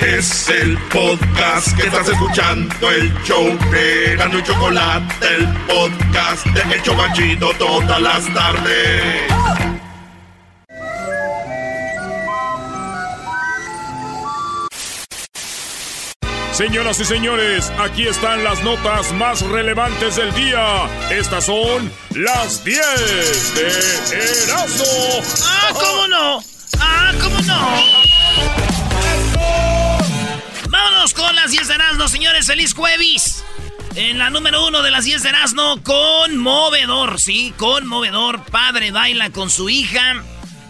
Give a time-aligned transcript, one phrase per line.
[0.00, 6.76] Es el podcast que estás escuchando, el show de Gano y Chocolate, el podcast de
[6.76, 9.32] Hecho Machito todas las tardes.
[16.52, 20.86] Señoras y señores, aquí están las notas más relevantes del día.
[21.10, 24.84] Estas son las 10 de Erasmo.
[25.44, 26.40] ¡Ah, cómo no!
[26.78, 28.63] ¡Ah, cómo no!
[31.04, 32.46] Vámonos con las 10 de Erasmo, señores.
[32.46, 33.44] ¡Feliz jueves!
[33.94, 38.42] En la número uno de las 10 de Erasmo, conmovedor, sí, conmovedor.
[38.46, 40.22] Padre baila con su hija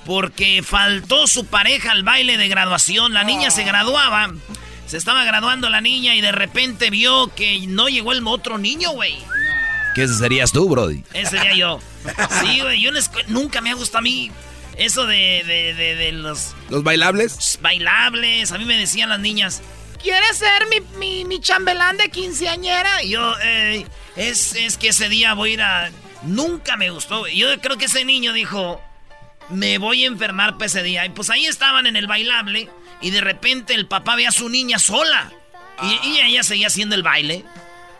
[0.04, 3.12] porque faltó su pareja al baile de graduación.
[3.14, 4.34] La niña se graduaba,
[4.88, 8.90] se estaba graduando la niña y de repente vio que no llegó el otro niño,
[8.90, 9.14] güey.
[9.94, 11.04] ¿Qué ese serías tú, Brody?
[11.12, 11.80] Ese sería yo.
[12.42, 12.90] Sí, güey, yo
[13.28, 14.32] nunca me ha gustado a mí
[14.76, 17.60] eso de, de, de- de los ¿Los bailables?
[17.62, 18.50] bailables.
[18.50, 19.62] A mí me decían las niñas,
[20.04, 23.02] ¿quieres ser mi, mi, mi chambelán de quinceañera?
[23.02, 25.90] Y yo, eh, es, es que ese día voy a ir a...
[26.22, 27.26] Nunca me gustó.
[27.26, 28.80] Yo creo que ese niño dijo,
[29.50, 31.04] me voy a enfermar para ese día.
[31.04, 32.68] Y pues ahí estaban en el bailable
[33.00, 35.32] y de repente el papá ve a su niña sola.
[35.82, 37.44] Y, y ella seguía haciendo el baile.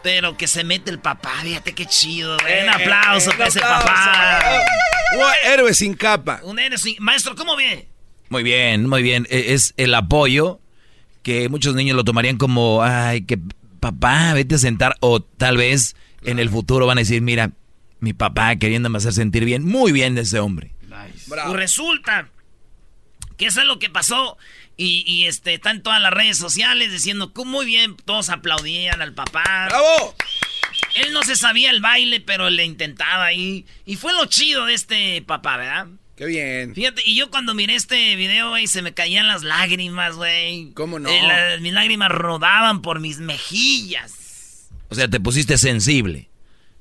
[0.03, 2.37] Pero que se mete el papá, fíjate qué chido.
[2.43, 2.63] güey.
[2.65, 4.61] Un aplauso para ese papá.
[5.17, 6.41] Un héroe sin capa.
[6.43, 7.89] Un héroe sin- Maestro, ¿cómo ve?
[8.29, 9.27] Muy bien, muy bien.
[9.31, 10.61] E- Es el apoyo
[11.25, 13.41] que muchos niños lo tomarían como, ay, que
[13.81, 14.97] papá, vete a sentar.
[15.01, 17.51] O tal vez en el futuro van a decir, mira,
[17.99, 19.65] mi papá queriéndome hacer sentir bien.
[19.65, 20.73] Muy bien de ese hombre.
[21.27, 22.29] Pues resulta
[23.37, 24.39] que eso es lo que pasó.
[24.77, 29.01] Y, y, este, está en todas las redes sociales diciendo que muy bien, todos aplaudían
[29.03, 29.67] al papá.
[29.69, 30.15] ¡Bravo!
[30.97, 33.67] Él no se sabía el baile, pero le intentaba ahí.
[33.87, 35.87] Y fue lo chido de este papá, ¿verdad?
[36.17, 36.75] Qué bien.
[36.75, 40.71] Fíjate, y yo cuando miré este video, güey, se me caían las lágrimas, güey.
[40.75, 41.09] ¿Cómo no?
[41.09, 44.69] Eh, la- mis lágrimas rodaban por mis mejillas.
[44.91, 46.29] O sea, te pusiste sensible.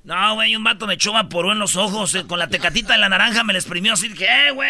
[0.03, 2.13] No, güey, un vato me echó vaporú en los ojos.
[2.13, 4.09] eh, con la tecatita de la naranja me la exprimió así.
[4.09, 4.69] Dije, eh, güey.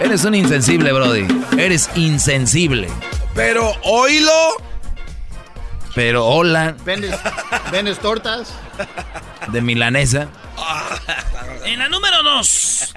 [0.00, 1.26] Eres un insensible, Brody.
[1.58, 2.88] Eres insensible.
[3.34, 4.30] Pero oílo.
[5.96, 7.18] Pero hola, ¿Vendes,
[7.72, 8.52] vendes tortas?
[9.48, 10.28] de milanesa.
[11.64, 12.94] En la número dos.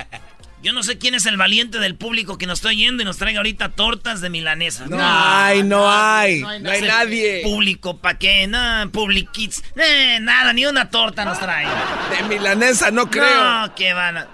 [0.61, 3.17] Yo no sé quién es el valiente del público que nos está oyendo y nos
[3.17, 4.85] traiga ahorita tortas de milanesa.
[4.87, 6.41] No hay, no hay.
[6.41, 6.93] no hay No hay nada.
[7.05, 7.41] nadie.
[7.43, 8.45] Público, ¿pa' qué?
[8.45, 9.63] No, Public Kids.
[9.75, 11.65] Eh, nada, ni una torta nos trae.
[12.11, 13.43] De milanesa no creo.
[13.61, 14.27] No, que van a...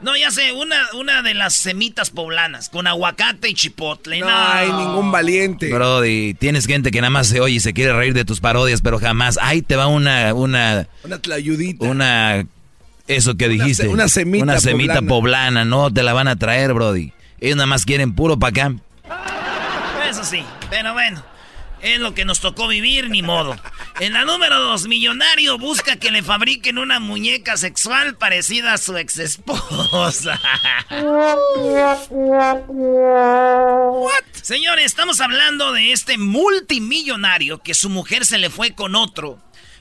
[0.00, 4.20] No, ya sé, una, una de las semitas poblanas, con aguacate y chipotle.
[4.20, 5.72] No No, hay ningún valiente.
[5.72, 8.80] Brody, tienes gente que nada más se oye y se quiere reír de tus parodias,
[8.80, 9.38] pero jamás.
[9.42, 11.84] Ahí te va una, una, Una tlayudita.
[11.84, 12.46] una,
[13.08, 13.88] eso que dijiste.
[13.88, 15.08] una semita Una semita poblana.
[15.08, 15.64] poblana.
[15.64, 17.12] no te la van a traer, Brody.
[17.40, 18.72] Ellos nada más quieren puro pa' acá.
[20.08, 21.22] Eso sí, pero bueno.
[21.82, 23.56] Es lo que nos tocó vivir, ni modo.
[24.00, 28.96] En la número dos, millonario busca que le fabriquen una muñeca sexual parecida a su
[28.96, 30.40] ex esposa.
[34.42, 39.38] Señores, estamos hablando de este multimillonario que su mujer se le fue con otro.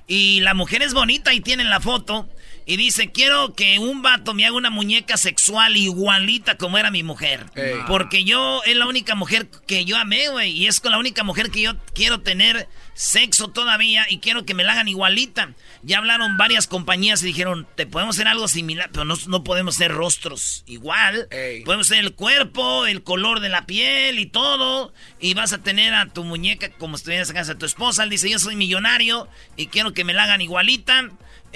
[0.08, 2.30] Y la mujer es bonita y tiene la foto.
[2.70, 7.02] Y dice, quiero que un vato me haga una muñeca sexual igualita como era mi
[7.02, 7.46] mujer.
[7.56, 7.76] Ey.
[7.88, 10.52] Porque yo es la única mujer que yo amé, güey.
[10.52, 14.54] Y es con la única mujer que yo quiero tener sexo todavía y quiero que
[14.54, 15.54] me la hagan igualita.
[15.82, 19.76] Ya hablaron varias compañías y dijeron, te podemos hacer algo similar, pero no, no podemos
[19.76, 21.30] hacer rostros igual.
[21.32, 21.64] Ey.
[21.64, 24.94] Podemos hacer el cuerpo, el color de la piel y todo.
[25.22, 28.04] Y vas a tener a tu muñeca como si estuvieras en casa de tu esposa.
[28.04, 31.10] Él dice, yo soy millonario y quiero que me la hagan igualita.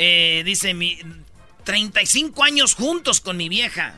[0.03, 0.98] Eh, dice, mi,
[1.63, 3.94] 35 años juntos con mi vieja.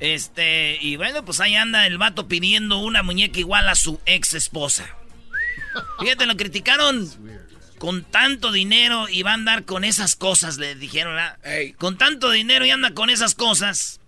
[0.00, 4.34] Este, y bueno, pues ahí anda el vato pidiendo una muñeca igual a su ex
[4.34, 4.96] esposa.
[6.00, 7.08] Fíjate, lo criticaron
[7.78, 11.16] con tanto dinero y va a andar con esas cosas, le dijeron.
[11.78, 14.00] Con tanto dinero y anda con esas cosas.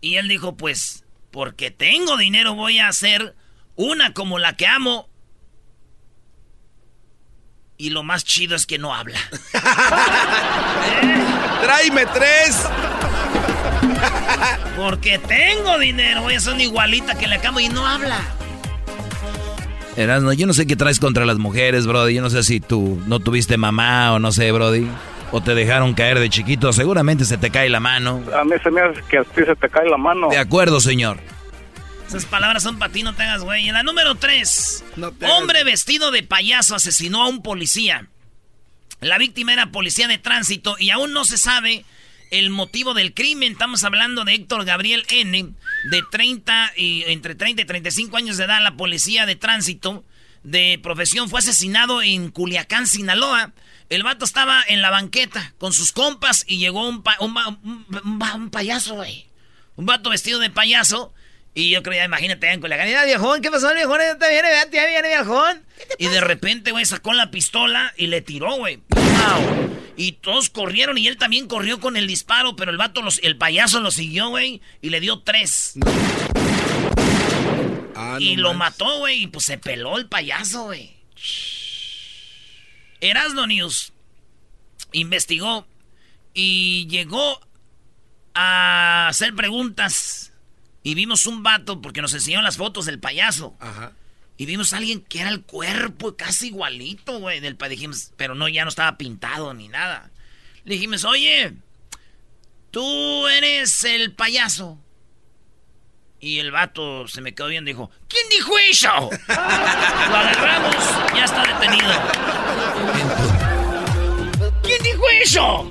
[0.00, 3.34] Y él dijo, pues, porque tengo dinero voy a hacer
[3.74, 5.10] una como la que amo.
[7.78, 9.18] Y lo más chido es que no habla.
[11.62, 12.66] Tráeme tres.
[14.76, 18.18] Porque tengo dinero, una igualita que le acabo y no habla.
[19.96, 22.14] Erasno, yo no sé qué traes contra las mujeres, Brody.
[22.14, 24.88] Yo no sé si tú no tuviste mamá o no sé, Brody.
[25.32, 26.72] O te dejaron caer de chiquito.
[26.72, 28.22] Seguramente se te cae la mano.
[28.38, 30.28] A mí se me hace que a ti se te cae la mano.
[30.28, 31.18] De acuerdo, señor.
[32.08, 33.68] Esas palabras son para ti, no te hagas güey.
[33.68, 38.08] En la número 3, No te hagas- hombre vestido de payaso asesinó a un policía.
[39.00, 41.84] La víctima era policía de tránsito y aún no se sabe
[42.30, 43.52] el motivo del crimen.
[43.52, 45.50] Estamos hablando de Héctor Gabriel N,
[45.90, 50.04] de 30 y entre 30 y 35 años de edad, la policía de tránsito
[50.44, 53.52] de profesión fue asesinado en Culiacán, Sinaloa.
[53.88, 58.94] El vato estaba en la banqueta con sus compas y llegó un, pa- un payaso,
[58.94, 59.26] güey.
[59.76, 61.12] Un vato vestido de payaso.
[61.58, 62.86] Y yo creo, ya imagínate, en Culiacán.
[62.86, 63.98] "Mira, viejón, ¿qué pasó, viejón?
[63.98, 65.64] Ya te viene, ya te viene, viejón.
[65.96, 68.76] Y de repente, güey, sacó la pistola y le tiró, güey.
[68.88, 69.70] ¡Pau!
[69.96, 73.38] Y todos corrieron y él también corrió con el disparo, pero el vato, los, el
[73.38, 75.72] payaso lo siguió, güey, y le dio tres.
[77.94, 80.94] Ah, y no lo mató, güey, y pues se peló el payaso, güey.
[83.00, 83.94] Erasno News
[84.92, 85.66] investigó
[86.34, 87.40] y llegó
[88.34, 90.34] a hacer preguntas.
[90.86, 93.56] Y vimos un vato, porque nos enseñaron las fotos del payaso.
[93.58, 93.92] Ajá.
[94.36, 97.70] Y vimos a alguien que era el cuerpo casi igualito, güey, del payaso.
[97.70, 100.12] Dijimos, pero no, ya no estaba pintado ni nada.
[100.62, 101.54] Le dijimos, oye,
[102.70, 104.78] tú eres el payaso.
[106.20, 109.10] Y el vato se me quedó viendo y dijo, ¿quién dijo eso?
[109.28, 110.76] Lo agarramos,
[111.16, 111.92] ya está detenido.
[114.62, 115.68] ¿Quién dijo eso?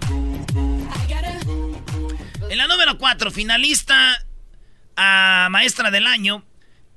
[2.50, 4.25] En la número 4, finalista
[4.95, 6.44] a maestra del año,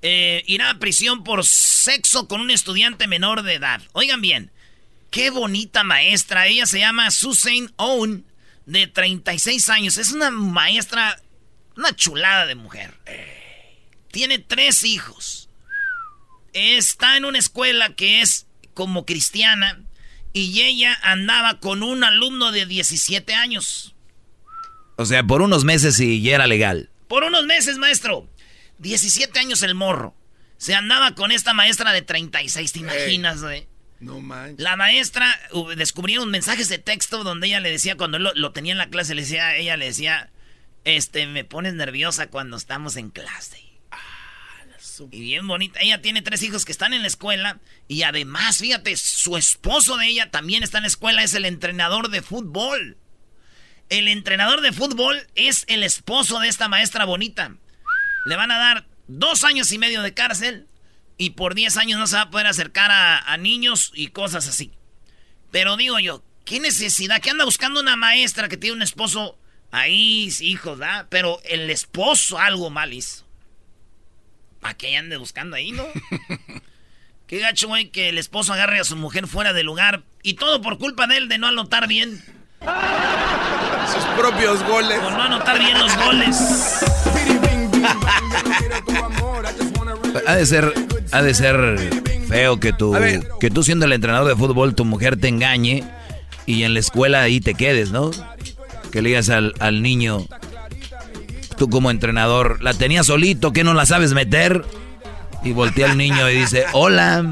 [0.02, 3.82] eh, irá a prisión por sexo con un estudiante menor de edad.
[3.92, 4.50] Oigan bien,
[5.10, 6.46] qué bonita maestra.
[6.46, 8.24] Ella se llama Susan Owen,
[8.66, 9.96] de 36 años.
[9.96, 11.20] Es una maestra,
[11.76, 12.94] una chulada de mujer.
[14.10, 15.48] Tiene tres hijos.
[16.52, 19.80] Está en una escuela que es como cristiana
[20.32, 23.94] y ella andaba con un alumno de 17 años.
[24.96, 26.90] O sea, por unos meses y ya era legal.
[27.08, 28.28] Por unos meses, maestro.
[28.78, 30.14] 17 años el morro.
[30.56, 33.68] Se andaba con esta maestra de 36, ¿te imaginas, güey?
[34.00, 34.60] No manches.
[34.60, 38.72] La maestra uh, descubrieron mensajes de texto donde ella le decía, cuando lo, lo tenía
[38.72, 40.30] en la clase, le decía, ella le decía,
[40.84, 43.68] este, me pones nerviosa cuando estamos en clase.
[45.10, 45.80] Y bien bonita.
[45.80, 47.60] Ella tiene tres hijos que están en la escuela.
[47.86, 52.10] Y además, fíjate, su esposo de ella también está en la escuela, es el entrenador
[52.10, 52.96] de fútbol.
[53.88, 57.54] El entrenador de fútbol es el esposo de esta maestra bonita.
[58.26, 60.66] Le van a dar dos años y medio de cárcel
[61.16, 64.46] y por 10 años no se va a poder acercar a, a niños y cosas
[64.46, 64.72] así.
[65.50, 67.20] Pero digo yo, ¿qué necesidad?
[67.20, 69.38] ¿Qué anda buscando una maestra que tiene un esposo
[69.70, 71.06] ahí, hijos, ¿verdad?
[71.08, 73.26] Pero el esposo algo mal hizo.
[74.60, 75.86] ¿Para qué ande buscando ahí, no?
[77.26, 80.62] Qué gacho, güey, que el esposo agarre a su mujer fuera de lugar y todo
[80.62, 82.24] por culpa de él de no anotar bien.
[84.00, 84.98] Sus propios goles.
[85.00, 86.80] Por no anotar bien los goles.
[90.26, 90.72] Ha de ser,
[91.12, 91.90] ha de ser
[92.28, 92.94] feo que tú,
[93.40, 95.84] que tú siendo el entrenador de fútbol, tu mujer te engañe
[96.46, 98.10] y en la escuela ahí te quedes, ¿no?
[98.92, 100.26] Que le digas al, al niño,
[101.56, 104.64] tú como entrenador, la tenías solito, que no la sabes meter?
[105.44, 107.24] Y voltea al niño y dice, hola.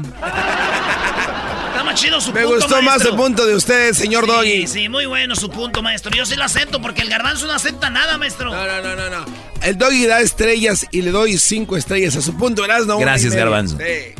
[1.97, 4.67] Chido su Me punto, gustó más el punto de usted, señor Sí, Doggy.
[4.67, 6.11] sí, muy bueno su punto, maestro.
[6.15, 8.51] Yo sí lo acepto porque el garbanzo no acepta nada, maestro.
[8.51, 9.25] No, no, no, no, no.
[9.63, 12.85] El Doggy da estrellas y le doy cinco estrellas a su punto, ¿verdad?
[12.85, 13.33] No, Gracias.
[13.33, 13.77] Garbanzo.
[13.77, 14.13] Sí.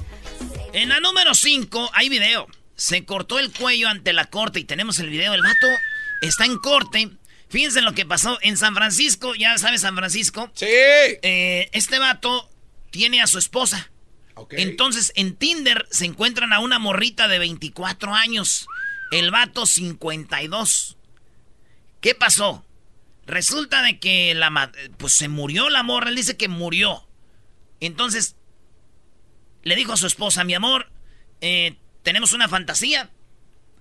[0.74, 2.48] En la número 5 hay video.
[2.75, 5.34] Se cortó el cuello ante la corte y tenemos el video.
[5.34, 5.67] El vato
[6.22, 7.10] está en corte.
[7.50, 9.34] Fíjense lo que pasó en San Francisco.
[9.36, 10.50] Ya sabes, San Francisco.
[10.55, 10.65] Sí.
[10.67, 12.50] Eh, este vato
[12.91, 13.89] tiene a su esposa.
[14.51, 18.67] Entonces, en Tinder se encuentran a una morrita de 24 años.
[19.12, 20.98] El vato 52.
[22.01, 22.65] ¿Qué pasó?
[23.25, 27.08] Resulta de que la pues se murió la morra, él dice que murió.
[27.79, 28.36] Entonces,
[29.63, 30.89] le dijo a su esposa, mi amor,
[31.41, 33.10] eh, tenemos una fantasía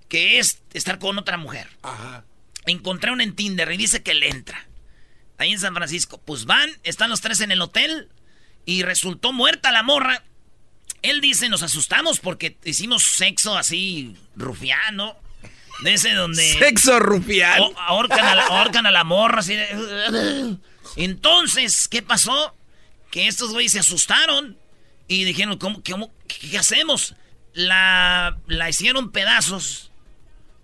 [0.09, 1.69] que es estar con otra mujer.
[1.83, 2.25] Ajá.
[2.67, 4.67] Encontré una en Tinder y dice que le entra.
[5.39, 6.21] ahí en San Francisco.
[6.25, 8.09] Pues van, están los tres en el hotel
[8.65, 10.25] y resultó muerta la morra.
[11.11, 15.17] Él dice, nos asustamos porque hicimos sexo así rufiano.
[15.83, 16.43] De ese donde...
[16.59, 17.71] Sexo rufiano.
[17.79, 20.57] ahorcan, a la, ahorcan a la morra así de...
[20.97, 22.57] Entonces, ¿qué pasó?
[23.11, 24.59] Que estos güeyes se asustaron
[25.07, 27.15] y dijeron, ¿cómo, cómo, qué, hacemos?
[27.53, 29.91] La, la hicieron pedazos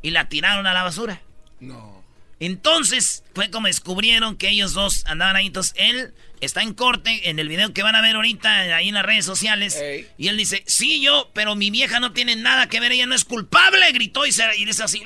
[0.00, 1.20] y la tiraron a la basura.
[1.60, 2.02] No.
[2.40, 5.46] Entonces fue como descubrieron que ellos dos andaban ahí.
[5.46, 8.94] Entonces él está en corte en el video que van a ver ahorita ahí en
[8.94, 9.80] las redes sociales.
[10.18, 13.14] Y él dice, sí, yo, pero mi vieja no tiene nada que ver, ella no
[13.14, 13.90] es culpable.
[13.92, 15.02] Gritó y, se, y dice así.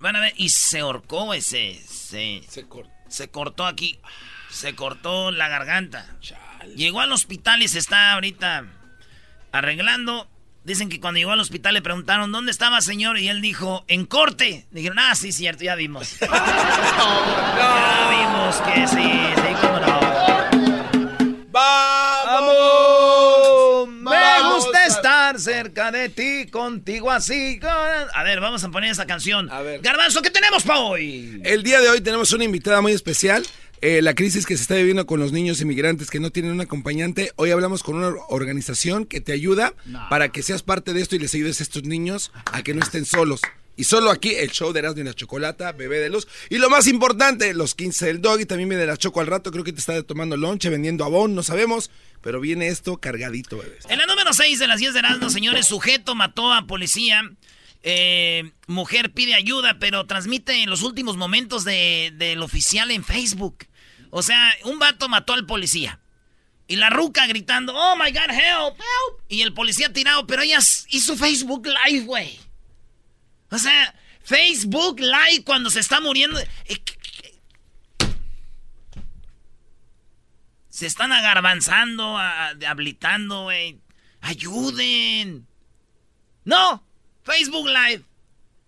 [0.00, 1.80] Van a ver, y se ahorcó ese.
[1.88, 2.42] Se,
[3.08, 3.98] se, cortó aquí.
[4.50, 6.06] Se cortó la garganta.
[6.76, 8.66] Llegó al hospital y se está ahorita
[9.52, 10.28] arreglando.
[10.66, 13.20] Dicen que cuando llegó al hospital le preguntaron, ¿dónde estaba, señor?
[13.20, 14.66] Y él dijo, en corte.
[14.72, 16.18] Dijeron, ah, sí, cierto, ya vimos.
[16.20, 20.00] ya vimos que sí, sí, cómo no.
[21.52, 22.66] ¡Vamos!
[23.90, 27.60] Me gusta estar cerca de ti, contigo así.
[27.62, 29.48] A ver, vamos a poner esa canción.
[29.52, 29.80] A ver.
[29.82, 31.40] Garbanzo, ¿qué tenemos para hoy?
[31.44, 33.46] El día de hoy tenemos una invitada muy especial.
[33.82, 36.60] Eh, la crisis que se está viviendo con los niños inmigrantes que no tienen un
[36.60, 37.32] acompañante.
[37.36, 39.74] Hoy hablamos con una organización que te ayuda
[40.08, 42.82] para que seas parte de esto y les ayudes a estos niños a que no
[42.82, 43.42] estén solos.
[43.78, 46.26] Y solo aquí el show de Erasmo y la Chocolata, Bebé de Luz.
[46.48, 49.50] Y lo más importante, los 15 del Dog y también viene la Choco al rato.
[49.52, 51.90] Creo que te está tomando lonche, vendiendo abón, no sabemos.
[52.22, 53.76] Pero viene esto cargadito, bebé.
[53.90, 57.20] En la número 6 de las 10 de Erasmo, señores, sujeto mató a policía.
[57.82, 63.66] Eh, mujer pide ayuda, pero transmite en los últimos momentos del oficial en Facebook.
[64.10, 66.00] O sea, un vato mató al policía.
[66.68, 69.20] Y la ruca gritando, oh my god, help, help.
[69.28, 72.38] Y el policía tirado, pero ella hizo Facebook Live, güey.
[73.50, 76.40] O sea, Facebook Live cuando se está muriendo.
[76.40, 76.82] Eh,
[80.68, 83.80] se están agarbanzando, habilitando, güey.
[84.20, 85.46] Ayuden.
[86.44, 86.85] No,
[87.26, 88.04] Facebook Live.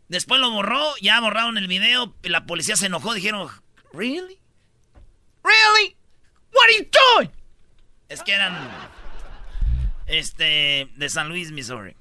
[0.08, 3.48] Después lo borró, ya borraron el video, la policía se enojó, dijeron,
[3.92, 4.38] ¿really?
[5.44, 5.96] ¿Really?
[6.52, 7.30] What are you doing?
[8.08, 8.56] Es que eran
[10.06, 11.94] este de San Luis, Missouri.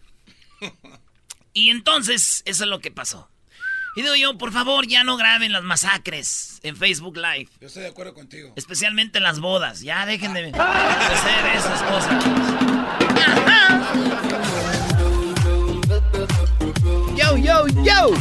[1.53, 3.29] Y entonces, eso es lo que pasó.
[3.95, 7.49] Y digo yo, por favor, ya no graben las masacres en Facebook Live.
[7.59, 8.53] Yo estoy de acuerdo contigo.
[8.55, 9.81] Especialmente las bodas.
[9.81, 12.23] Ya dejen de hacer esas cosas.
[12.23, 13.66] Yo,
[17.83, 18.13] yo.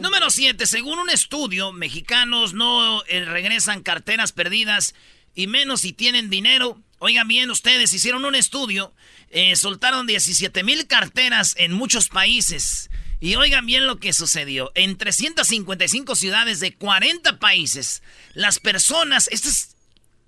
[0.00, 0.66] Número 7.
[0.66, 4.94] Según un estudio, mexicanos no eh, regresan carteras perdidas
[5.34, 6.80] y menos si tienen dinero.
[6.98, 8.92] Oigan bien, ustedes hicieron un estudio
[9.30, 12.90] eh, soltaron 17 mil carteras en muchos países.
[13.20, 14.72] Y oigan bien lo que sucedió.
[14.74, 18.02] En 355 ciudades de 40 países,
[18.34, 19.76] las personas, esto es,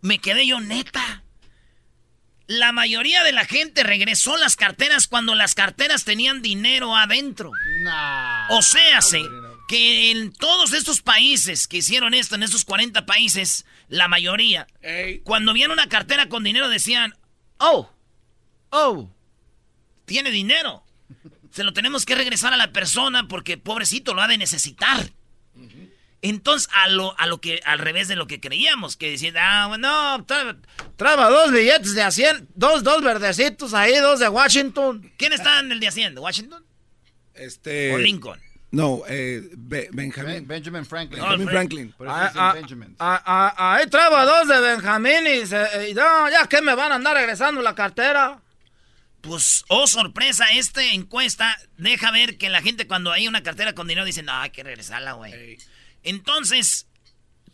[0.02, 1.21] me quedé yo neta.
[2.46, 7.52] La mayoría de la gente regresó las carteras cuando las carteras tenían dinero adentro.
[8.50, 9.00] O sea,
[9.68, 14.66] que en todos estos países que hicieron esto, en estos 40 países, la mayoría,
[15.24, 17.14] cuando vieron una cartera con dinero decían,
[17.58, 17.90] oh,
[18.70, 19.08] oh,
[20.04, 20.84] tiene dinero.
[21.52, 25.10] Se lo tenemos que regresar a la persona porque pobrecito lo ha de necesitar.
[26.22, 29.66] Entonces, a lo, a lo que, al revés de lo que creíamos, que decían, ah,
[29.66, 30.24] bueno,
[30.96, 35.12] traba dos billetes de 100, dos, dos verdecitos ahí, dos de Washington.
[35.18, 36.16] ¿Quién está en el de 100?
[36.18, 36.64] ¿Washington?
[37.34, 37.92] Este.
[37.92, 38.40] ¿O Lincoln?
[38.70, 40.46] No, eh, Benjamin.
[40.46, 41.20] Benjamin Franklin.
[41.20, 42.96] Benjamin Franklin.
[42.98, 47.60] ahí traba dos de Benjamin y, y no, ya que me van a andar regresando
[47.60, 48.40] la cartera.
[49.20, 53.86] Pues, oh sorpresa, esta encuesta deja ver que la gente cuando hay una cartera con
[53.88, 55.58] dinero dice, no, hay que regresarla, güey.
[56.02, 56.86] Entonces,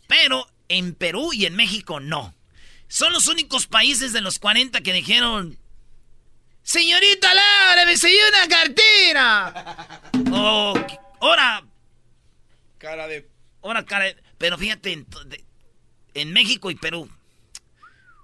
[0.06, 2.34] pero en Perú y en México no.
[2.88, 5.58] Son los únicos países de los 40 que dijeron,
[6.62, 10.00] señorita Laura, me siguió una cartera.
[10.32, 10.74] oh,
[11.20, 11.64] ahora...
[12.78, 13.28] Cara de...
[13.62, 14.16] Ahora cara de...
[14.38, 15.06] Pero fíjate, en,
[16.14, 17.10] en México y Perú.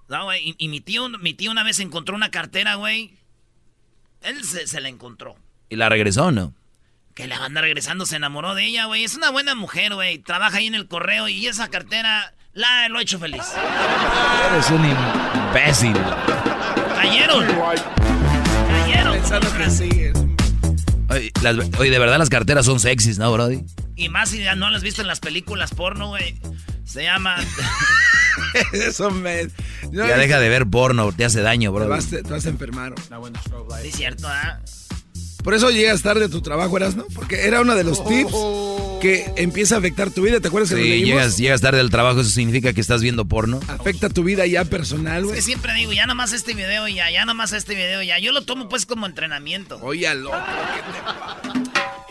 [0.07, 3.17] No, y, mi, tío, mi tío una vez encontró una cartera, güey
[4.25, 5.35] él se, la encontró.
[5.69, 6.53] ¿Y la regresó o no?
[7.15, 9.05] Que la anda regresando, se enamoró de ella, güey.
[9.05, 10.19] Es una buena mujer, güey.
[10.19, 13.41] Trabaja ahí en el correo y esa cartera la lo ha hecho feliz.
[14.51, 15.97] Eres un imbécil.
[16.93, 17.45] Cayeron.
[18.67, 19.13] Cayeron.
[19.13, 19.89] Pensando que sí.
[21.79, 23.63] Oye, de verdad las carteras son sexys, ¿no, Brody?
[23.95, 26.37] Y más si ya no las has visto en las películas porno, güey.
[26.83, 27.37] Se llama...
[28.73, 29.47] Eso me...
[29.91, 31.83] ya deja de ver porno, te hace daño, bro.
[31.83, 31.89] Te
[32.23, 32.93] vas, a enfermar.
[33.81, 34.59] Sí, cierto, ¿ah?
[35.45, 37.05] Por eso llegas tarde a tu trabajo, ¿eras, no?
[37.13, 38.33] Porque era uno de los tips
[38.99, 40.39] que empieza a afectar tu vida.
[40.41, 41.07] ¿Te acuerdas que lo Sí, leímos?
[41.09, 43.59] llegas, llegas tarde al trabajo, eso significa que estás viendo porno.
[43.67, 45.35] Afecta tu vida ya personal, Es güey.
[45.35, 48.17] que siempre digo, ya nomás este video ya, ya nomás este video ya.
[48.19, 49.77] Yo lo tomo pues como entrenamiento.
[49.83, 50.43] Oye, al otro,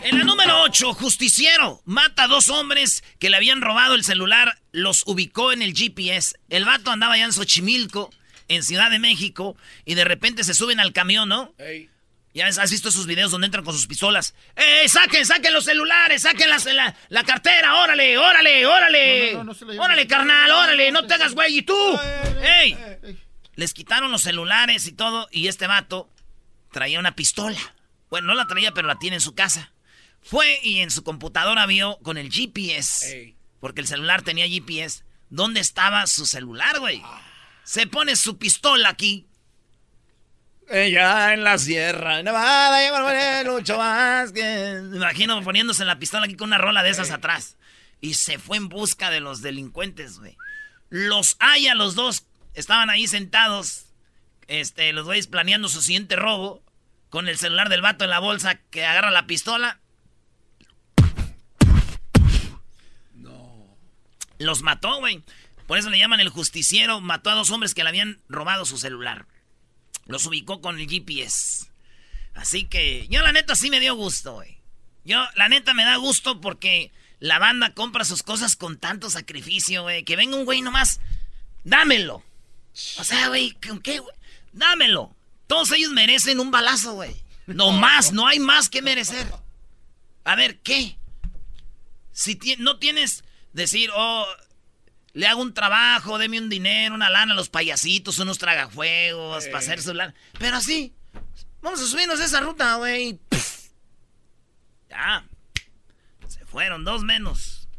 [0.03, 1.81] En la número 8, justiciero.
[1.83, 6.35] Mata a dos hombres que le habían robado el celular, los ubicó en el GPS.
[6.49, 8.11] El vato andaba allá en Xochimilco,
[8.47, 11.53] en Ciudad de México, y de repente se suben al camión, ¿no?
[12.35, 14.35] Ya has visto esos videos donde entran con sus pistolas.
[14.57, 17.75] ¡Eh, saquen, saquen los celulares, saquen la, la cartera!
[17.81, 19.31] ¡Órale, órale, órale!
[19.31, 19.85] No, no, no, no se la lleven.
[19.85, 20.91] ¡Órale, carnal, órale!
[20.91, 21.59] ¡No te hagas güey!
[21.59, 21.73] ¿Y tú?
[22.43, 22.77] ¡Ey!
[23.55, 26.09] Les quitaron los celulares y todo, y este vato
[26.73, 27.57] traía una pistola.
[28.09, 29.71] Bueno, no la traía, pero la tiene en su casa.
[30.21, 35.61] Fue y en su computadora vio con el GPS, porque el celular tenía GPS, dónde
[35.61, 37.01] estaba su celular, güey.
[37.63, 39.25] Se pone su pistola aquí.
[40.67, 44.81] Ella en la sierra, Nevada, lleva mucho más que...
[44.83, 47.57] Me imagino poniéndose la pistola aquí con una rola de esas atrás.
[48.01, 50.37] Y se fue en busca de los delincuentes, güey.
[50.89, 52.25] Los haya los dos.
[52.53, 53.85] Estaban ahí sentados.
[54.47, 56.63] Este, los güeyes planeando su siguiente robo.
[57.09, 59.79] Con el celular del vato en la bolsa que agarra la pistola.
[63.13, 63.77] No.
[64.39, 65.23] Los mató, güey.
[65.67, 67.01] Por eso le llaman el justiciero.
[67.01, 69.27] Mató a dos hombres que le habían robado su celular.
[70.05, 71.67] Los ubicó con el GPS.
[72.33, 74.57] Así que yo la neta sí me dio gusto, güey.
[75.03, 79.83] Yo la neta me da gusto porque la banda compra sus cosas con tanto sacrificio,
[79.83, 80.03] güey.
[80.03, 80.99] Que venga un güey nomás,
[81.63, 82.23] dámelo.
[82.97, 84.15] O sea, güey, ¿con qué, güey?
[84.51, 85.15] Dámelo.
[85.47, 87.15] Todos ellos merecen un balazo, güey.
[87.47, 89.27] No más, no hay más que merecer.
[90.23, 90.97] A ver, ¿qué?
[92.11, 94.25] Si no tienes decir, oh,
[95.15, 99.59] le hago un trabajo, deme un dinero, una lana a los payasitos, unos tragafuegos, para
[99.59, 100.13] hacer su lana.
[100.37, 100.93] Pero así,
[101.61, 103.17] vamos a subirnos esa ruta, güey.
[103.29, 103.69] Pff.
[104.89, 105.25] Ya.
[106.27, 107.69] Se fueron, dos menos.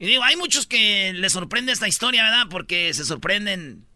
[0.00, 2.46] Y digo, hay muchos que les sorprende esta historia, ¿verdad?
[2.50, 3.86] Porque se sorprenden.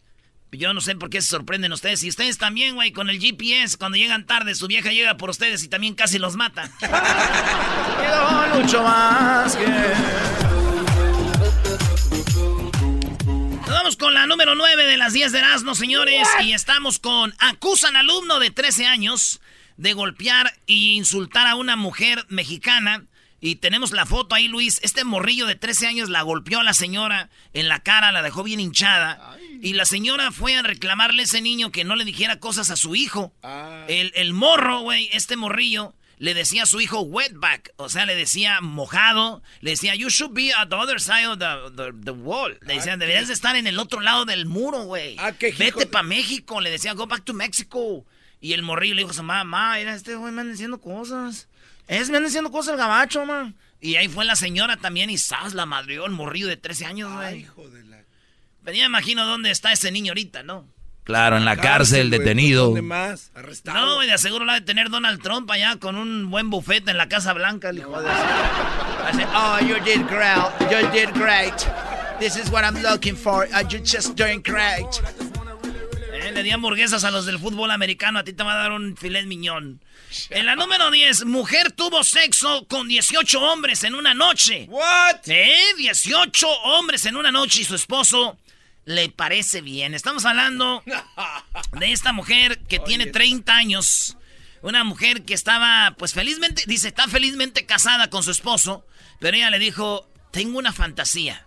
[0.53, 2.03] Yo no sé por qué se sorprenden ustedes.
[2.03, 5.61] Y ustedes también, güey, con el GPS, cuando llegan tarde, su vieja llega por ustedes
[5.65, 6.71] y también casi los mata.
[13.95, 16.27] vamos con la número 9 de las 10 de Erasmo, señores.
[16.43, 17.33] Y estamos con...
[17.39, 19.41] Acusan alumno de 13 años
[19.77, 23.05] de golpear e insultar a una mujer mexicana.
[23.39, 24.79] Y tenemos la foto ahí, Luis.
[24.83, 28.43] Este morrillo de 13 años la golpeó a la señora en la cara, la dejó
[28.43, 29.37] bien hinchada.
[29.61, 32.75] Y la señora fue a reclamarle a ese niño que no le dijera cosas a
[32.75, 33.33] su hijo.
[33.87, 37.73] El, el morro, güey, este morrillo, le decía a su hijo wetback.
[37.77, 39.41] O sea, le decía mojado.
[39.61, 42.57] Le decía, you should be at the other side of the, the- the wall.
[42.61, 45.17] Le decía, deberías de estar en el otro lado del muro, güey.
[45.57, 46.61] Vete para México.
[46.61, 48.05] Le decía, go back to Mexico.
[48.41, 50.79] Y el morrillo le dijo a su mamá, ma, era este güey me anda diciendo
[50.79, 51.47] cosas.
[51.87, 53.53] Es, me anda diciendo cosas el gabacho, ma.
[53.81, 57.11] Y ahí fue la señora también y sabes la madrió el morrillo de 13 años,
[57.13, 57.45] güey.
[58.63, 60.67] Pero ya me imagino dónde está ese niño ahorita, ¿no?
[61.05, 62.65] Claro, en la cárcel, detenido.
[62.65, 63.29] ¿Dónde más?
[63.35, 63.79] Arrestado.
[63.79, 67.07] No, de seguro la de tener Donald Trump allá con un buen bufete en la
[67.07, 70.51] Casa Blanca, el hijo de I said, oh, you did great.
[70.71, 71.53] You did great.
[72.19, 73.47] This is what I'm looking for.
[73.53, 74.99] Uh, you're just doing great.
[76.11, 78.71] Eh, le di hamburguesas a los del fútbol americano, a ti te va a dar
[78.71, 79.81] un filet miñón.
[80.31, 84.65] En la número 10, mujer tuvo sexo con 18 hombres en una noche.
[84.69, 85.27] ¿What?
[85.27, 85.75] ¿Eh?
[85.77, 88.39] 18 hombres en una noche y su esposo
[88.85, 89.93] le parece bien.
[89.93, 90.83] Estamos hablando
[91.79, 94.17] de esta mujer que tiene 30 años.
[94.61, 98.85] Una mujer que estaba, pues felizmente, dice, está felizmente casada con su esposo,
[99.19, 101.45] pero ella le dijo, tengo una fantasía.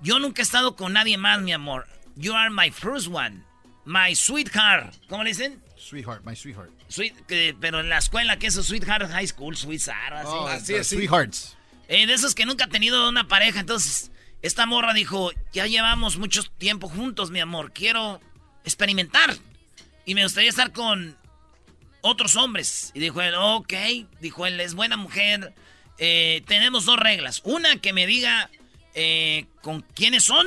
[0.00, 1.86] Yo nunca he estado con nadie más, mi amor.
[2.16, 3.42] You are my first one.
[3.84, 4.94] My sweetheart.
[5.08, 5.62] ¿Cómo le dicen?
[5.76, 6.70] Sweetheart, my sweetheart.
[6.88, 8.62] Sweet, que- pero en la escuela, ¿qué es eso?
[8.64, 10.28] Sweetheart High School, sweetheart, así.
[10.28, 10.96] Oh, así the es, sí.
[10.96, 11.56] Sweethearts.
[11.88, 13.60] Eh, de esos que nunca ha tenido una pareja.
[13.60, 14.10] Entonces,
[14.42, 17.72] esta morra dijo, ya llevamos mucho tiempo juntos, mi amor.
[17.72, 18.20] Quiero
[18.64, 19.36] experimentar.
[20.04, 21.16] Y me gustaría estar con
[22.00, 22.92] otros hombres.
[22.94, 23.72] Y dijo él, ok.
[24.20, 25.54] Dijo él, es buena mujer.
[25.98, 27.40] Eh, tenemos dos reglas.
[27.44, 28.50] Una, que me diga
[28.94, 30.46] eh, con quiénes son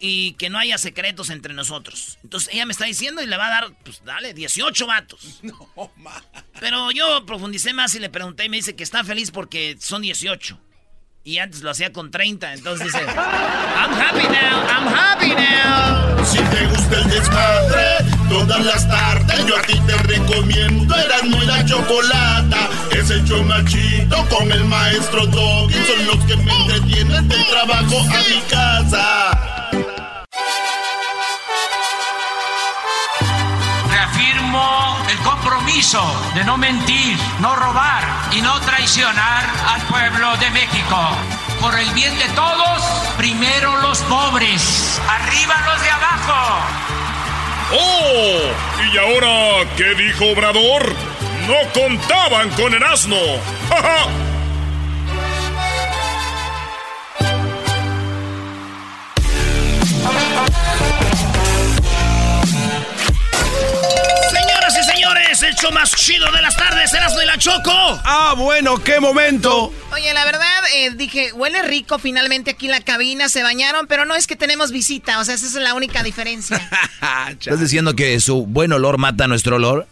[0.00, 2.18] y que no haya secretos entre nosotros.
[2.22, 5.40] Entonces ella me está diciendo y le va a dar, pues dale, 18 vatos.
[6.60, 10.02] Pero yo profundicé más y le pregunté y me dice que está feliz porque son
[10.02, 10.58] 18.
[11.28, 12.54] Y antes lo hacía con 30.
[12.54, 16.24] Entonces dice, I'm happy now, I'm happy now.
[16.24, 17.98] Si te gusta el desmadre,
[18.30, 22.70] todas las tardes yo a ti te recomiendo Erasmo y la Chocolata.
[22.92, 25.74] Es el chido con el maestro Doggy.
[25.74, 29.57] Son los que me entretienen del trabajo a mi casa.
[36.34, 40.98] De no mentir, no robar y no traicionar al pueblo de México.
[41.60, 42.82] Por el bien de todos,
[43.16, 46.58] primero los pobres, arriba los de abajo.
[47.74, 48.40] ¡Oh!
[48.92, 50.96] ¿Y ahora qué dijo Obrador?
[51.46, 53.16] No contaban con el asno.
[53.70, 54.08] ¡Ja,
[65.38, 67.72] señores, el show más chido de las tardes, Erasmo y la Choco.
[67.72, 69.72] Ah, bueno, qué momento.
[69.92, 74.14] Oye, la verdad, eh, dije, huele rico finalmente aquí la cabina, se bañaron, pero no
[74.14, 76.68] es que tenemos visita, o sea, esa es la única diferencia.
[77.30, 79.86] ¿Estás diciendo que su buen olor mata nuestro olor?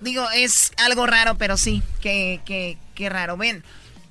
[0.00, 3.36] Digo, es algo raro, pero sí, qué, qué, qué raro.
[3.36, 3.64] Ven,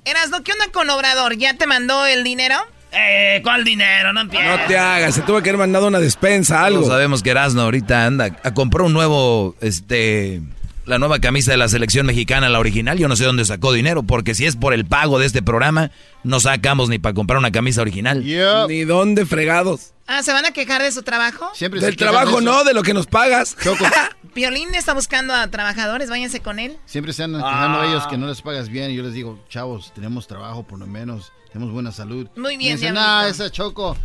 [0.04, 1.36] Erasmo, ¿qué onda con Obrador?
[1.36, 2.56] ¿Ya te mandó el dinero?
[2.96, 4.12] Eh, ¿cuál dinero?
[4.12, 4.48] No empieces.
[4.48, 6.80] No te hagas, se tuvo que haber mandado una despensa, algo.
[6.80, 10.42] Todos sabemos que Erasmo ahorita anda a comprar un nuevo, este,
[10.86, 12.98] la nueva camisa de la selección mexicana, la original.
[12.98, 15.90] Yo no sé dónde sacó dinero, porque si es por el pago de este programa,
[16.22, 18.24] no sacamos ni para comprar una camisa original.
[18.68, 19.93] Ni dónde fregados.
[20.06, 21.50] Ah, ¿se van a quejar de su trabajo?
[21.54, 23.56] Siempre Del trabajo de no, de lo que nos pagas.
[23.62, 23.84] Choco,
[24.34, 26.76] Piolín está buscando a trabajadores, váyanse con él.
[26.84, 28.90] siempre se andan quejando a ellos que no les pagas bien.
[28.90, 32.28] Y yo les digo, chavos, tenemos trabajo por lo menos, tenemos buena salud.
[32.36, 33.06] Muy bien, dicen, Diablito.
[33.06, 33.96] ah, esa Choco.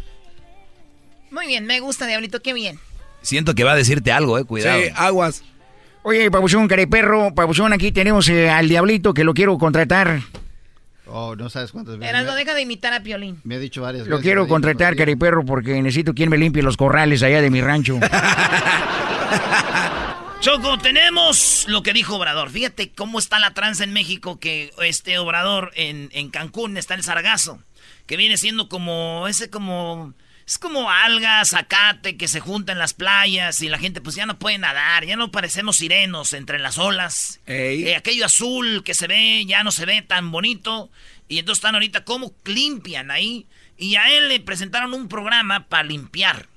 [1.31, 2.79] Muy bien, me gusta, Diablito, qué bien.
[3.21, 4.79] Siento que va a decirte algo, eh, cuidado.
[4.81, 5.43] Sí, aguas.
[6.03, 10.21] Oye, Pabuchón, careperro, Pabuchón, aquí tenemos eh, al Diablito que lo quiero contratar.
[11.11, 12.09] Oh, no sabes cuántas veces.
[12.09, 13.39] Erasmo, deja de imitar a Piolín.
[13.43, 14.23] me ha dicho varias Lo veces.
[14.23, 17.99] quiero contratar, careperro, porque necesito quien me limpie los corrales allá de mi rancho.
[20.41, 22.49] Choco, tenemos lo que dijo Obrador.
[22.49, 27.03] Fíjate cómo está la tranza en México, que este Obrador en, en Cancún está el
[27.03, 27.59] sargazo,
[28.05, 30.13] que viene siendo como, ese como,
[30.49, 34.25] es como algas, zacate, que se junta en las playas y la gente pues ya
[34.25, 37.39] no puede nadar, ya no parecemos sirenos entre las olas.
[37.45, 40.89] Eh, aquello azul que se ve ya no se ve tan bonito
[41.27, 43.45] y entonces están ahorita como limpian ahí
[43.77, 46.47] y a él le presentaron un programa para limpiar.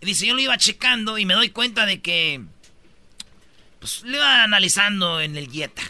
[0.00, 2.42] Y dice, yo lo iba checando y me doy cuenta de que
[3.78, 5.82] pues le iba analizando en el Jetta.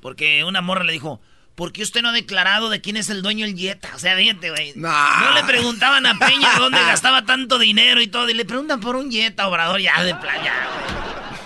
[0.00, 1.20] Porque una morra le dijo,
[1.54, 3.90] ¿por qué usted no ha declarado de quién es el dueño del Jetta?
[3.94, 4.72] O sea, fíjate, güey.
[4.76, 5.20] Nah.
[5.20, 8.28] No le preguntaban a Peña dónde gastaba tanto dinero y todo.
[8.28, 11.02] Y le preguntan por un Jetta, Obrador, ya de playa, güey.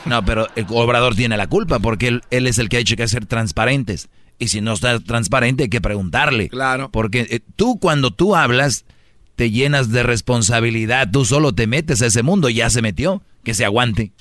[0.07, 2.97] No, pero el Obrador tiene la culpa porque él, él es el que ha dicho
[2.97, 4.09] que ser transparentes.
[4.39, 6.49] Y si no está transparente hay que preguntarle.
[6.49, 6.91] Claro.
[6.93, 8.85] Porque eh, tú cuando tú hablas
[9.37, 11.11] te llenas de responsabilidad.
[11.13, 12.49] Tú solo te metes a ese mundo.
[12.49, 13.23] Ya se metió.
[13.45, 14.13] Que se aguante.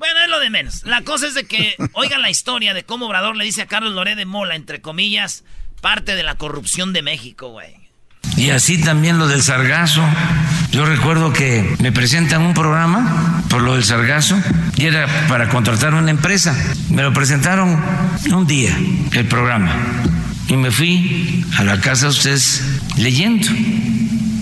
[0.00, 0.82] Bueno, es lo de menos.
[0.86, 3.92] La cosa es de que oigan la historia de cómo Obrador le dice a Carlos
[3.92, 5.44] Loré de Mola, entre comillas,
[5.82, 7.76] parte de la corrupción de México, güey.
[8.38, 10.02] Y así también lo del sargazo.
[10.70, 14.40] Yo recuerdo que me presentan un programa por lo del sargazo
[14.74, 16.56] y era para contratar una empresa.
[16.88, 17.78] Me lo presentaron
[18.32, 18.74] un día,
[19.12, 20.02] el programa.
[20.48, 22.62] Y me fui a la casa de ustedes
[22.96, 23.48] leyendo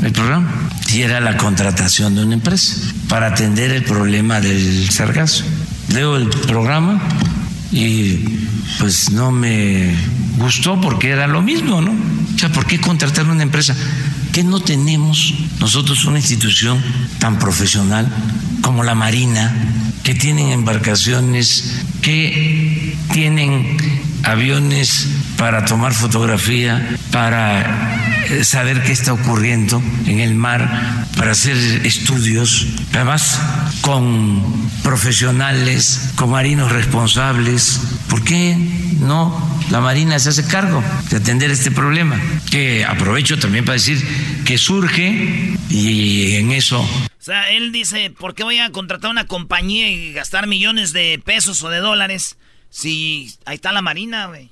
[0.03, 0.71] el programa.
[0.93, 2.75] Y era la contratación de una empresa
[3.09, 5.45] para atender el problema del sargazo.
[5.93, 7.01] Leo el programa
[7.73, 8.25] y
[8.79, 9.95] pues no me
[10.39, 11.93] gustó porque era lo mismo, ¿no?
[11.93, 13.75] O sea, ¿por qué contratar una empresa?
[14.33, 16.81] que no tenemos nosotros una institución
[17.19, 18.09] tan profesional
[18.61, 19.53] como la Marina,
[20.05, 23.77] que tienen embarcaciones, que tienen
[24.23, 27.98] aviones para tomar fotografía, para
[28.43, 33.41] saber qué está ocurriendo en el mar, para hacer estudios, además
[33.81, 37.81] con profesionales, con marinos responsables.
[38.09, 38.57] ¿Por qué
[39.01, 42.21] no la Marina se hace cargo de atender este problema?
[42.51, 44.03] Que aprovecho también para decir
[44.45, 46.89] que surge y en eso O
[47.19, 51.63] sea, él dice, ¿por qué voy a contratar una compañía y gastar millones de pesos
[51.63, 52.39] o de dólares
[52.71, 54.51] si ahí está la Marina, güey?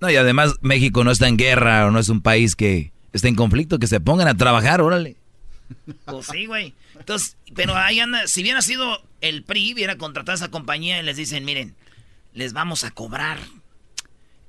[0.00, 3.28] No, y además México no está en guerra o no es un país que está
[3.28, 5.16] en conflicto, que se pongan a trabajar, órale.
[6.04, 6.74] Pues sí, güey.
[6.98, 11.02] Entonces, pero ahí anda, si hubiera sido el PRI, hubiera contratado a esa compañía y
[11.02, 11.74] les dicen, miren,
[12.34, 13.38] les vamos a cobrar.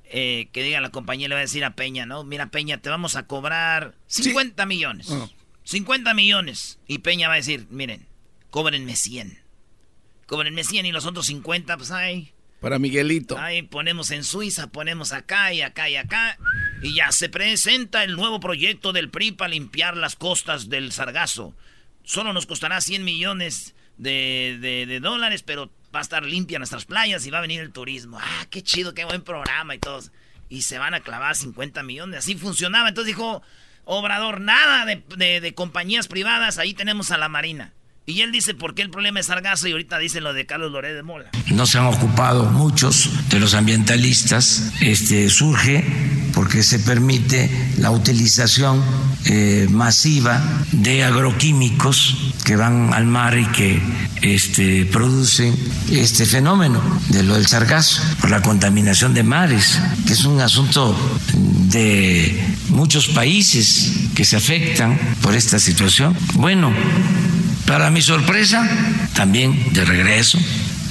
[0.08, 2.22] Eh, que diga la compañía, le va a decir a Peña, ¿no?
[2.22, 5.08] Mira, Peña, te vamos a cobrar 50 millones.
[5.64, 6.78] 50 millones.
[6.86, 8.06] Y Peña va a decir, miren,
[8.50, 9.38] cóbrenme 100.
[10.26, 12.32] Cóbrenme 100 y los otros 50, pues ahí.
[12.60, 13.38] Para Miguelito.
[13.38, 16.38] Ahí ponemos en Suiza, ponemos acá y acá y acá.
[16.82, 21.54] Y ya se presenta el nuevo proyecto del PRI para limpiar las costas del Sargazo.
[22.02, 26.84] Solo nos costará 100 millones de, de- de dólares, pero va a estar limpia nuestras
[26.86, 28.18] playas y va a venir el turismo.
[28.20, 30.10] Ah, qué chido, qué buen programa y todos.
[30.48, 32.18] Y se van a clavar 50 millones.
[32.20, 32.88] Así funcionaba.
[32.88, 33.42] Entonces dijo
[33.84, 37.72] Obrador, nada de, de- de compañías privadas, ahí tenemos a la Marina.
[38.08, 40.70] Y él dice por qué el problema es Sargazo y ahorita dice lo de Carlos
[40.70, 41.28] Loré de Mola.
[41.48, 44.72] No se han ocupado muchos de los ambientalistas.
[44.80, 45.84] Este surge
[46.32, 48.80] porque se permite la utilización
[49.24, 50.40] eh, masiva
[50.70, 53.82] de agroquímicos que van al mar y que
[54.22, 55.56] este, producen
[55.90, 60.96] este fenómeno de lo del sargazo por la contaminación de mares, que es un asunto
[61.32, 66.16] de muchos países que se afectan por esta situación.
[66.34, 66.72] Bueno,
[67.66, 68.66] para mi sorpresa,
[69.14, 70.38] también de regreso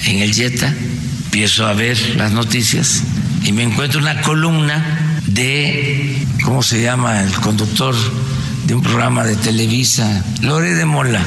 [0.05, 0.73] en el Jetta,
[1.25, 3.03] empiezo a ver las noticias
[3.43, 7.21] y me encuentro una columna de, ¿cómo se llama?
[7.21, 7.95] El conductor
[8.65, 11.21] de un programa de Televisa, Lore de Mola.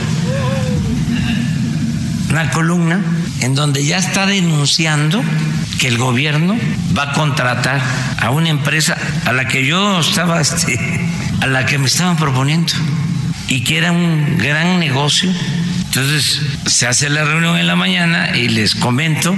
[2.30, 3.00] Una columna
[3.40, 5.22] en donde ya está denunciando
[5.78, 6.56] que el gobierno
[6.96, 7.80] va a contratar
[8.20, 10.78] a una empresa a la que yo estaba, este,
[11.40, 12.72] a la que me estaban proponiendo
[13.48, 15.30] y que era un gran negocio.
[15.87, 19.34] Entonces se hace la reunión en la mañana y les comento.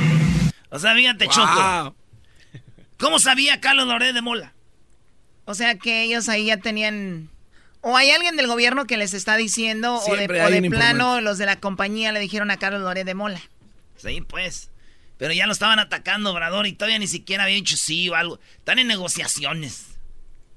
[0.68, 1.94] O sea, fíjate, Choco.
[2.98, 4.52] ¿Cómo sabía Carlos Loré de Mola?
[5.46, 7.30] O sea que ellos ahí ya tenían...
[7.80, 10.28] ¿O hay alguien del gobierno que les está diciendo, o de,
[10.68, 13.40] plano los de la compañía le dijeron a Carlos Loré de Mola?
[13.96, 14.70] Sí, pues.
[15.16, 18.38] Pero ya lo estaban atacando, Obrador, y todavía ni siquiera había dicho sí o algo.
[18.58, 19.89] Están en negociaciones.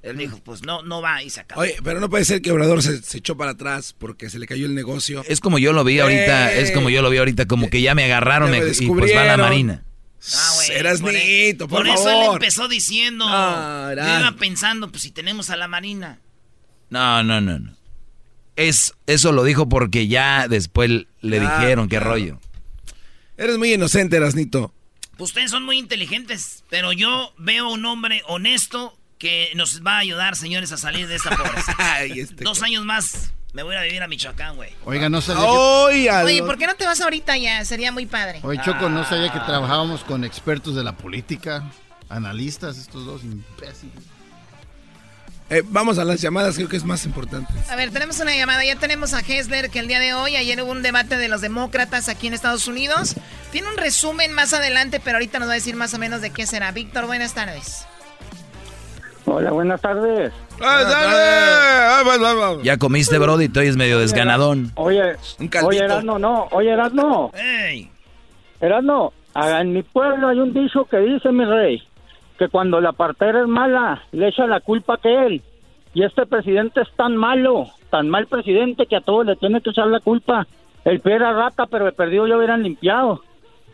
[0.04, 1.62] Él dijo, pues no, no va y se acabó.
[1.62, 4.66] Oye, pero no puede ser que Obrador se, echó para atrás porque se le cayó
[4.66, 5.24] el negocio.
[5.30, 7.96] Es como yo lo vi ahorita, es como yo lo vi ahorita, como que ya
[7.96, 9.84] me agarraron y pues va la Marina.
[10.36, 15.04] Ah, güey, Eras por, e- por, por eso él empezó diciendo, no, iba pensando, pues
[15.04, 16.20] si tenemos a la Marina.
[16.90, 17.74] No, no, no, no.
[18.56, 22.40] Es, eso lo dijo porque ya después le dijeron qué rollo.
[23.38, 24.74] Eres muy inocente, Erasnito.
[25.18, 30.36] Ustedes son muy inteligentes, pero yo veo un hombre honesto que nos va a ayudar,
[30.36, 31.76] señores, a salir de esta pobreza.
[32.04, 34.72] Este Dos años más me voy a vivir a Michoacán, güey.
[34.84, 36.26] Oiga, no sabía que...
[36.26, 37.64] Oye, ¿por qué no te vas ahorita ya?
[37.64, 38.40] Sería muy padre.
[38.42, 41.64] Oye, Choco, no sabía que trabajábamos con expertos de la política,
[42.10, 44.04] analistas, estos dos imbéciles.
[45.52, 47.54] Eh, vamos a las llamadas, creo que es más importante.
[47.70, 48.66] A ver, tenemos una llamada.
[48.66, 51.42] Ya tenemos a Hessler, que el día de hoy, ayer hubo un debate de los
[51.42, 53.14] demócratas aquí en Estados Unidos.
[53.52, 56.32] Tiene un resumen más adelante, pero ahorita nos va a decir más o menos de
[56.32, 56.72] qué será.
[56.72, 57.86] Víctor, buenas tardes.
[59.26, 60.34] Hola, buenas tardes.
[62.64, 64.72] Ya comiste, Brody, tú eres medio desganadón.
[64.76, 65.16] Oye,
[65.64, 67.32] oye, Erasno, no, oye, Erasno.
[67.34, 67.90] Hey.
[68.60, 71.82] Erasno, en mi pueblo hay un dicho que dice, mi rey,
[72.38, 75.42] que cuando la partera es mala, le echa la culpa que él.
[75.94, 79.70] Y este presidente es tan malo, tan mal presidente, que a todos le tiene que
[79.70, 80.48] echar la culpa.
[80.84, 83.22] El pie era rata, pero el perdido ya hubieran limpiado.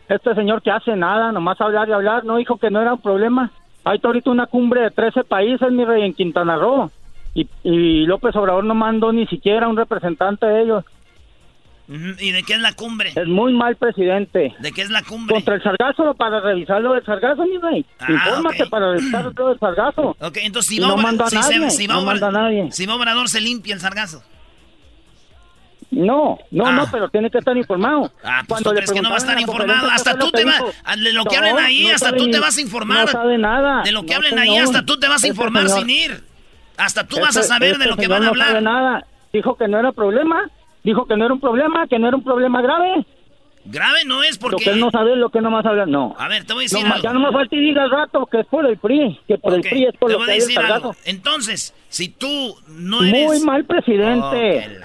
[0.08, 3.00] Este señor que hace nada, nomás hablar y hablar, no dijo que no era un
[3.00, 3.50] problema.
[3.90, 6.92] Hay ahorita una cumbre de 13 países, mi rey, en Quintana Roo.
[7.34, 10.84] Y, y López Obrador no mandó ni siquiera un representante de ellos.
[11.88, 13.12] ¿Y de qué es la cumbre?
[13.16, 14.54] Es muy mal presidente.
[14.60, 15.34] ¿De qué es la cumbre?
[15.34, 17.84] Contra el sargazo, para revisar lo del sargazo, mi rey.
[17.98, 20.16] Ah, Infórmate para revisar lo del sargazo.
[20.20, 22.70] Ok, entonces si, no manda nadie, si no manda nadie.
[22.70, 24.22] Si Obrador se limpia el sargazo.
[25.90, 26.88] No, no, no, ah.
[26.90, 28.12] pero tiene que estar informado.
[28.22, 29.90] Ah, pues Cuando tú crees que no va a estar informado.
[29.90, 30.62] Hasta tú te vas,
[30.96, 33.06] de lo que hablen ahí, hasta tú te vas a informar.
[33.06, 33.82] No sabe nada.
[33.82, 36.24] De lo que hablen ahí, hasta tú te vas a informar sin ir.
[36.76, 38.46] Hasta tú vas a saber de lo que van a hablar.
[38.48, 39.06] No sabe nada.
[39.32, 40.50] Dijo que no era problema.
[40.82, 43.04] Dijo que no era un problema, que no era un problema grave.
[43.66, 44.54] Grave no es porque...
[44.54, 46.14] Lo que él no sabe, lo que no más habla, no.
[46.18, 47.02] A ver, te voy a decir no, algo.
[47.02, 49.52] Ya no me falta y diga al rato que es por el PRI, que por
[49.54, 50.96] el PRI es por te lo voy que a decir algo.
[51.04, 53.26] Entonces, si tú no eres...
[53.26, 54.80] Muy mal presidente.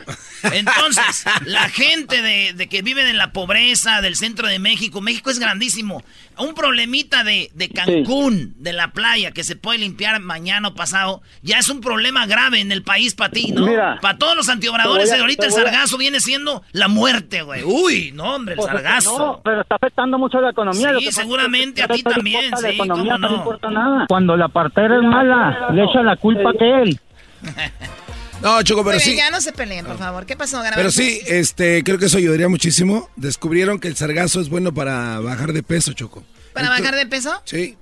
[0.53, 5.39] Entonces, la gente de, que vive en la pobreza del centro de México, México es
[5.39, 6.03] grandísimo.
[6.37, 11.21] Un problemita de, de Cancún, de la playa, que se puede limpiar mañana o pasado,
[11.41, 13.65] ya es un problema grave en el país para ti, ¿no?
[14.01, 17.63] para todos los antiobradores, ahorita el sargazo viene siendo la muerte, güey.
[17.63, 19.17] Uy, no, hombre, el pues, sargazo.
[19.17, 20.93] No, pero está afectando mucho la economía.
[20.99, 23.35] Sí, seguramente a ti también, sí, economía no?
[23.35, 24.05] importa nada.
[24.07, 26.99] Cuando la partera es mala, le echa la culpa que él.
[28.41, 29.15] No, Choco, pero sí.
[29.15, 30.25] Ya no se peleen, por favor.
[30.25, 33.09] ¿Qué pasó, Pero sí, este, creo que eso ayudaría muchísimo.
[33.15, 36.23] Descubrieron que el sargazo es bueno para bajar de peso, Choco.
[36.53, 37.41] ¿Para bajar de peso?
[37.45, 37.77] Sí.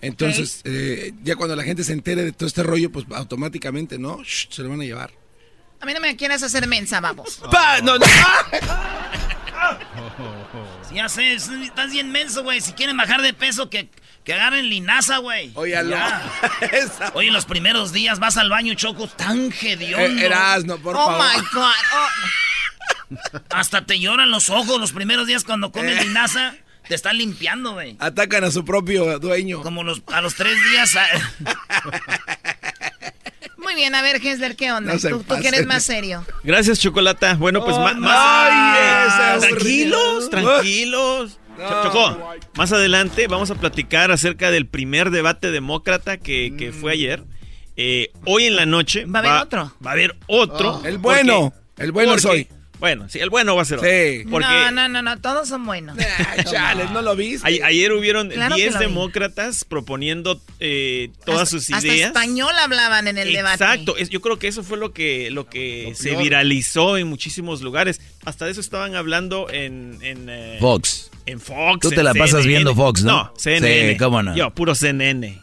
[0.00, 4.18] Entonces, eh, ya cuando la gente se entere de todo este rollo, pues automáticamente, ¿no?
[4.24, 5.12] se lo van a llevar.
[5.80, 7.40] A mí no me quieras hacer mensa, vamos.
[7.50, 7.80] ¡Pa!
[7.82, 8.04] ¡No, no!
[10.94, 12.60] ya sé, estás bien menso, güey.
[12.60, 13.88] Si quieren bajar de peso, que
[14.24, 15.52] que agarren linaza, güey.
[15.54, 15.76] Oye,
[17.12, 20.22] Oye, los primeros días vas al baño, Choco, tan hediondo.
[20.22, 20.30] Eh,
[20.64, 21.20] no, por oh favor.
[21.20, 21.72] My God.
[21.94, 22.08] Oh.
[23.50, 26.06] Hasta te lloran los ojos los primeros días cuando comes eh.
[26.06, 26.54] linaza.
[26.88, 27.96] Te están limpiando, güey.
[27.98, 29.62] Atacan a su propio dueño.
[29.62, 30.94] Como los, a los tres días.
[33.56, 33.94] muy bien.
[33.94, 34.98] A ver, Hesler, ¿qué onda?
[34.98, 36.26] tú, tú que eres más serio.
[36.42, 37.36] Gracias, Chocolata.
[37.36, 37.96] Bueno, pues más...
[38.02, 41.38] Ay, tranquilos, tranquilos.
[41.56, 47.22] Chocó, más adelante vamos a platicar acerca del primer debate demócrata que, que fue ayer.
[47.76, 49.04] Eh, hoy en la noche...
[49.06, 49.72] ¿Va a haber otro?
[49.84, 50.82] Va a haber otro.
[50.84, 51.52] el bueno.
[51.76, 52.48] el bueno soy.
[52.80, 54.28] Bueno, sí, el bueno va a ser sí.
[54.28, 54.46] Porque...
[54.46, 55.96] No, no, no, no, todos son buenos.
[56.50, 57.46] chales, no lo viste.
[57.46, 61.84] ayer hubieron 10 demócratas proponiendo eh, todas sus ideas.
[61.84, 63.64] Hasta español hablaban en el debate.
[63.64, 68.00] Exacto, yo creo que eso fue lo que, lo que se viralizó en muchísimos lugares.
[68.24, 69.98] Hasta de eso estaban hablando en...
[70.02, 71.10] en eh, Fox.
[71.26, 71.80] En Fox.
[71.80, 73.24] Tú te la pasas viendo Fox, ¿no?
[73.24, 73.92] No, CNN.
[73.92, 74.34] Sí, cómo no.
[74.34, 75.40] Yo, puro CNN.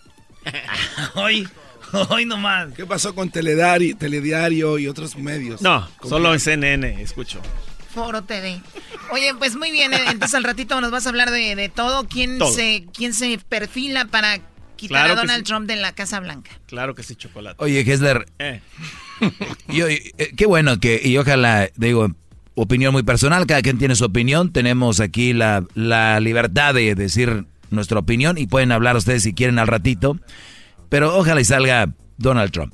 [1.16, 1.48] Hoy...
[2.10, 2.74] Hoy nomás.
[2.74, 5.62] ¿Qué pasó con Telediario, Telediario y otros medios?
[5.62, 7.42] No, solo en CNN, escucho.
[7.94, 8.62] Foro TV.
[9.12, 12.08] Oye, pues muy bien, eh, entonces al ratito nos vas a hablar de, todo.
[12.08, 14.40] ¿Quién, Se, ¿Quién se perfila para
[14.78, 16.52] quitar a Donald Trump de la Casa Blanca?
[16.68, 17.62] Claro que sí, chocolate.
[17.62, 18.26] Oye, Hessler.
[18.40, 18.62] Eh.
[19.70, 20.34] eh.
[20.38, 22.08] qué bueno que, y ojalá, digo,
[22.56, 24.54] opinión muy personal, cada quien tiene su opinión.
[24.54, 29.60] Tenemos aquí la, la libertad de decir nuestra opinión y pueden hablar ustedes si quieren
[29.60, 30.18] al ratito.
[30.92, 32.74] Pero ojalá y salga Donald Trump.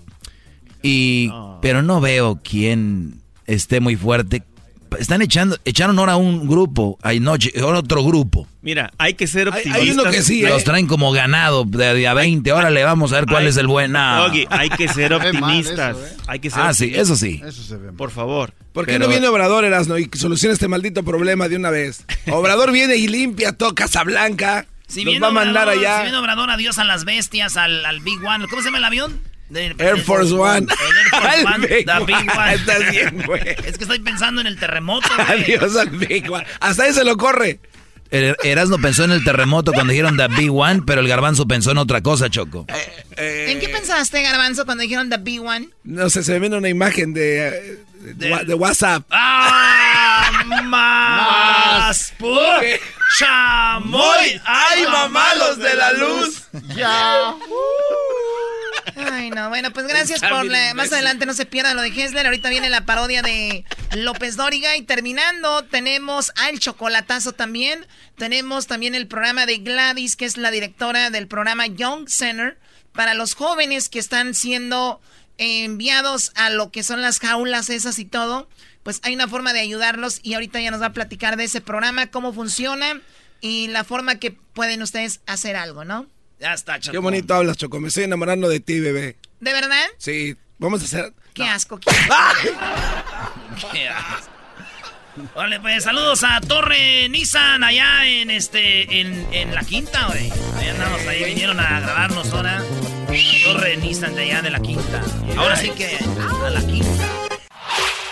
[0.81, 1.29] Y,
[1.61, 4.41] pero no veo quién esté muy fuerte.
[4.97, 8.47] Están echando, echaron ahora un grupo, hay noche, ahora otro grupo.
[8.63, 9.83] Mira, hay que ser optimistas.
[9.83, 10.65] Hay, uno que sí, Los ¿eh?
[10.65, 12.49] traen como ganado de día 20.
[12.49, 13.95] Ahora le vamos a ver cuál es el buen.
[13.95, 15.95] hay que ser optimistas.
[15.95, 16.17] ¿eh?
[16.25, 17.39] Hay que ser ah, sí, eso sí.
[17.97, 18.51] Por favor.
[18.73, 22.03] ¿Por qué no viene Obrador, Erasno, y soluciona este maldito problema de una vez?
[22.31, 24.65] Obrador viene y limpia toda Casa Blanca.
[24.87, 25.97] Si Nos va a mandar allá.
[25.97, 28.47] Si viene Obrador, adiós a las bestias, al, al Big One.
[28.47, 29.21] ¿Cómo se llama el avión?
[29.53, 30.67] Air Force One.
[30.67, 32.53] El Air Force One, Big the Big One.
[32.53, 33.41] Estás bien, güey.
[33.65, 35.43] Es que estoy pensando en el terremoto, güey.
[35.43, 36.45] Adiós al Big One.
[36.59, 37.59] Hasta ahí se lo corre.
[38.09, 41.71] Er, Erasmo pensó en el terremoto cuando dijeron The Big One, pero el garbanzo pensó
[41.71, 42.65] en otra cosa, Choco.
[42.69, 45.69] Eh, eh, ¿En qué pensaste, garbanzo, cuando dijeron The Big One?
[45.83, 47.79] No sé, se me viene una imagen de,
[48.15, 49.05] de, WhatsApp.
[49.09, 50.41] ¡Ah!
[50.63, 52.13] ¡Más!
[53.15, 54.41] ¡Chamoy!
[54.45, 56.43] ¡Ay, mamá, los de la luz!
[56.75, 57.33] ¡Ya!
[58.95, 60.73] Ay, no, bueno, pues gracias por la...
[60.73, 62.25] Más adelante no se pierda lo de Hessler.
[62.25, 63.63] Ahorita viene la parodia de
[63.95, 64.75] López Dóriga.
[64.75, 67.85] Y terminando, tenemos al chocolatazo también.
[68.17, 72.57] Tenemos también el programa de Gladys, que es la directora del programa Young Center,
[72.93, 74.99] para los jóvenes que están siendo
[75.37, 78.49] enviados a lo que son las jaulas esas y todo.
[78.87, 81.59] Pues hay una forma de ayudarlos y ahorita ya nos va a platicar de ese
[81.59, 83.01] programa, cómo funciona
[83.41, 86.07] y la forma que pueden ustedes hacer algo, ¿no?
[86.39, 86.93] Ya está, Choco.
[86.93, 87.81] Qué bonito hablas, Choco.
[87.81, 89.17] Me estoy enamorando de ti, bebé.
[89.41, 89.83] ¿De verdad?
[89.97, 90.37] Sí.
[90.57, 91.13] Vamos a hacer...
[91.33, 91.81] Qué asco.
[91.81, 93.69] Qué asco.
[93.73, 94.31] qué asco.
[95.35, 100.31] Vale, pues saludos a Torre Nissan allá en este en, en la quinta, güey.
[100.55, 102.63] Ahí andamos, ahí vinieron a grabarnos ahora.
[103.43, 105.03] Torre Nissan de allá de la quinta.
[105.35, 107.26] Ahora sí que a la quinta.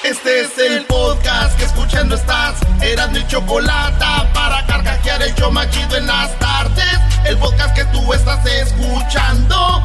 [0.05, 2.59] Este es el podcast que escuchando estás.
[2.79, 6.99] Eran mi chocolate para carcajear el yo machido en las tardes.
[7.25, 9.83] El podcast que tú estás escuchando.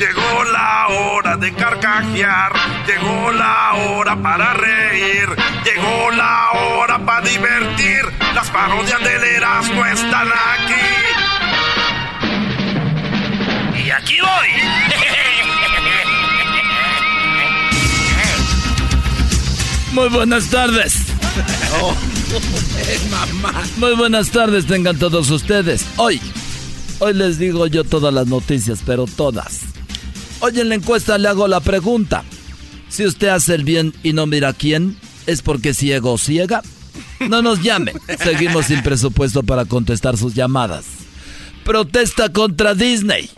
[0.00, 2.52] Llegó la hora de carcajear,
[2.88, 5.28] llegó la hora para reír,
[5.64, 8.02] llegó la hora para divertir.
[8.34, 10.74] Las parodias del Erasmo están aquí.
[13.84, 14.48] Y aquí voy.
[19.96, 20.94] Muy buenas tardes.
[21.80, 21.94] Oh,
[23.78, 25.86] Muy buenas tardes tengan todos ustedes.
[25.96, 26.20] Hoy,
[26.98, 29.60] hoy les digo yo todas las noticias, pero todas.
[30.40, 32.24] Hoy en la encuesta le hago la pregunta.
[32.90, 36.60] Si usted hace el bien y no mira quién, ¿es porque ciego o ciega?
[37.30, 37.94] No nos llame.
[38.22, 40.84] Seguimos sin presupuesto para contestar sus llamadas.
[41.64, 43.30] Protesta contra Disney.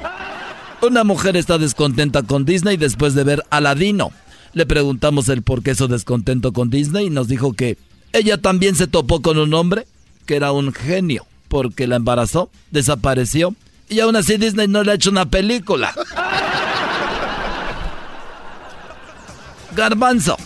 [0.83, 4.11] Una mujer está descontenta con Disney después de ver Aladino.
[4.53, 7.79] Le preguntamos el por qué su descontento con Disney y nos dijo que
[8.13, 9.87] ella también se topó con un hombre
[10.27, 13.55] que era un genio porque la embarazó, desapareció
[13.89, 15.95] y aún así Disney no le ha hecho una película.
[19.77, 20.37] Garbanzo.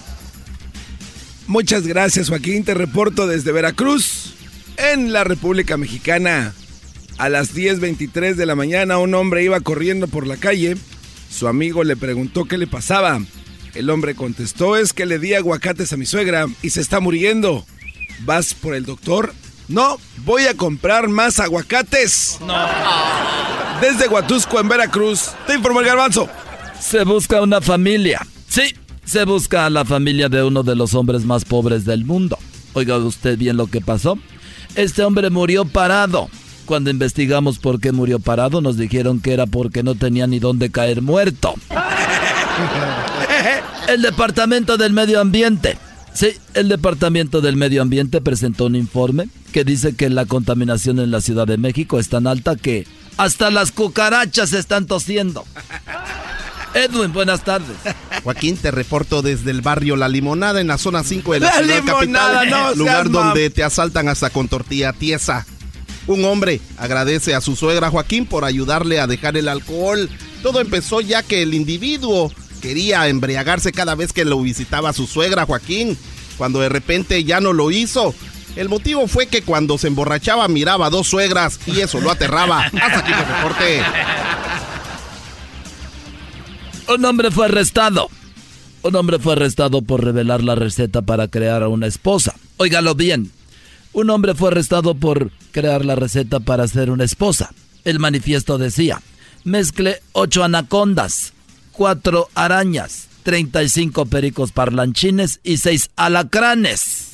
[1.46, 4.34] Muchas gracias Joaquín, te reporto desde Veracruz,
[4.76, 6.54] en la República Mexicana.
[7.18, 10.76] A las 10.23 de la mañana un hombre iba corriendo por la calle.
[11.30, 13.20] Su amigo le preguntó qué le pasaba.
[13.74, 17.64] El hombre contestó, es que le di aguacates a mi suegra y se está muriendo.
[18.20, 19.34] ¿Vas por el doctor?
[19.68, 22.38] No, voy a comprar más aguacates.
[22.40, 22.54] No.
[23.80, 26.28] Desde Huatusco, en Veracruz, te informó el garbanzo.
[26.78, 28.26] Se busca una familia.
[28.48, 32.38] Sí, se busca a la familia de uno de los hombres más pobres del mundo.
[32.74, 34.18] Oiga usted bien lo que pasó.
[34.74, 36.28] Este hombre murió parado.
[36.66, 40.70] Cuando investigamos por qué murió parado, nos dijeron que era porque no tenía ni dónde
[40.70, 41.54] caer muerto.
[43.88, 45.78] El Departamento del Medio Ambiente.
[46.14, 51.10] Sí, el Departamento del Medio Ambiente presentó un informe que dice que la contaminación en
[51.10, 52.86] la Ciudad de México es tan alta que
[53.16, 55.44] hasta las cucarachas están tosiendo.
[56.74, 57.76] Edwin, buenas tardes.
[58.24, 61.84] Joaquín, te reporto desde el barrio La Limonada en la zona 5 de la, ciudad
[61.84, 65.46] capital, lugar donde te asaltan hasta con tortilla tiesa.
[66.06, 70.08] Un hombre agradece a su suegra Joaquín por ayudarle a dejar el alcohol.
[70.42, 72.32] Todo empezó ya que el individuo
[72.62, 75.98] quería embriagarse cada vez que lo visitaba su suegra Joaquín,
[76.38, 78.14] cuando de repente ya no lo hizo.
[78.56, 82.64] El motivo fue que cuando se emborrachaba miraba a dos suegras y eso lo aterraba.
[82.64, 83.82] Hasta aquí el reporte.
[86.88, 88.08] Un hombre fue arrestado.
[88.82, 92.34] Un hombre fue arrestado por revelar la receta para crear a una esposa.
[92.58, 93.30] Óigalo bien.
[93.92, 97.50] Un hombre fue arrestado por crear la receta para hacer una esposa.
[97.84, 99.00] El manifiesto decía,
[99.44, 101.31] mezcle ocho anacondas,
[101.72, 107.08] cuatro arañas, 35 pericos parlanchines y seis alacranes.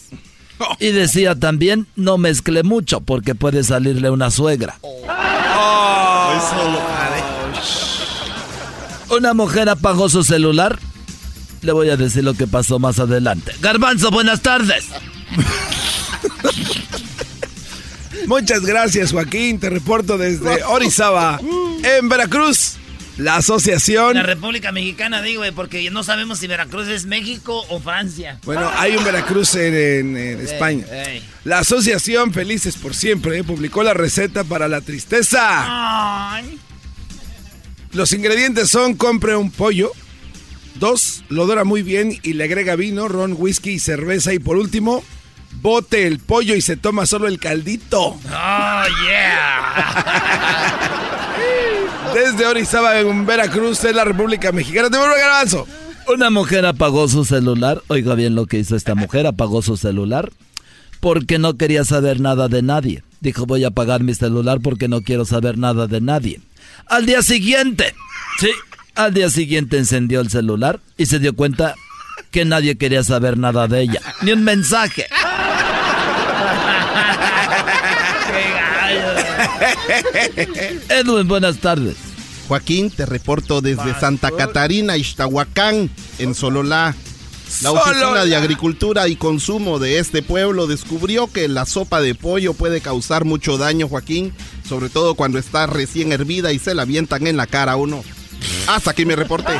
[0.80, 4.76] Y decía también, no mezcle mucho porque puede salirle una suegra.
[9.10, 10.78] Una mujer apagó su celular.
[11.62, 13.52] Le voy a decir lo que pasó más adelante.
[13.60, 14.84] Garbanzo, buenas tardes.
[18.26, 19.58] Muchas gracias, Joaquín.
[19.58, 21.40] Te reporto desde Orizaba,
[21.82, 22.76] en Veracruz.
[23.18, 24.14] La asociación.
[24.14, 28.38] La República Mexicana, digo, porque no sabemos si Veracruz es México o Francia.
[28.44, 30.86] Bueno, hay un Veracruz en, España.
[31.42, 36.40] La asociación Felices por Siempre publicó la receta para la tristeza.
[37.92, 39.90] Los ingredientes son: compre un pollo.
[40.76, 44.32] Dos, lo dora muy bien y le agrega vino, ron, whisky y cerveza.
[44.32, 45.02] Y por último,
[45.60, 48.10] bote el pollo y se toma solo el caldito.
[48.10, 50.04] ¡Oh, yeah!
[52.14, 54.90] Desde Orizaba, en Veracruz, en la República Mexicana.
[54.90, 55.66] ¡Te vuelvo garbanzo!
[56.12, 57.82] Una mujer apagó su celular.
[57.88, 59.26] Oiga bien lo que hizo esta mujer.
[59.26, 60.30] Apagó su celular
[61.00, 63.02] porque no quería saber nada de nadie.
[63.20, 66.40] Dijo, voy a apagar mi celular porque no quiero saber nada de nadie.
[66.86, 67.94] Al día siguiente,
[68.40, 68.50] sí,
[68.94, 71.74] al día siguiente encendió el celular y se dio cuenta
[72.30, 74.00] que nadie quería saber nada de ella.
[74.22, 75.06] Ni un mensaje.
[80.88, 81.96] Edwin, buenas tardes.
[82.48, 86.94] Joaquín, te reporto desde Santa Catarina, Ixtahuacán, en Sololá.
[87.62, 92.52] La Oficina de Agricultura y Consumo de este pueblo descubrió que la sopa de pollo
[92.52, 94.34] puede causar mucho daño, Joaquín,
[94.68, 98.04] sobre todo cuando está recién hervida y se la avientan en la cara a uno.
[98.66, 99.52] Hasta aquí me reporte.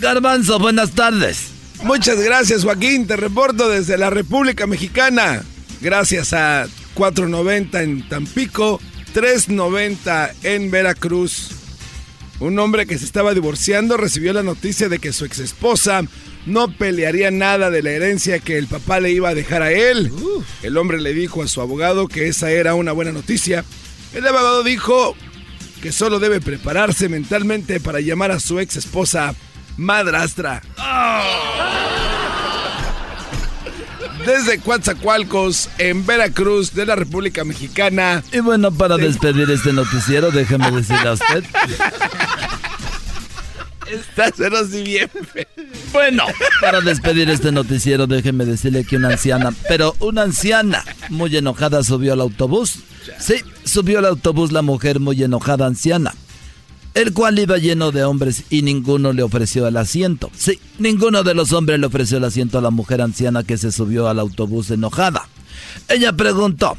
[0.00, 1.59] Garbanzo, buenas tardes.
[1.82, 3.06] Muchas gracias, Joaquín.
[3.06, 5.42] Te reporto desde la República Mexicana.
[5.80, 8.80] Gracias a 490 en Tampico,
[9.14, 11.52] 390 en Veracruz.
[12.38, 16.02] Un hombre que se estaba divorciando recibió la noticia de que su ex esposa
[16.46, 20.10] no pelearía nada de la herencia que el papá le iba a dejar a él.
[20.62, 23.64] El hombre le dijo a su abogado que esa era una buena noticia.
[24.14, 25.14] El abogado dijo
[25.82, 28.86] que solo debe prepararse mentalmente para llamar a su ex
[29.76, 30.62] madrastra.
[34.24, 38.22] Desde Coatzacoalcos, en Veracruz, de la República Mexicana.
[38.32, 41.44] Y bueno, para despedir este noticiero, déjeme decirle a usted.
[43.90, 44.26] Está
[44.60, 45.10] así bien.
[45.92, 46.24] Bueno,
[46.60, 52.12] para despedir este noticiero, déjeme decirle que una anciana, pero una anciana muy enojada subió
[52.12, 52.80] al autobús.
[53.18, 56.14] Sí, subió al autobús la mujer muy enojada anciana
[56.94, 60.30] el cual iba lleno de hombres y ninguno le ofreció el asiento.
[60.36, 63.72] Sí, ninguno de los hombres le ofreció el asiento a la mujer anciana que se
[63.72, 65.28] subió al autobús enojada.
[65.88, 66.76] Ella preguntó,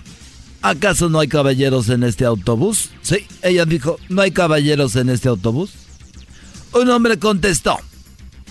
[0.62, 2.90] ¿acaso no hay caballeros en este autobús?
[3.02, 5.72] Sí, ella dijo, ¿no hay caballeros en este autobús?
[6.74, 7.78] Un hombre contestó,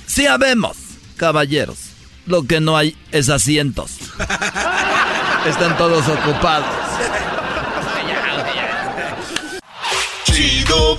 [0.06, 0.76] sí habemos
[1.16, 1.78] caballeros,
[2.26, 3.92] lo que no hay es asientos.
[5.46, 6.66] Están todos ocupados.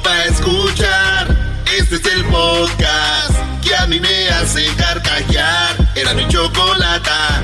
[0.02, 1.64] Chido pa' escuchar.
[1.78, 5.92] Este es el podcast que a mí me hace carcajear.
[5.96, 7.42] Era mi chocolata.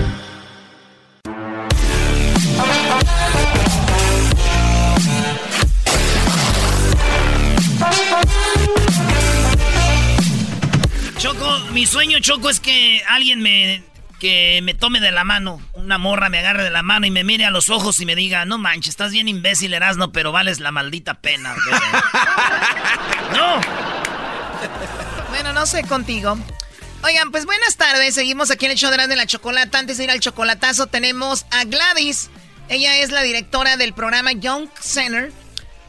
[11.17, 13.83] Choco, mi sueño, Choco, es que alguien me
[14.19, 17.23] que me tome de la mano, una morra me agarre de la mano y me
[17.23, 20.59] mire a los ojos y me diga, no manches, estás bien imbécil, Erasno, pero vales
[20.59, 21.55] la maldita pena.
[23.33, 23.61] no.
[25.29, 26.37] Bueno, no sé contigo.
[27.03, 28.15] Oigan, pues buenas tardes.
[28.15, 29.77] Seguimos aquí en el show de la chocolata.
[29.77, 32.29] Antes de ir al chocolatazo, tenemos a Gladys.
[32.69, 35.31] Ella es la directora del programa Young Center.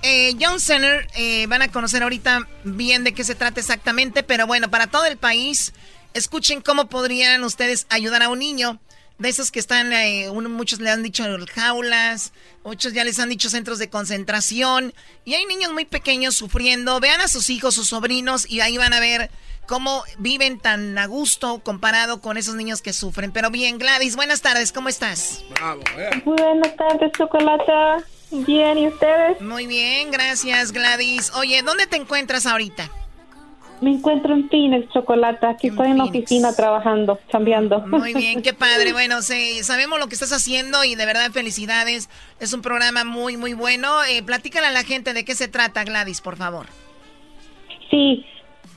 [0.03, 4.47] Eh, Young Center, eh, van a conocer ahorita bien de qué se trata exactamente, pero
[4.47, 5.73] bueno, para todo el país,
[6.19, 8.79] escuchen cómo podrían ustedes ayudar a un niño
[9.19, 12.33] de esos que están, eh, muchos le han dicho jaulas,
[12.65, 14.95] muchos ya les han dicho centros de concentración,
[15.25, 17.01] y hay niños muy pequeños sufriendo.
[17.01, 19.31] Vean a sus hijos, sus sobrinos, y ahí van a ver
[19.67, 23.33] cómo viven tan a gusto comparado con esos niños que sufren.
[23.33, 25.45] Pero bien, Gladys, buenas tardes, ¿cómo estás?
[25.51, 26.23] Bravo, eh.
[26.25, 28.05] Buenas tardes, Chocolata.
[28.31, 29.41] Bien, ¿y ustedes?
[29.41, 31.33] Muy bien, gracias, Gladys.
[31.35, 32.91] Oye, ¿dónde te encuentras ahorita?
[33.81, 35.51] Me encuentro en Phoenix, Chocolata.
[35.51, 37.81] Aquí estoy en la oficina trabajando, cambiando.
[37.87, 38.93] Muy bien, qué padre.
[38.93, 42.09] Bueno, sí, sabemos lo que estás haciendo y de verdad felicidades.
[42.41, 43.89] Es un programa muy, muy bueno.
[44.11, 46.67] Eh, platícale a la gente de qué se trata, Gladys, por favor.
[47.91, 48.25] Sí,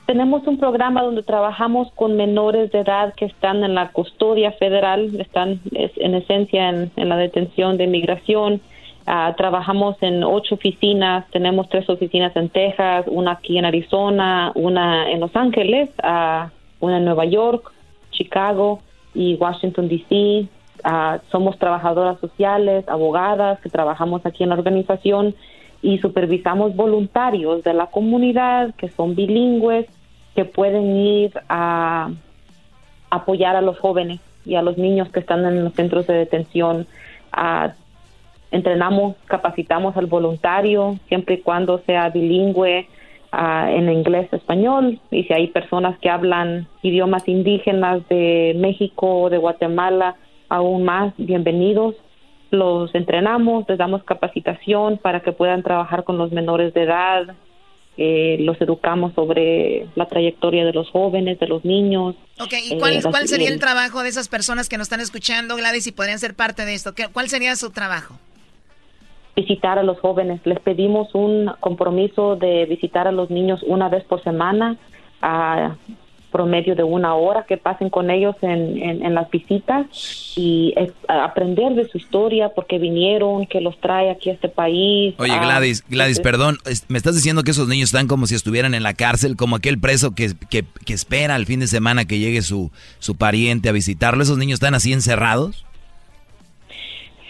[0.06, 5.20] tenemos un programa donde trabajamos con menores de edad que están en la custodia federal,
[5.20, 8.60] están en esencia en, la detención de inmigración.
[9.06, 15.10] Ah, trabajamos en ocho oficinas, tenemos tres oficinas en Texas, una aquí en Arizona, una
[15.10, 16.48] en Los Ángeles, uh,
[16.80, 17.72] una en Nueva York,
[18.12, 18.80] Chicago
[19.12, 20.46] y Washington, D.C.
[20.84, 25.34] Ah, somos trabajadoras sociales, abogadas que trabajamos aquí en la organización
[25.80, 29.86] y supervisamos voluntarios de la comunidad que son bilingües,
[30.36, 32.08] que pueden ir a
[33.10, 36.86] apoyar a los jóvenes y a los niños que están en los centros de detención.
[38.52, 42.86] Entrenamos, capacitamos al voluntario, siempre y cuando sea bilingüe
[43.34, 49.38] en inglés, español, y si hay personas que hablan idiomas indígenas de México o de
[49.38, 50.16] Guatemala,
[50.50, 51.94] aún más, bienvenidos
[52.52, 57.34] los entrenamos, les damos capacitación para que puedan trabajar con los menores de edad,
[57.96, 62.14] eh, los educamos sobre la trayectoria de los jóvenes, de los niños.
[62.40, 65.56] Ok, ¿y cuál, eh, cuál sería el trabajo de esas personas que nos están escuchando,
[65.56, 66.92] Gladys, y podrían ser parte de esto?
[67.12, 68.18] ¿Cuál sería su trabajo?
[69.34, 70.40] Visitar a los jóvenes.
[70.44, 74.76] Les pedimos un compromiso de visitar a los niños una vez por semana.
[75.22, 75.76] A,
[76.32, 79.86] promedio de una hora que pasen con ellos en, en, las visitas
[80.34, 80.74] y
[81.06, 85.14] aprender de su historia, porque vinieron, que los trae aquí a este país.
[85.18, 86.56] Oye, ah, Gladys, Gladys, perdón,
[86.88, 89.78] me estás diciendo que esos niños están como si estuvieran en la cárcel, como aquel
[89.78, 93.72] preso que, que, que espera el fin de semana que llegue su, su pariente a
[93.72, 94.22] visitarlo.
[94.22, 95.66] ¿Esos niños están así encerrados?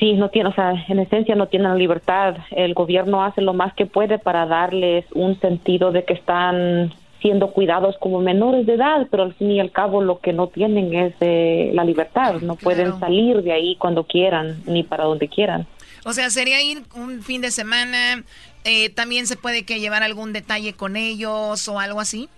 [0.02, 2.34] Sí, no tiene, o sea, en esencia no tienen libertad.
[2.50, 7.52] El gobierno hace lo más que puede para darles un sentido de que están siendo
[7.52, 10.92] cuidados como menores de edad, pero al fin y al cabo lo que no tienen
[10.92, 15.68] es eh, la libertad, no pueden salir de ahí cuando quieran ni para donde quieran.
[16.04, 18.24] O sea, sería ir un fin de semana,
[18.64, 22.28] eh, también se puede que llevar algún detalle con ellos o algo así.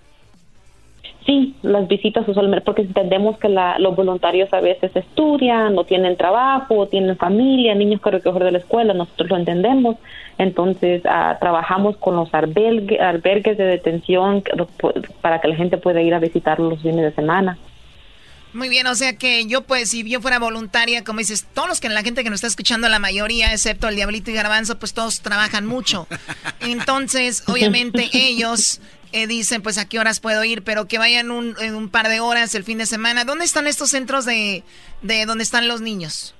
[1.26, 6.86] Sí, las visitas usualmente, porque entendemos que los voluntarios a veces estudian, no tienen trabajo,
[6.88, 9.96] tienen familia, niños que recoger de la escuela, nosotros lo entendemos.
[10.36, 14.42] Entonces, ah, trabajamos con los albergues de detención
[15.22, 17.56] para que la gente pueda ir a visitarlos los fines de semana.
[18.54, 21.80] Muy bien, o sea que yo pues si yo fuera voluntaria, como dices, todos los
[21.80, 24.94] que la gente que nos está escuchando, la mayoría, excepto el Diablito y Garbanzo, pues
[24.94, 26.06] todos trabajan mucho.
[26.60, 28.80] Entonces, obviamente ellos
[29.14, 32.08] eh, dicen pues a qué horas puedo ir, pero que vayan un, en un par
[32.08, 33.24] de horas el fin de semana.
[33.24, 34.64] ¿Dónde están estos centros de,
[35.02, 36.34] de donde están los niños?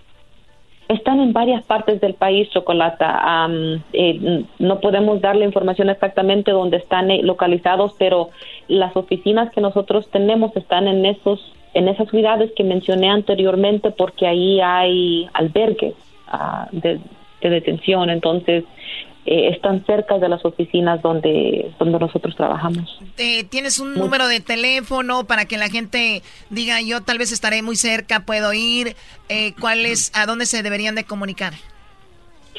[0.89, 3.49] Están en varias partes del país, Chocolata.
[3.93, 8.31] Eh, no podemos darle información exactamente dónde están eh, localizados, pero
[8.69, 11.41] las oficinas que nosotros tenemos están en esos
[11.75, 15.95] en esas ciudades que mencioné anteriormente porque ahí hay albergues
[16.29, 17.01] ah, de,
[17.41, 18.11] detención.
[18.11, 18.65] Entonces,
[19.27, 23.01] eh, están cerca de las oficinas donde, donde nosotros trabajamos.
[23.49, 27.77] ¿Tienes un número de teléfono para que la gente diga yo tal vez estaré muy
[27.77, 28.97] cerca, puedo ir?
[29.31, 31.55] Eh, ¿Cuál es, a dónde se deberían de comunicar?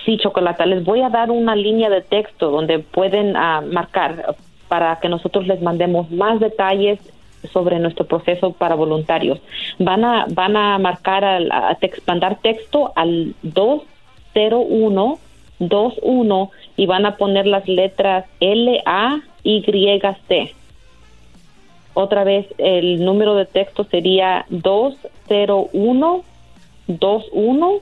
[0.05, 4.36] Sí, Chocolata, les voy a dar una línea de texto donde pueden ah, marcar
[4.68, 6.99] para que nosotros les mandemos más detalles
[7.53, 9.39] sobre nuestro proceso para voluntarios.
[9.78, 11.38] Van a, van a marcar, a,
[11.70, 15.20] a mandar texto al 201
[15.60, 19.64] 21 y van a poner las letras L A Y
[20.28, 20.53] C.
[21.93, 26.24] Otra vez el número de texto sería 201
[26.88, 27.80] 21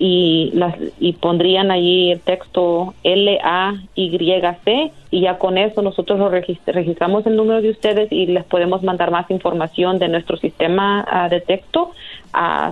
[0.00, 4.16] y las y pondrían allí el texto L A Y
[4.64, 8.82] C y ya con eso nosotros lo registramos el número de ustedes y les podemos
[8.84, 11.90] mandar más información de nuestro sistema ah, de texto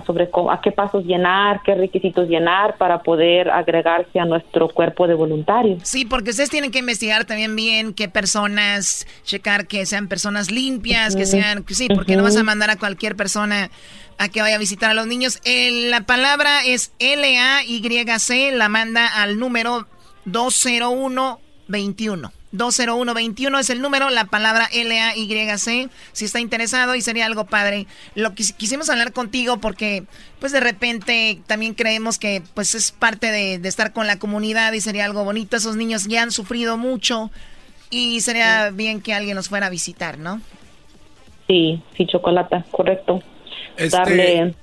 [0.05, 5.13] sobre a qué pasos llenar, qué requisitos llenar para poder agregarse a nuestro cuerpo de
[5.13, 5.81] voluntarios.
[5.83, 11.15] Sí, porque ustedes tienen que investigar también bien qué personas, checar que sean personas limpias,
[11.15, 13.69] que sean, sí, porque no vas a mandar a cualquier persona
[14.17, 15.39] a que vaya a visitar a los niños.
[15.45, 19.87] la palabra es L-A-Y-C, la manda al número
[20.25, 22.36] 20121.
[22.57, 27.87] 20121 es el número, la palabra L-A-Y-C, si está interesado y sería algo padre.
[28.15, 30.03] Lo que quisimos hablar contigo porque
[30.39, 34.73] pues de repente también creemos que pues es parte de, de estar con la comunidad
[34.73, 35.57] y sería algo bonito.
[35.57, 37.31] Esos niños ya han sufrido mucho
[37.89, 40.41] y sería bien que alguien los fuera a visitar, ¿no?
[41.47, 43.21] Sí, sí, chocolate, correcto.
[43.77, 44.55] Este, darle,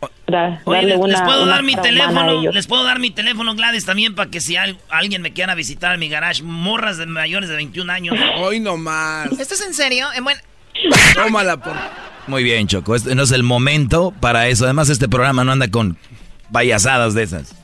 [0.66, 4.40] una, les puedo dar mi teléfono, les puedo dar mi teléfono Gladys también para que
[4.40, 8.16] si alguien me quiera visitar a mi garage, morras de mayores de 21 años.
[8.38, 9.30] Hoy no más.
[9.38, 10.08] ¿Esto es en serio?
[10.14, 10.36] En buen...
[11.14, 11.74] Tómala por...
[12.26, 14.64] Muy bien, Choco, este no es el momento para eso.
[14.64, 15.96] Además este programa no anda con
[16.50, 17.54] payasadas de esas.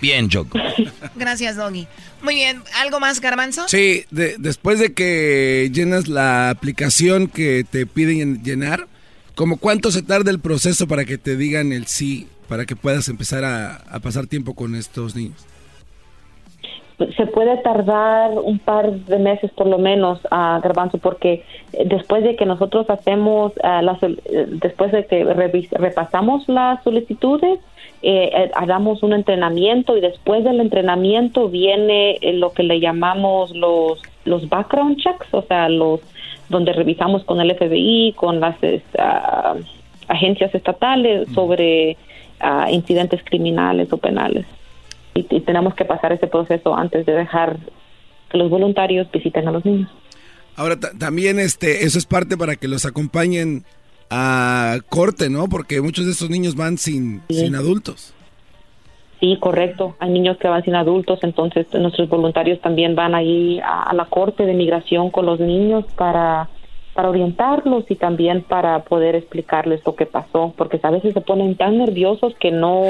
[0.00, 0.58] Bien, Choco.
[1.14, 1.86] Gracias, Doggy.
[2.22, 3.68] Muy bien, ¿algo más, Garbanzo?
[3.68, 8.88] Sí, después de que llenas la aplicación que te piden llenar,
[9.40, 13.08] ¿Cómo cuánto se tarda el proceso para que te digan el sí, para que puedas
[13.08, 15.46] empezar a, pasar tiempo con estos niños?
[17.16, 21.42] se puede tardar un par de meses por lo menos a uh, Garbanzo porque
[21.86, 24.06] después de que nosotros hacemos uh,
[24.60, 27.58] después de que repasamos las solicitudes
[28.02, 33.56] eh, eh, hagamos un entrenamiento y después del entrenamiento viene eh, lo que le llamamos
[33.56, 36.00] los los background checks o sea los
[36.50, 38.56] donde revisamos con el FBI, con las
[40.08, 41.96] agencias estatales sobre
[42.40, 44.44] ah, incidentes criminales o penales.
[45.14, 47.58] Y, tenemos que pasar ese proceso antes de dejar
[48.30, 49.90] que los voluntarios visiten a los niños.
[50.56, 53.64] Ahora también este eso es parte para que los acompañen
[54.10, 55.48] a corte, ¿no?
[55.48, 58.12] Porque muchos de estos niños van sin, sin adultos.
[59.20, 59.96] Sí, correcto.
[59.98, 64.46] Hay niños que van sin adultos, entonces nuestros voluntarios también van ahí a, la corte
[64.46, 66.48] de migración con los niños para
[66.94, 71.56] para orientarlos y también para poder explicarles lo que pasó, porque a veces se ponen
[71.56, 72.82] tan nerviosos que no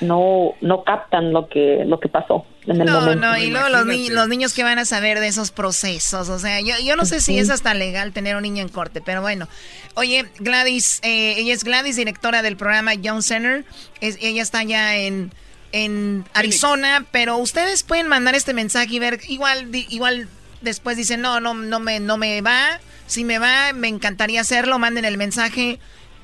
[0.00, 3.86] no no captan lo que lo que pasó en el no, No, y luego los,
[3.86, 7.20] los, niños que van a saber de esos procesos, o sea, yo, yo no sé
[7.20, 9.48] si es hasta legal tener un niño en corte, pero bueno.
[9.96, 13.64] Oye, Gladys, eh, ella es Gladys, directora del programa Young Center,
[14.00, 15.30] es, ella está ya en
[15.76, 20.26] en Arizona, pero ustedes pueden mandar este mensaje y ver, igual, igual
[20.62, 24.78] después dicen, no, no, no me, no me va, si me va, me encantaría hacerlo,
[24.78, 25.78] manden el mensaje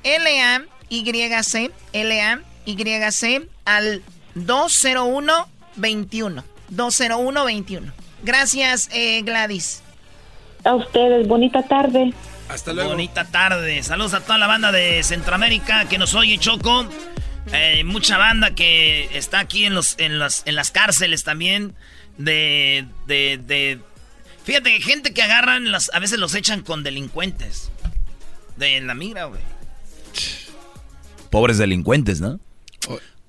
[0.05, 4.03] L-A-Y-C, L-A-Y-C al
[4.37, 6.45] 201-21,
[6.75, 7.93] 201-21.
[8.23, 9.83] Gracias, eh, Gladys.
[10.65, 12.15] A ustedes, bonita tarde.
[12.49, 12.91] Hasta luego.
[12.91, 13.83] Bonita tarde.
[13.83, 16.87] Saludos a toda la banda de Centroamérica que nos oye, Choco.
[17.53, 21.75] Eh, mucha banda que está aquí en, los, en, las, en las cárceles también.
[22.19, 23.81] De, de, de.
[24.45, 27.71] Fíjate, gente que agarran, las, a veces los echan con delincuentes.
[28.57, 29.41] De la migra, güey.
[31.31, 32.39] Pobres delincuentes, ¿no?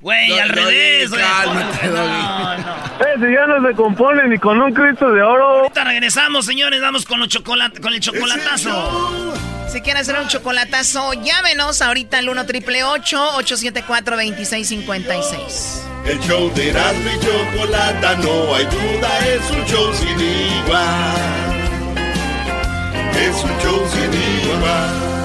[0.01, 1.21] Güey, al revés, güey.
[1.21, 2.73] No, no.
[3.15, 5.61] Ese ya no se compone ni con un Cristo de oro.
[5.61, 6.81] Ahorita regresamos, señores.
[6.81, 9.33] Vamos con, los chocolate, con el chocolatazo.
[9.73, 16.69] Si quieren hacer un chocolatazo, llámenos ahorita al 1 triple 874 2656 El show de
[16.69, 21.15] Erasmo y Chocolata, no hay duda, es un show sin igual.
[23.15, 25.22] Es un show sin igual.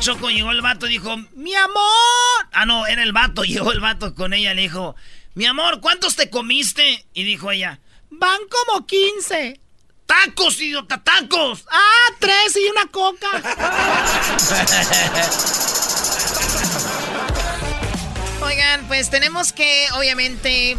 [0.00, 2.48] Choco, llegó el vato y dijo, mi amor.
[2.52, 4.96] Ah, no, era el vato, llegó el vato con ella, le dijo,
[5.34, 7.04] mi amor, ¿cuántos te comiste?
[7.12, 9.60] Y dijo ella, van como 15.
[10.06, 11.64] ¡Tacos, idiota, tacos!
[11.70, 13.28] ¡Ah, tres y una coca!
[18.42, 20.76] Oigan, pues tenemos que, obviamente,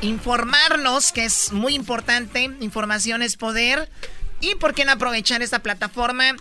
[0.00, 2.50] informarnos, que es muy importante.
[2.60, 3.90] Información es poder.
[4.40, 6.34] ¿Y por qué no aprovechar esta plataforma?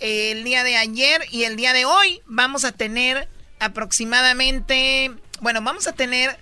[0.00, 3.28] El día de ayer y el día de hoy vamos a tener
[3.58, 6.38] aproximadamente, bueno, vamos a tener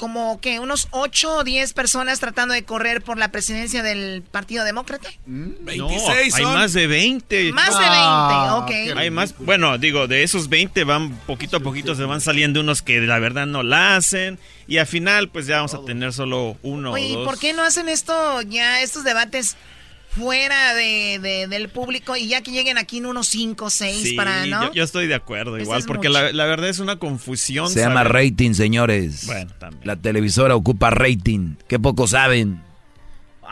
[0.00, 4.64] como que unos 8 o 10 personas tratando de correr por la presidencia del Partido
[4.64, 5.10] Demócrata.
[5.26, 7.52] 26 mm, hay más de 20.
[7.52, 8.96] Más de 20, ah, ok.
[8.96, 12.80] Hay más, bueno, digo, de esos 20 van poquito a poquito se van saliendo unos
[12.80, 16.56] que la verdad no la hacen y al final pues ya vamos a tener solo
[16.62, 19.58] uno Oye, ¿y por qué no hacen esto ya estos debates
[20.10, 24.72] fuera de, del público y ya que lleguen aquí en unos 5, 6 para, ¿no?
[24.72, 27.70] Yo, estoy de acuerdo, igual, porque la, la, verdad es una confusión.
[27.70, 29.26] Se llama rating, señores.
[29.26, 29.86] Bueno, también.
[29.86, 31.54] La televisora ocupa rating.
[31.68, 32.62] Qué poco saben.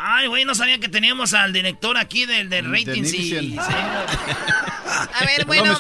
[0.01, 3.05] Ay, güey, no sabía que teníamos al director aquí del, del rating.
[3.05, 3.57] Sí,
[5.03, 5.77] A ver, bueno,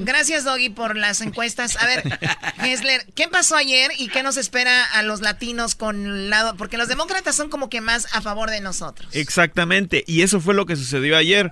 [0.00, 1.76] gracias Doggy por las encuestas.
[1.76, 2.18] A ver,
[2.64, 6.56] Hessler, ¿qué pasó ayer y qué nos espera a los latinos con lado?
[6.56, 9.08] Porque los demócratas son como que más a favor de nosotros.
[9.12, 11.50] Exactamente, y eso fue lo que sucedió ayer.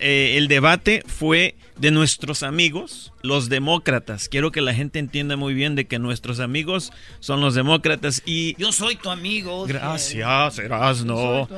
[0.00, 4.28] Eh, el debate fue de nuestros amigos, los demócratas.
[4.28, 8.54] Quiero que la gente entienda muy bien de que nuestros amigos son los demócratas y...
[8.56, 9.66] Yo soy tu amigo.
[9.66, 11.48] Gracias, Erasno.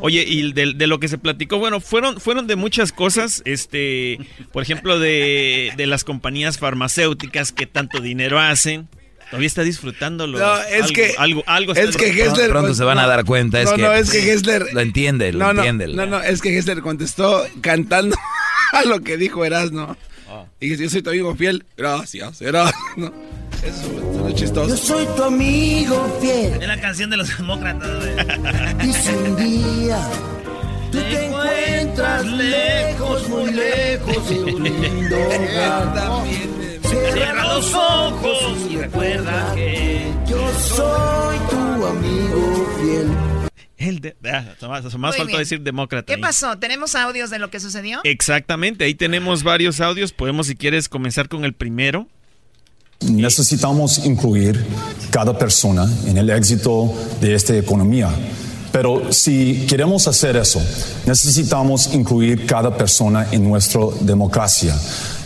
[0.00, 4.18] Oye, y de, de, lo que se platicó, bueno, fueron, fueron de muchas cosas, este,
[4.52, 8.88] por ejemplo, de, de las compañías farmacéuticas que tanto dinero hacen.
[9.30, 10.40] Todavía está disfrutándolo.
[10.40, 11.14] No, es algo, que.
[11.16, 12.50] Algo, algo es que Hessler.
[12.50, 13.60] Pronto se van a dar cuenta.
[13.60, 14.66] Es no, que, no, es que Hessler.
[14.72, 15.86] Lo entiende, lo no, entiende.
[15.86, 18.16] No, no, es que Hessler contestó cantando
[18.86, 19.96] lo que dijo Erasmo.
[20.30, 20.46] Oh.
[20.60, 21.64] Y dice: Yo soy tu amigo fiel.
[21.76, 23.12] Gracias, Erasmo.
[23.64, 24.68] Eso es chistoso.
[24.68, 26.62] Yo soy tu amigo fiel.
[26.62, 27.90] Es la canción de los demócratas,
[28.84, 29.98] Y si un día
[30.90, 35.16] tú te encuentras lejos, muy lejos de un lindo
[35.94, 36.60] También.
[37.14, 43.39] Cierra los ojos y recuerda que yo soy tu amigo fiel.
[43.80, 46.14] El de, ah, más, más falta decir demócrata.
[46.14, 46.58] ¿Qué pasó?
[46.58, 48.00] ¿Tenemos audios de lo que sucedió?
[48.04, 50.12] Exactamente, ahí tenemos varios audios.
[50.12, 52.06] Podemos, si quieres, comenzar con el primero.
[53.00, 54.62] Necesitamos incluir
[55.10, 58.10] cada persona en el éxito de esta economía.
[58.72, 60.62] Pero si queremos hacer eso,
[61.06, 64.74] necesitamos incluir cada persona en nuestra democracia.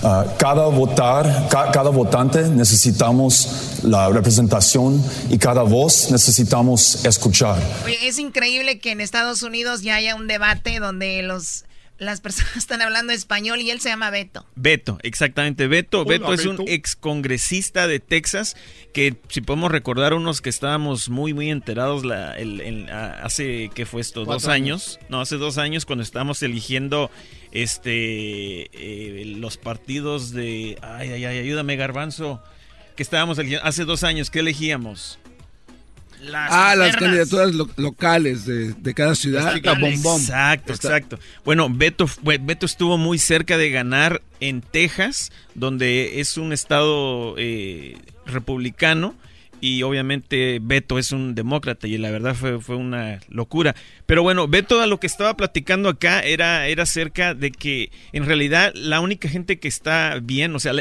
[0.02, 7.56] Uh, cada votar, ca cada votante necesitamos la representación y cada voz necesitamos escuchar.
[8.02, 11.64] Es increíble que en Estados Unidos ya haya un debate donde los
[11.98, 14.46] las personas están hablando español y él se llama Beto.
[14.56, 15.66] Beto, exactamente.
[15.66, 18.56] Beto, Beto es un ex congresista de Texas
[18.92, 24.00] que si podemos recordar unos que estábamos muy muy enterados la, el, hace que fue
[24.00, 24.98] esto dos años?
[25.08, 27.10] no hace dos años cuando estábamos eligiendo
[27.50, 32.42] este eh, los partidos de ay ay ay ayúdame Garbanzo
[32.96, 35.18] que estábamos eligiendo hace dos años qué elegíamos
[36.32, 39.56] ah, las candidaturas locales de, cada ciudad.
[39.56, 41.18] Exacto, exacto.
[41.44, 47.96] Bueno, Beto, Beto estuvo muy cerca de ganar en Texas, donde es un estado eh,
[48.26, 49.14] republicano.
[49.60, 53.74] Y obviamente Beto es un demócrata y la verdad fue, fue una locura.
[54.04, 58.26] Pero bueno, Beto a lo que estaba platicando acá era, era acerca de que en
[58.26, 60.74] realidad la única gente que está bien, o sea,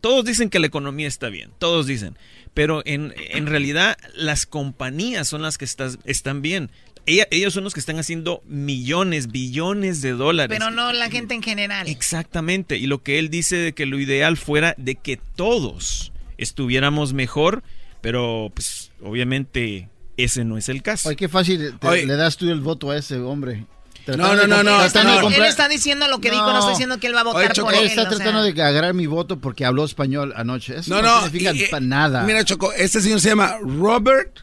[0.00, 2.16] todos dicen que la economía está bien, todos dicen
[2.54, 6.70] pero en, en realidad las compañías son las que están bien.
[7.06, 10.56] ellos son los que están haciendo millones, billones de dólares.
[10.58, 11.88] Pero no la gente en general.
[11.88, 12.76] Exactamente.
[12.76, 17.62] Y lo que él dice de que lo ideal fuera de que todos estuviéramos mejor,
[18.00, 21.08] pero pues obviamente ese no es el caso.
[21.08, 23.66] Ay, qué fácil le das tú el voto a ese hombre.
[24.06, 24.82] No, no, no, no.
[24.82, 27.74] Él está diciendo lo que dijo, no está diciendo que él va a votar por
[27.74, 27.86] él.
[27.86, 30.76] Está tratando de agarrar mi voto porque habló español anoche.
[30.86, 32.22] No, no, significa nada.
[32.22, 34.40] Mira, Choco, este señor se llama Robert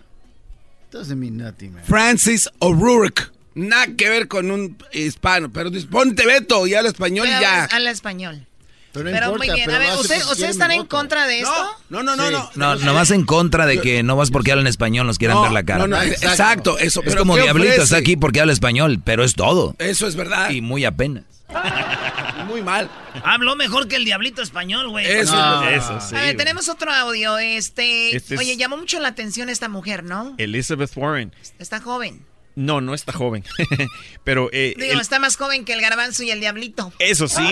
[0.93, 1.83] nothing, man.
[1.83, 3.31] Francis O'Rourke.
[3.55, 7.65] Nada que ver con un hispano, pero ponte Beto y habla español y ya.
[7.65, 8.46] Habla español.
[9.03, 11.77] Pero, muy bien, a ver, ¿ustedes están en contra de esto?
[11.89, 12.49] No, no, no, no.
[12.55, 15.51] No, no, vas en contra de que no vas porque hablan español, nos quieran ver
[15.51, 15.79] la cara.
[15.79, 17.01] No, no, exacto, eso.
[17.03, 19.75] Es como Diablito, está aquí porque habla español, pero es todo.
[19.79, 20.49] Eso es verdad.
[20.51, 21.23] Y muy apenas.
[22.47, 22.89] muy mal.
[23.23, 25.05] Habló mejor que el Diablito español, güey.
[25.05, 26.15] Eso, eso, sí.
[26.15, 27.37] A ver, tenemos otro audio.
[27.37, 30.35] Este, este oye, llamó mucho la atención esta mujer, ¿no?
[30.37, 31.33] Elizabeth Warren.
[31.59, 32.25] Está joven.
[32.57, 33.43] No, no está joven.
[34.23, 34.49] Pero.
[34.51, 36.91] Eh, Digo, está más joven que el garbanzo y el diablito.
[36.97, 37.47] Eso sí.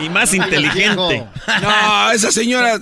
[0.00, 1.24] y más inteligente.
[1.62, 2.80] No, esa señora.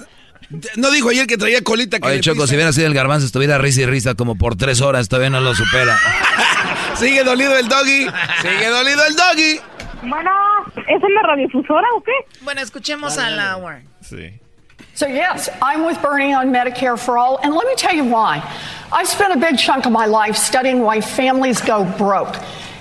[0.76, 2.09] No dijo ayer que traía colita que.
[2.09, 5.09] Oye, Choco, si hubiera sido el garbanzo, estuviera risa y risa como por tres horas,
[5.11, 5.99] todavía no lo supera.
[6.97, 8.07] Sigue dolido el doggy.
[8.41, 9.61] Sigue dolido el doggy.
[10.09, 10.31] Bueno,
[10.76, 12.12] ¿es en la radiofusora o qué?
[12.41, 13.87] Bueno, escuchemos a la Warren.
[14.01, 14.41] Sí.
[15.01, 18.47] So, yes, I'm with Bernie on Medicare for All, and let me tell you why.
[18.93, 22.37] I spent a big chunk of my life studying why families go broke.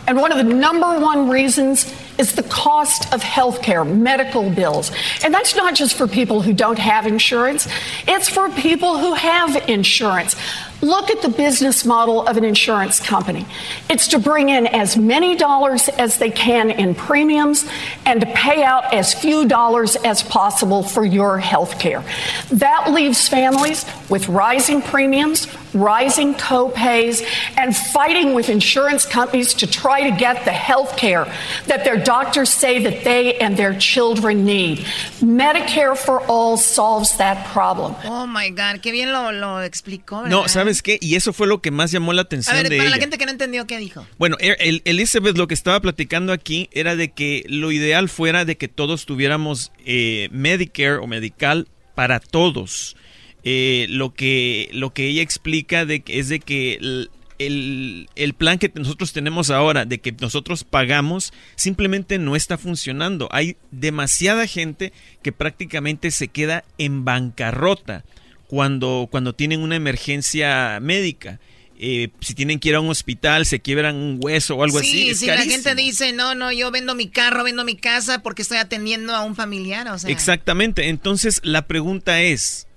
[0.05, 4.91] And one of the number one reasons is the cost of health care, medical bills.
[5.23, 7.69] And that's not just for people who don't have insurance,
[8.05, 10.35] it's for people who have insurance.
[10.81, 13.45] Look at the business model of an insurance company.
[13.89, 17.65] It's to bring in as many dollars as they can in premiums
[18.05, 22.03] and to pay out as few dollars as possible for your health care.
[22.51, 27.23] That leaves families with rising premiums, rising co-pays,
[27.57, 31.25] and fighting with insurance companies to try to get the health care
[31.67, 34.79] that their doctors say that they and their children need.
[35.19, 37.95] Medicare for all solves that problem.
[38.05, 40.27] Oh my God, qué bien lo, lo explicó.
[40.27, 40.97] No, ¿sabes qué?
[41.01, 42.95] Y eso fue lo que más llamó la atención A ver, de para ella.
[42.97, 44.05] la gente que no entendió, ¿qué dijo?
[44.17, 48.45] Bueno, el- el- Elizabeth lo que estaba platicando aquí era de que lo ideal fuera
[48.45, 52.95] de que todos tuviéramos eh, Medicare o Medical para todos.
[53.43, 57.09] Eh, lo que lo que ella explica de es de que el,
[57.39, 63.29] el- el plan que nosotros tenemos ahora de que nosotros pagamos simplemente no está funcionando.
[63.31, 64.91] Hay demasiada gente
[65.23, 68.03] que prácticamente se queda en bancarrota
[68.49, 71.39] cuando, cuando tienen una emergencia médica.
[71.81, 74.87] Eh, si tienen que ir a un hospital, se quiebran un hueso o algo sí,
[74.89, 75.09] así.
[75.11, 78.41] es si la gente dice, no, no, yo vendo mi carro, vendo mi casa porque
[78.41, 80.09] estoy atendiendo a un familiar, o sea.
[80.09, 80.89] Exactamente.
[80.89, 82.67] Entonces la pregunta es,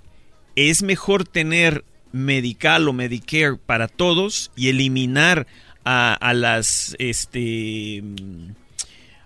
[0.54, 5.48] ¿es mejor tener medical o Medicare para todos y eliminar
[5.84, 8.04] a, a las este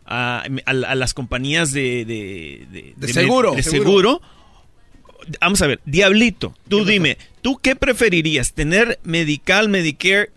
[0.07, 3.53] a, a- a las compañías de, de, de- De de seguro.
[3.55, 3.85] de Seguro.
[3.85, 4.23] seguro?
[5.41, 8.53] Vamos a ver, Diablito, tú dime, ¿tú qué preferirías?
[8.53, 10.31] ¿Tener medical, Medicare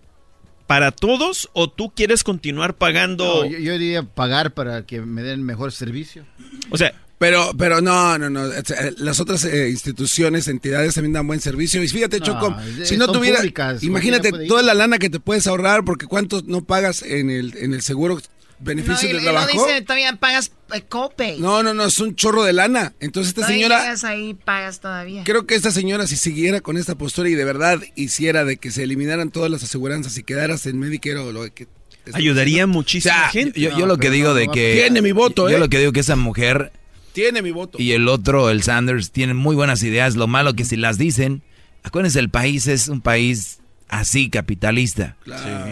[0.67, 3.43] para todos o tú quieres continuar pagando?
[3.43, 6.25] No, yo, yo diría pagar para que me den mejor servicio.
[6.69, 8.45] O sea, Pero, pero no, no, no.
[8.49, 8.63] eh,
[8.97, 11.83] Las otras eh, instituciones, entidades también dan buen servicio.
[11.83, 15.19] Y fíjate, No, Choco, es- si no tuviera, públicas, imagínate toda la lana que te
[15.19, 18.21] puedes ahorrar, porque cuánto no pagas en el, en el seguro
[18.59, 19.47] No, beneficio y, de trabajo.
[19.51, 21.39] dice, todavía pagas eh, copay.
[21.39, 22.93] No, no, no, es un chorro de lana.
[22.99, 25.23] Entonces esta Todavía señora, llegas ahí, pagas todavía.
[25.23, 28.71] creo que esta señora si siguiera con esta postura y de verdad hiciera de que
[28.71, 31.67] se eliminaran todas las aseguranzas y quedaras en Medicare o lo que...
[32.13, 33.59] ayudaría muchísima O sea, gente.
[33.59, 34.73] Yo, yo lo que digo de que...
[34.75, 35.59] Tiene mi voto, Yo ¿eh?
[35.59, 36.71] lo que digo que esa mujer
[37.13, 37.77] Tiene mi voto.
[37.81, 40.15] y el otro, el Sanders, tienen muy buenas ideas.
[40.15, 41.41] Lo malo que si las dicen,
[41.83, 43.59] acuérdense, el país es un país
[43.89, 45.17] así, capitalista.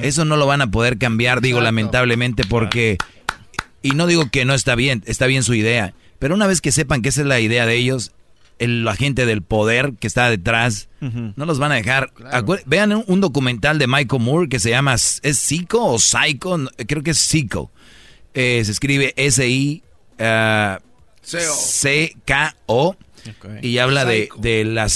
[0.02, 2.98] Eso no lo van a poder cambiar, digo, lamentablemente, porque...
[3.82, 5.94] Y no digo que no está bien, está bien su idea.
[6.20, 8.12] Pero una vez que sepan que esa es la idea de ellos,
[8.60, 12.12] el, la gente del poder que está detrás, no los van a dejar.
[12.66, 16.58] Vean un, un documental de Michael Moore que se llama, ¿es Psycho o Psycho?
[16.88, 17.72] Creo que es Psycho.
[18.34, 19.84] Eh, se escribe S-I...
[23.62, 24.88] Y habla de, de la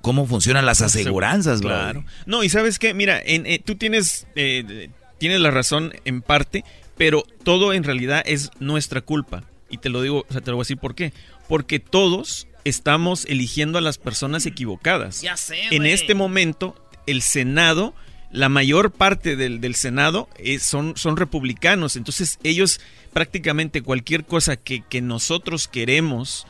[0.00, 1.70] cómo funcionan las aseguranzas, bro.
[1.70, 2.04] Claro.
[2.26, 6.64] No, y sabes qué, mira, en- eh, tú tienes, eh, tienes la razón en parte,
[6.96, 9.44] pero todo en realidad es nuestra culpa.
[9.68, 11.12] Y te lo digo, o sea, te lo voy a decir por qué.
[11.48, 15.22] Porque todos estamos eligiendo a las personas equivocadas.
[15.22, 16.74] Ya sé, En este momento,
[17.06, 17.94] el Senado,
[18.32, 21.96] la mayor parte del, del Senado es- son, son republicanos.
[21.96, 22.80] Entonces, ellos
[23.12, 26.46] prácticamente cualquier cosa que, que nosotros queremos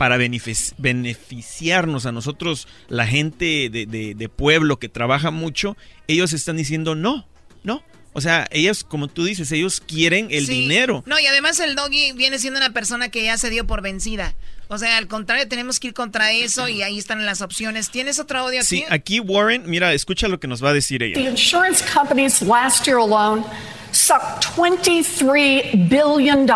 [0.00, 5.76] para benefic- beneficiarnos a nosotros, la gente de, de- de pueblo que trabaja mucho,
[6.08, 7.26] ellos están diciendo no,
[7.64, 7.82] no.
[8.14, 10.62] O sea, ellos, como tú dices, ellos quieren el Sí.
[10.62, 11.02] dinero.
[11.06, 14.34] No, y además el doggy viene siendo una persona que ya se dio por vencida.
[14.68, 17.90] O sea, al contrario, tenemos que ir contra eso y ahí están las opciones.
[17.90, 18.66] ¿Tienes otro audio aquí?
[18.78, 21.28] Sí, aquí Warren, mira, escucha lo que nos va a decir The ella.
[21.30, 23.44] insurance companies last year alone
[23.92, 26.46] sucked $23 billion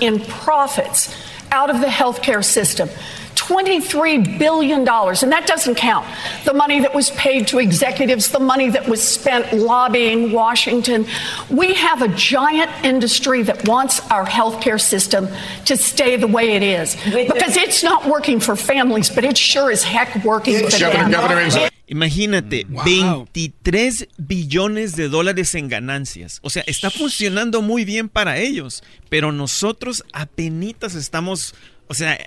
[0.00, 1.08] in profits
[1.52, 2.88] out of the healthcare system.
[3.34, 4.80] $23 billion.
[4.80, 6.06] And that doesn't count
[6.44, 11.06] the money that was paid to executives, the money that was spent lobbying Washington.
[11.50, 15.28] We have a giant industry that wants our healthcare system
[15.66, 16.96] to stay the way it is.
[17.04, 21.71] Because it's not working for families, but it sure is heck working for them.
[21.86, 26.38] Imagínate, 23 billones de dólares en ganancias.
[26.42, 31.54] O sea, está funcionando muy bien para ellos, pero nosotros apenitas estamos,
[31.88, 32.18] o sea,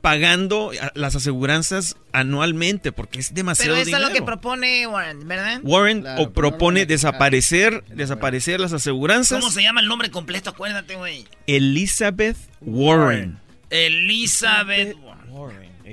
[0.00, 4.08] pagando las aseguranzas anualmente porque es demasiado Pero eso es dinero.
[4.08, 5.60] lo que propone Warren, ¿verdad?
[5.62, 9.40] Warren o propone desaparecer, desaparecer las aseguranzas.
[9.40, 10.50] ¿Cómo se llama el nombre completo?
[10.50, 11.24] Acuérdate, güey.
[11.46, 13.38] Elizabeth Warren.
[13.70, 14.96] Elizabeth.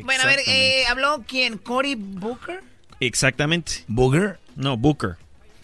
[0.03, 1.57] Bueno, a ver, eh, ¿habló quién?
[1.57, 2.63] ¿Cory Booker?
[2.99, 3.83] Exactamente.
[3.87, 4.37] ¿Booger?
[4.55, 5.17] No, Booker.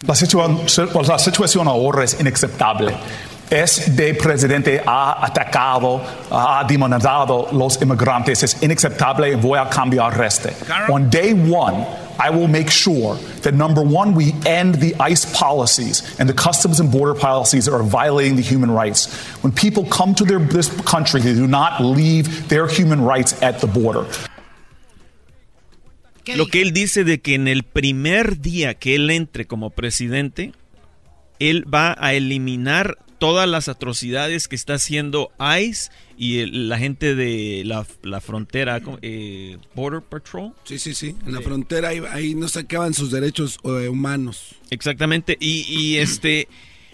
[0.06, 2.94] La, situa- la situación ahora es inaceptable.
[3.48, 8.42] Este presidente ha atacado, ha demonizado los inmigrantes.
[8.42, 10.52] Es inaceptable y voy a cambiar este.
[10.90, 11.86] On day one,
[12.18, 16.80] I will make sure that number one, we end the ICE policies and the customs
[16.80, 19.06] and border policies that are violating the human rights.
[19.42, 23.60] When people come to their, this country, they do not leave their human rights at
[23.60, 24.06] the border.
[26.34, 30.52] Lo que él dice de que en el primer día que él entre como presidente,
[31.38, 37.62] él va a eliminar todas las atrocidades que está haciendo ICE y la gente de
[37.64, 40.52] la, frontera, eh, Border Patrol.
[40.64, 41.14] Sí, sí, sí.
[41.26, 44.54] En la frontera ahí, no sacaban sus derechos eh, humanos.
[44.70, 45.36] Exactamente.
[45.40, 46.48] Y, este.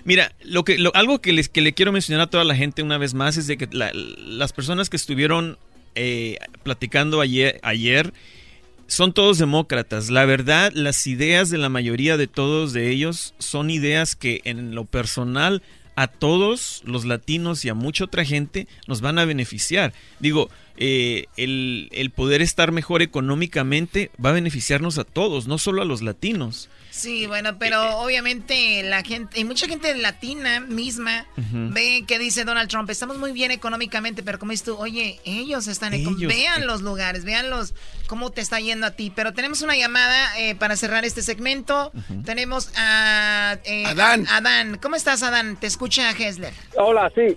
[0.05, 2.99] Mira, lo que, algo que, les, que le quiero mencionar a toda la gente una
[2.99, 5.59] vez más es de que las personas que estuvieron
[5.95, 8.13] eh, platicando ayer, ayer
[8.93, 10.11] son todos demócratas.
[10.11, 14.75] La verdad, las ideas de la mayoría de todos de ellos son ideas que en
[14.75, 15.63] lo personal
[15.97, 19.95] a todos los latinos y a mucha otra gente nos van a beneficiar.
[20.21, 25.81] Digo, eh, el, el, poder estar mejor económicamente va a beneficiarnos a todos, no solo
[25.81, 26.69] a los latinos.
[27.03, 32.71] Sí, bueno, pero obviamente la gente, y mucha gente latina misma ve que dice Donald
[32.71, 36.81] Trump, estamos muy bien económicamente, pero como dices tú, oye, ellos están, ellos, vean los
[36.81, 37.75] lugares, vean los,
[38.07, 39.13] cómo te está yendo a ti.
[39.13, 41.91] Pero tenemos una llamada eh, para cerrar este segmento.
[42.25, 44.25] Tenemos a eh, Adán.
[44.31, 45.57] Adán, ¿cómo estás, Adán?
[45.57, 46.53] Te escucha Hesler.
[46.77, 47.37] Hola, sí.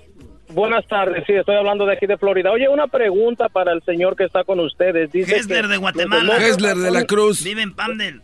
[0.50, 2.52] Buenas tardes, sí, estoy hablando de aquí de Florida.
[2.52, 5.12] Oye, una pregunta para el señor que está con ustedes.
[5.12, 6.38] Dice Hesler de Guatemala.
[6.38, 7.44] Hesler de la Cruz.
[7.44, 8.22] Vive en Pamdel.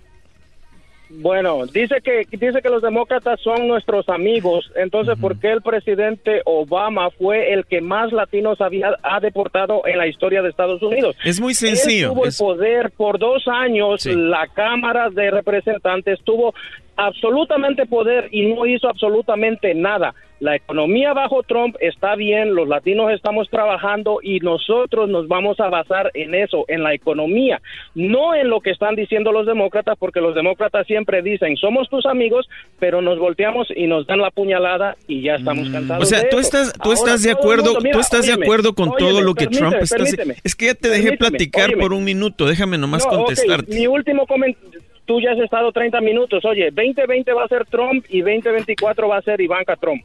[1.20, 4.72] Bueno, dice que dice que los demócratas son nuestros amigos.
[4.76, 9.98] Entonces, ¿por qué el presidente Obama fue el que más latinos había ha deportado en
[9.98, 11.16] la historia de Estados Unidos?
[11.24, 12.08] Es muy sencillo.
[12.08, 14.06] Él tuvo el poder por dos años.
[14.06, 16.54] La Cámara de Representantes tuvo
[16.96, 20.14] absolutamente poder y no hizo absolutamente nada.
[20.42, 25.70] La economía bajo Trump está bien, los latinos estamos trabajando y nosotros nos vamos a
[25.70, 27.62] basar en eso, en la economía,
[27.94, 32.08] no en lo que están diciendo los demócratas, porque los demócratas siempre dicen, somos tus
[32.08, 35.74] amigos, pero nos volteamos y nos dan la puñalada y ya estamos mm.
[35.74, 36.04] cansados.
[36.04, 39.36] O sea, tú estás, tú estás de acuerdo, tú estás de acuerdo con todo lo
[39.36, 40.34] que Trump está haciendo.
[40.44, 43.76] Es que ya te dejé platicar por un minuto, déjame nomás contestarte.
[43.76, 46.44] Mi último comentario tú ya has estado 30 minutos.
[46.46, 50.04] Oye, 2020 va a ser Trump y 2024 va a ser Ivanka Trump.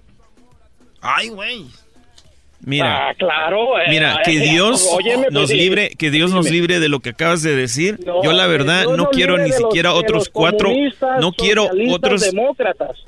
[1.06, 1.66] Ay, güey.
[2.60, 4.88] Mira, ah, claro, eh, mira, que eh, Dios
[5.30, 8.00] nos libre, que Dios nos libre de lo que acabas de decir.
[8.24, 10.72] Yo la verdad no quiero ni siquiera otros cuatro,
[11.20, 13.04] no quiero otros demócratas.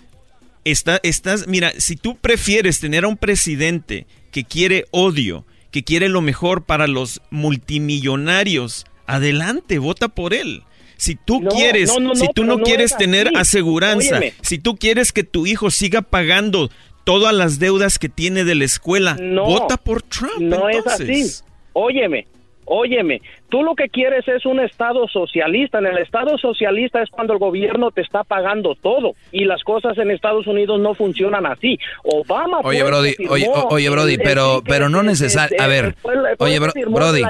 [0.64, 6.08] Está, estás, mira, si tú prefieres tener a un presidente que quiere odio, que quiere
[6.08, 10.62] lo mejor para los multimillonarios, adelante, vota por él.
[10.98, 15.70] Si tú quieres, si tú no, quieres tener aseguranza, si tú quieres que tu hijo
[15.70, 16.70] siga pagando
[17.08, 20.40] todas las deudas que tiene de la escuela, vota por Trump.
[20.40, 21.42] No es así.
[21.72, 22.26] Óyeme,
[22.66, 25.78] óyeme, tú lo que quieres es un Estado socialista.
[25.78, 29.96] En el Estado socialista es cuando el gobierno te está pagando todo y las cosas
[29.96, 31.78] en Estados Unidos no funcionan así.
[32.04, 32.58] Obama.
[32.62, 35.56] Oye, Brody, oye, oye, Brody, pero, pero no necesario.
[35.62, 35.94] A ver,
[36.36, 37.22] oye, Brody.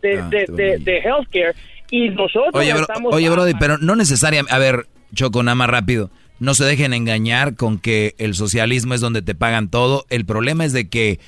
[0.00, 1.54] De, healthcare
[1.90, 2.72] y nosotros oye,
[3.04, 7.54] oye Brody, pero no necesariamente, a ver, Choco, nada más rápido, no se dejen engañar
[7.54, 10.04] con que el socialismo es donde te pagan todo.
[10.10, 11.18] El problema es de que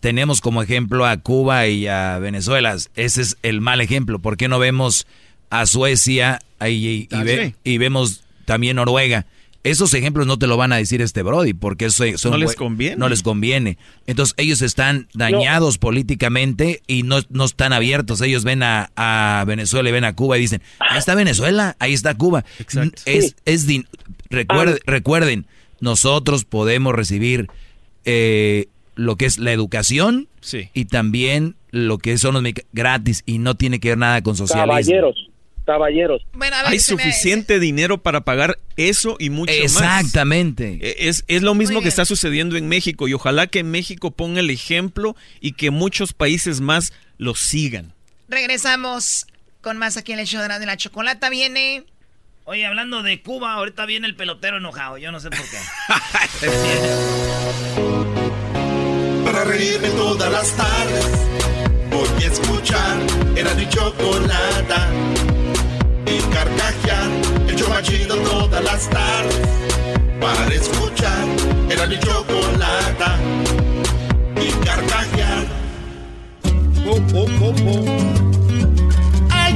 [0.00, 2.74] tenemos como ejemplo a Cuba y a Venezuela.
[2.94, 4.18] Ese es el mal ejemplo.
[4.18, 5.06] ¿Por qué no vemos
[5.50, 7.08] a Suecia y,
[7.64, 9.26] y vemos también Noruega?
[9.64, 12.96] Esos ejemplos no te lo van a decir este Brody, porque eso no les conviene.
[12.96, 13.78] No les conviene.
[14.06, 18.20] Entonces ellos están dañados políticamente y no, no, están abiertos.
[18.20, 22.14] Ellos ven a, Venezuela y ven a Cuba y dicen, ahí está Venezuela, ahí está
[22.14, 22.44] Cuba.
[22.58, 23.00] Exacto.
[23.06, 23.66] Es, es
[24.48, 24.64] ah.
[24.86, 25.46] recuerden,
[25.80, 27.48] nosotros podemos recibir
[28.04, 30.28] eh, lo que es la educación
[30.72, 34.72] y también lo que son los gratis y no tiene que ver nada con socialismo.
[34.72, 35.30] Caballeros
[35.64, 36.22] caballeros.
[36.66, 39.62] Hay suficiente dinero para pagar eso y mucho más.
[39.62, 40.78] Exactamente.
[40.80, 44.40] E, es, es lo mismo que está sucediendo en México y ojalá que México ponga
[44.40, 47.92] el ejemplo y que muchos países más lo sigan.
[48.28, 49.26] Regresamos
[49.60, 51.30] con más aquí en el show de la chocolata.
[51.30, 51.84] Viene...
[52.46, 54.98] Oye, hablando de Cuba, ahorita viene el pelotero enojado.
[54.98, 55.56] Yo no sé por qué.
[59.24, 61.06] Para reírme todas las tardes,
[61.90, 62.98] voy a escuchar.
[63.34, 64.90] Era mi chocolata
[66.06, 67.08] y carcajear.
[67.48, 69.40] El chido todas las tardes
[70.20, 71.26] para escuchar.
[71.70, 73.18] Era mi chocolata
[74.36, 75.46] y carcajear.
[76.86, 78.23] Oh, oh, oh, oh.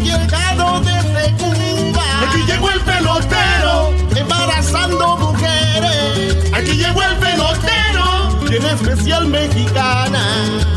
[0.02, 2.04] Llegado desde Cuba.
[2.28, 6.52] Aquí llegó el pelotero, embarazando mujeres.
[6.52, 10.22] Aquí llegó el pelotero, tiene especial mexicana.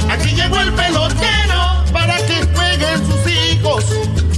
[0.09, 3.85] Aquí llegó el pelotero para que jueguen sus hijos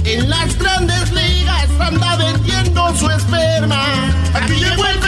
[0.04, 3.84] en las grandes ligas anda vendiendo su esperma.
[4.34, 4.98] Aquí llegó el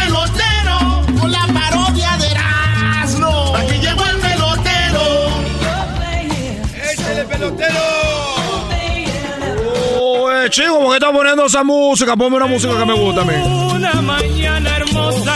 [10.47, 12.17] Oye, chico, ¿por qué estás poniendo esa música?
[12.17, 13.33] Ponme una música que me gusta a mí.
[13.75, 15.35] Una mañana hermosa,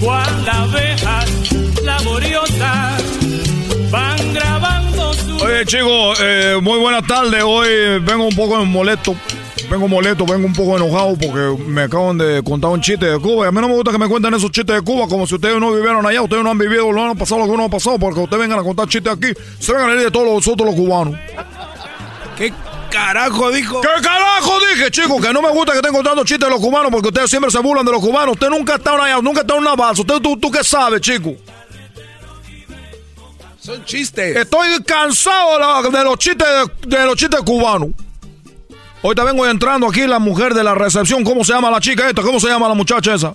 [0.00, 1.30] cual abejas
[1.82, 3.02] laboriosas
[3.90, 5.36] van grabando su...
[5.42, 7.42] Oye, chicos, eh, muy buenas tardes.
[7.42, 9.16] Hoy vengo un poco molesto.
[9.70, 13.46] Vengo molesto, vengo un poco enojado porque me acaban de contar un chiste de Cuba.
[13.46, 15.36] Y a mí no me gusta que me cuenten esos chistes de Cuba como si
[15.36, 17.70] ustedes no vivieron allá, ustedes no han vivido, no han pasado lo que uno ha
[17.70, 20.46] pasado, porque ustedes vengan a contar chistes aquí, se vengan a ir de todos los
[20.46, 21.16] otros los cubanos.
[22.36, 22.52] ¿Qué
[22.92, 23.80] carajo dijo?
[23.80, 25.20] ¿Qué carajo dije, chicos?
[25.20, 27.58] Que no me gusta que estén contando chistes de los cubanos porque ustedes siempre se
[27.58, 28.34] burlan de los cubanos.
[28.34, 30.02] Usted nunca estado allá, nunca estado en una balsa.
[30.02, 31.34] ¿Usted, tú, tú qué sabes, chico?
[33.58, 34.36] Son chistes.
[34.36, 36.46] Estoy cansado de, los chistes
[36.82, 37.90] de, de los chistes cubanos.
[39.02, 41.24] Ahorita vengo entrando aquí la mujer de la recepción.
[41.24, 42.22] ¿Cómo se llama la chica esta?
[42.22, 43.34] ¿Cómo se llama la muchacha esa?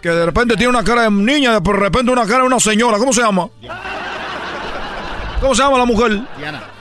[0.00, 2.98] Que de repente tiene una cara de niña, de repente una cara de una señora.
[2.98, 3.48] ¿Cómo se llama?
[5.40, 6.20] ¿Cómo se llama la mujer?
[6.38, 6.71] Diana.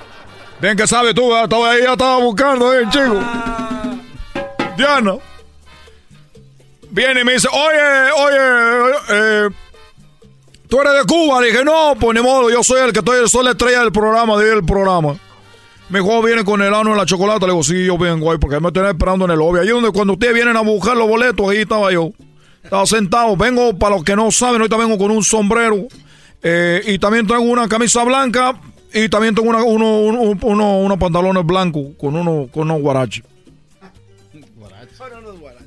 [0.61, 1.45] Bien que sabe tú, ¿verdad?
[1.45, 3.19] estaba ahí, ya estaba buscando, eh, chico.
[4.77, 5.15] Diana.
[6.91, 9.49] Viene y me dice, oye, oye, eh,
[10.67, 11.41] tú eres de Cuba.
[11.41, 13.91] Le dije, no, pues ni modo, yo soy el que estoy, soy la estrella del
[13.91, 15.15] programa, del programa.
[15.89, 17.45] Mi hijo viene con el ano en la chocolate.
[17.47, 19.59] Le digo, sí, yo vengo ahí porque me estoy esperando en el lobby.
[19.59, 22.11] Ahí donde cuando ustedes vienen a buscar los boletos, ahí estaba yo.
[22.63, 23.35] Estaba sentado.
[23.35, 25.87] Vengo, para los que no saben, ahorita vengo con un sombrero.
[26.43, 28.59] eh, y también tengo una camisa blanca.
[28.93, 33.23] Y también tengo una- uno- uno- uno- unos pantalones blancos con, uno, con unos guaraches.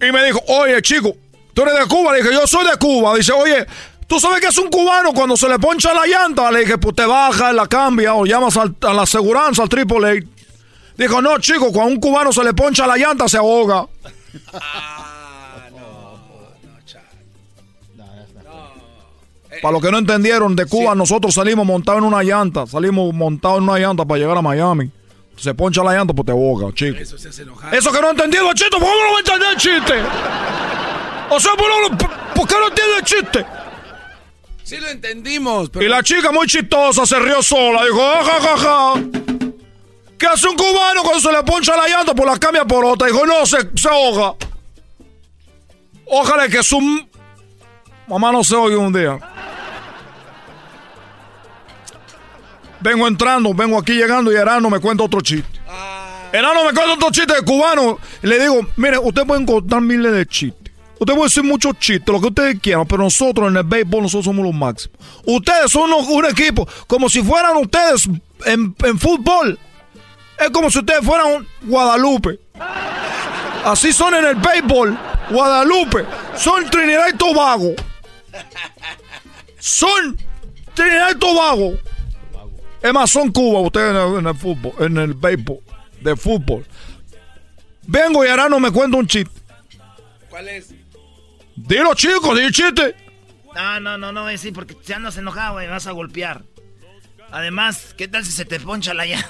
[0.06, 1.14] Y me dijo, oye, chico,
[1.54, 2.12] tú eres de Cuba.
[2.12, 3.14] Le dije, yo soy de Cuba.
[3.16, 3.66] Dice, oye,
[4.06, 6.50] ¿tú sabes que es un cubano cuando se le poncha la llanta?
[6.50, 10.22] Le dije, pues te bajas, la cambia o llamas al- a la aseguranza, al AAA.
[10.98, 13.86] Dijo, no, chico, cuando a un cubano se le poncha la llanta, se ahoga.
[19.62, 22.66] Para los que no entendieron, de Cuba nosotros salimos montados en una llanta.
[22.66, 24.90] Salimos montados en una llanta para llegar a Miami.
[25.36, 26.96] Se poncha la llanta, pues te ahoga, chico.
[26.98, 27.74] Eso se hace enojar.
[27.74, 29.94] Eso que no he entendido, chiste, ¿por qué no lo va a entender el chiste?
[31.30, 33.46] O sea, ¿por, qué no entiende el chiste?
[34.62, 35.84] Sí lo entendimos, pero...
[35.84, 38.94] Y la chica muy chistosa se rió sola, dijo, "Ah, ja, ja, ja".
[40.16, 42.14] ¿Qué hace un cubano cuando se le poncha la llanta?
[42.14, 43.08] Pues la cambia por otra.
[43.08, 44.34] Dijo, no, se, se ahoga.
[46.06, 46.80] Ojalá que su
[48.06, 49.18] mamá no se oiga un día.
[52.84, 55.58] Vengo entrando, vengo aquí llegando y Erano me cuenta otro chiste.
[56.34, 57.98] Enano me cuenta otro chiste de cubano.
[58.22, 60.70] Y le digo, mire, ustedes pueden contar miles de chistes.
[60.98, 64.26] Usted puede decir muchos chistes, lo que ustedes quieran, pero nosotros en el béisbol, nosotros
[64.26, 64.98] somos los máximos.
[65.24, 68.06] Ustedes son un equipo, como si fueran ustedes
[68.44, 69.58] en, en fútbol.
[70.38, 72.38] Es como si ustedes fueran un Guadalupe.
[73.64, 74.98] Así son en el béisbol.
[75.30, 76.04] Guadalupe.
[76.36, 77.70] Son Trinidad y Tobago.
[79.58, 80.18] Son
[80.74, 81.78] Trinidad y Tobago.
[82.84, 85.60] Es más, son Cuba ustedes en el, en el fútbol, en el béisbol,
[86.02, 86.66] de fútbol.
[87.86, 89.40] Vengo y ahora no me cuenta un chiste.
[90.28, 90.74] ¿Cuál es?
[91.56, 92.94] Dilo, chicos, di chiste.
[93.54, 96.42] No, no, no, no, sí, porque si andas enojado, güey, me vas a golpear.
[97.30, 99.28] Además, ¿qué tal si se te poncha la llanta?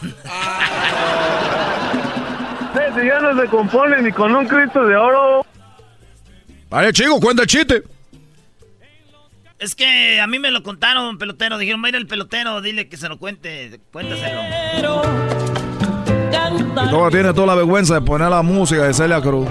[2.75, 5.47] Si ya no se compone ni con un Cristo de oro.
[6.71, 7.85] Vale, chico, cuenta el chiste.
[9.65, 11.57] Es que a mí me lo contaron, pelotero.
[11.57, 14.43] Dijeron, va a ir el pelotero, dile que se lo cuente, cuéntaselo.
[16.85, 19.49] Y todavía tiene toda la vergüenza de poner la música de Celia Cruz.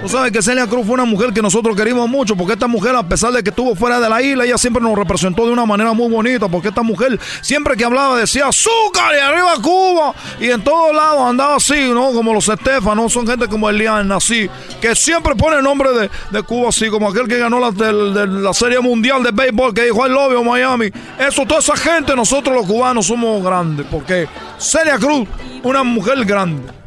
[0.00, 2.96] Tú sabes que Celia Cruz fue una mujer que nosotros querimos mucho, porque esta mujer,
[2.96, 5.66] a pesar de que estuvo fuera de la isla, ella siempre nos representó de una
[5.66, 10.48] manera muy bonita, porque esta mujer siempre que hablaba decía azúcar y arriba Cuba, y
[10.48, 12.12] en todos lados andaba así, ¿no?
[12.12, 14.48] Como los Estefanos, son gente como Eliana, así,
[14.80, 18.26] que siempre pone el nombre de, de Cuba así, como aquel que ganó la, de
[18.26, 20.90] la Serie Mundial de Béisbol, que dijo el lobby Miami.
[21.18, 24.26] Eso, toda esa gente, nosotros los cubanos somos grandes, porque
[24.58, 25.28] Celia Cruz,
[25.62, 26.80] una mujer grande.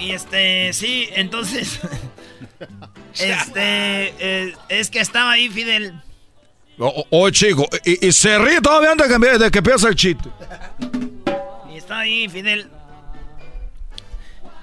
[0.00, 1.80] Y este, sí, entonces.
[3.14, 6.00] este, eh, es que estaba ahí Fidel.
[6.78, 10.28] Oye, chico, y, y se ríe todavía antes de que, de que empiece el chiste.
[11.72, 12.70] Y estaba ahí Fidel.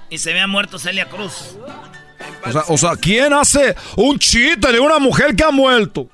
[0.08, 1.56] Y se había muerto Celia Cruz.
[2.44, 6.08] O sea, o sea, ¿quién hace un chiste de una mujer que ha muerto?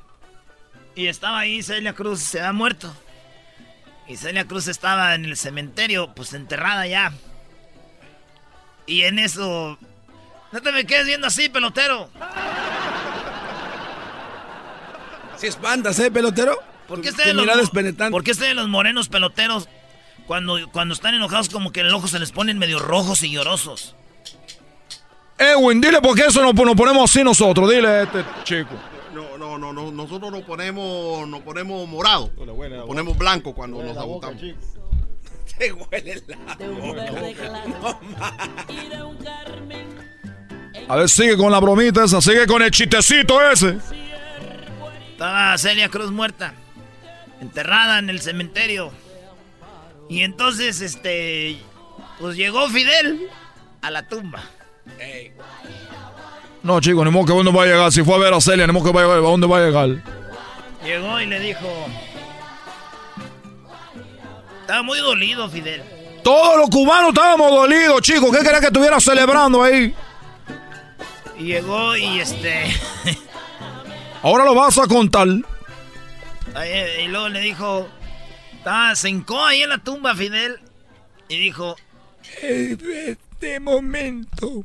[0.94, 2.92] Y estaba ahí Celia Cruz, se había muerto.
[4.08, 7.12] Y Celia Cruz estaba en el cementerio, pues enterrada ya.
[8.86, 9.78] Y en eso.
[10.52, 12.08] No te me quedes viendo así, pelotero.
[15.36, 16.56] Si espantas, ¿eh, pelotero?
[16.86, 18.12] ¿Por qué ustedes tu los, mirada mo- es penetrante.
[18.12, 19.68] ¿Por qué ustedes los morenos peloteros,
[20.26, 23.94] cuando, cuando están enojados, como que el ojo se les ponen medio rojos y llorosos?
[25.38, 27.70] Edwin, dile por qué eso nos, nos ponemos así nosotros.
[27.70, 28.70] Dile a este chico.
[29.14, 33.96] No, no, no, no, nosotros nos ponemos, nos ponemos morado, nos ponemos blanco cuando nos
[33.96, 34.40] agotamos.
[35.58, 37.68] Te huele la boca.
[37.80, 38.36] No, ma.
[40.88, 43.78] A ver, sigue con la bromita esa, sigue con el chistecito ese.
[45.12, 46.54] Estaba Celia Cruz muerta,
[47.40, 48.92] enterrada en el cementerio.
[50.08, 51.58] Y entonces, este,
[52.18, 53.28] pues llegó Fidel
[53.80, 54.42] a la tumba.
[56.62, 57.92] No, chico, ni modo que dónde va a llegar.
[57.92, 59.18] Si fue a ver a Celia, ni modo que va a llegar.
[59.18, 60.02] ¿A dónde va a llegar?
[60.84, 61.86] Llegó y le dijo...
[64.62, 65.82] Estaba muy dolido, Fidel.
[66.22, 68.30] Todos los cubanos estábamos dolidos, chicos.
[68.30, 69.92] ¿Qué quería que estuviera celebrando ahí?
[71.36, 72.66] Y llegó y este...
[74.22, 75.26] Ahora lo vas a contar.
[75.26, 77.88] Y luego le dijo...
[78.52, 80.60] Estaba, se hincó ahí en la tumba, Fidel.
[81.28, 81.76] Y dijo...
[82.40, 84.64] Este momento...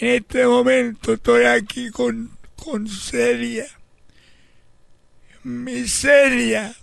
[0.00, 3.66] En este momento estoy aquí con, con Celia.
[5.42, 6.74] Miseria.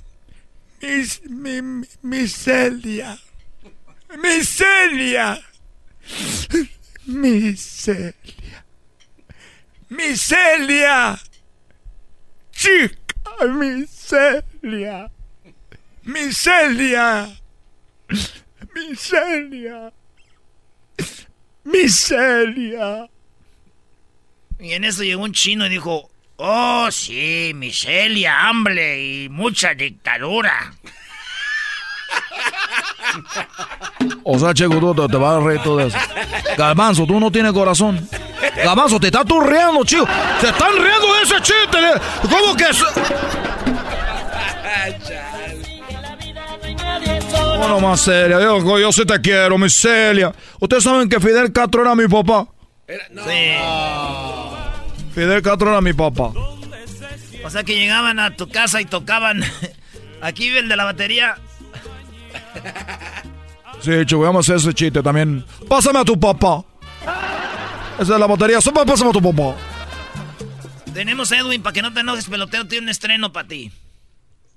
[0.81, 3.17] Mis, mi, mi, miseria.
[4.17, 5.41] Miseria.
[7.05, 8.13] Miseria.
[9.89, 11.19] Miseria.
[12.51, 15.11] Chica, miseria.
[16.03, 17.37] Miseria.
[18.73, 19.93] Miseria.
[21.63, 23.09] Miseria.
[24.59, 30.73] Y en eso llegó un chino y dijo, oh sí, miseria, hambre y mucha dictadura.
[34.23, 35.97] O sea, Checo, tú te, vas a reír todo eso.
[36.57, 38.07] Galvanzo, tú no tienes corazón.
[38.55, 40.07] Galvanzo, te estás tú riendo, chico.
[40.41, 41.77] Se están riendo de ese chiste.
[42.29, 42.85] ¿Cómo que eso?
[47.59, 48.39] No, más seria.
[48.39, 50.33] Yo, yo sí te quiero, mi Celia.
[50.59, 52.47] Ustedes saben que Fidel Castro era mi papá.
[52.87, 54.54] Sí.
[55.15, 56.33] Fidel Castro era mi papá.
[57.43, 59.41] O sea que llegaban a tu casa y tocaban.
[60.21, 61.37] Aquí el de la batería.
[63.81, 65.45] Sí, chico, vamos a hacer ese chiste también.
[65.69, 66.63] Pásame a tu papá.
[67.99, 68.57] Esa es la batería.
[68.59, 69.55] Pásame a tu papá.
[70.91, 73.71] Tenemos Edwin, para que no te enojes, pelotero, tiene un estreno para ti.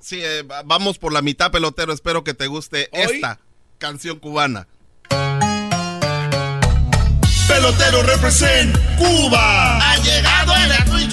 [0.00, 1.92] Sí, eh, vamos por la mitad, pelotero.
[1.92, 3.38] Espero que te guste esta
[3.76, 4.66] canción cubana.
[7.48, 9.78] Pelotero represent Cuba.
[9.78, 10.27] Ha llegado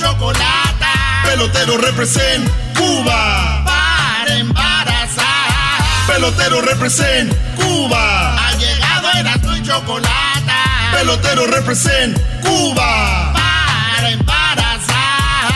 [0.05, 0.85] chocolate.
[1.23, 3.63] Pelotero represent Cuba.
[3.65, 5.83] Para embarazar.
[6.07, 8.35] Pelotero represent Cuba.
[8.37, 10.53] Ha llegado el azul y chocolate.
[10.93, 13.33] Pelotero represent Cuba.
[13.33, 15.51] Para embarazar.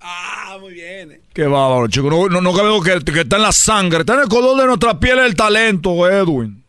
[0.00, 1.12] Ah, muy bien.
[1.12, 1.20] eh.
[1.34, 2.08] Qué bárbaro, chico.
[2.10, 4.00] No, no, no cabe duda que, que está en la sangre.
[4.00, 6.64] Está en el color de nuestra piel el talento, Edwin.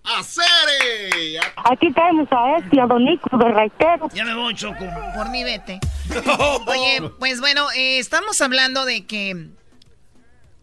[1.64, 4.10] Aquí tenemos a este, a Don Nico de Raitero.
[4.14, 4.86] Ya me voy, Choco.
[5.16, 5.80] Por mi vete.
[6.68, 9.50] Oye, pues bueno, eh, estamos hablando de que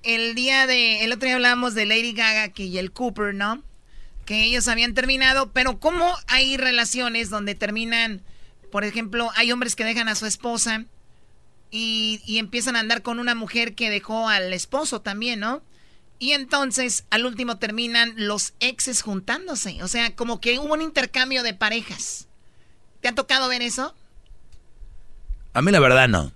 [0.02, 1.04] el día de.
[1.04, 3.62] El otro día hablamos de Lady Gaga que y el Cooper, ¿no?
[4.24, 8.22] Que ellos habían terminado, pero ¿cómo hay relaciones donde terminan?
[8.70, 10.84] Por ejemplo, hay hombres que dejan a su esposa
[11.70, 15.62] y, y empiezan a andar con una mujer que dejó al esposo también, ¿no?
[16.18, 19.82] Y entonces al último terminan los exes juntándose.
[19.82, 22.28] O sea, como que hubo un intercambio de parejas.
[23.00, 23.94] ¿Te ha tocado ver eso?
[25.52, 26.32] A mí la verdad no.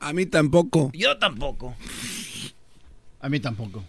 [0.00, 0.90] A mí tampoco.
[0.94, 1.74] Yo tampoco.
[3.20, 3.84] A mí tampoco.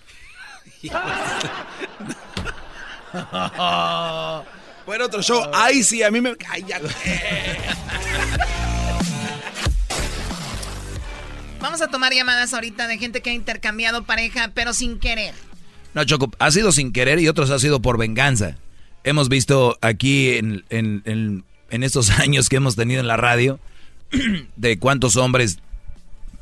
[4.85, 5.43] Bueno, otro show.
[5.53, 6.35] Ay, sí, a mí me.
[6.49, 6.79] Ay, ya.
[11.61, 15.33] Vamos a tomar llamadas ahorita de gente que ha intercambiado pareja, pero sin querer.
[15.93, 18.57] No, Choco, ha sido sin querer y otros ha sido por venganza.
[19.03, 23.59] Hemos visto aquí en, en- en- estos años que hemos tenido en la radio
[24.55, 25.59] de cuántos hombres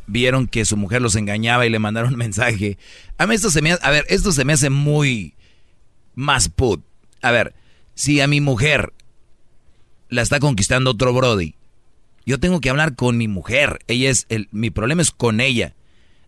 [0.06, 2.78] vieron que su mujer los engañaba y le mandaron un mensaje.
[3.18, 5.34] A mí esto se me a ver, esto se me hace muy
[6.16, 6.82] más put.
[7.22, 7.54] A ver,
[7.96, 8.94] si a mi mujer
[10.10, 11.56] la está conquistando otro Brody,
[12.28, 13.80] yo tengo que hablar con mi mujer.
[13.88, 15.74] Ella es el, mi problema es con ella.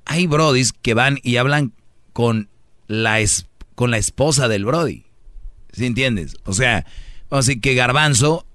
[0.05, 1.73] Hay Brodis que van y hablan
[2.13, 2.49] con
[2.87, 3.45] la es-
[3.75, 5.03] con la esposa del Brody.
[5.71, 6.35] ¿Sí entiendes?
[6.45, 6.85] O sea,
[7.29, 8.47] vamos a decir que Garbanzo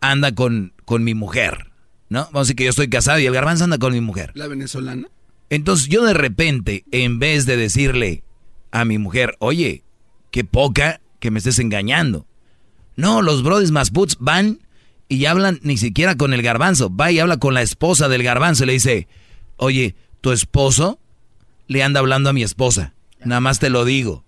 [0.00, 1.70] anda con, con mi mujer,
[2.08, 2.24] ¿no?
[2.26, 4.32] Vamos a decir que yo estoy casado y el Garbanzo anda con mi mujer.
[4.34, 5.08] La venezolana.
[5.50, 8.24] Entonces yo de repente, en vez de decirle
[8.72, 9.84] a mi mujer, oye,
[10.32, 12.26] qué poca que me estés engañando.
[12.96, 14.58] No, los brothers más puts van
[15.08, 16.94] y hablan ni siquiera con el garbanzo.
[16.94, 19.08] Va y habla con la esposa del garbanzo y le dice,
[19.56, 20.98] oye, tu esposo
[21.68, 22.94] le anda hablando a mi esposa.
[23.24, 24.24] Nada más te lo digo.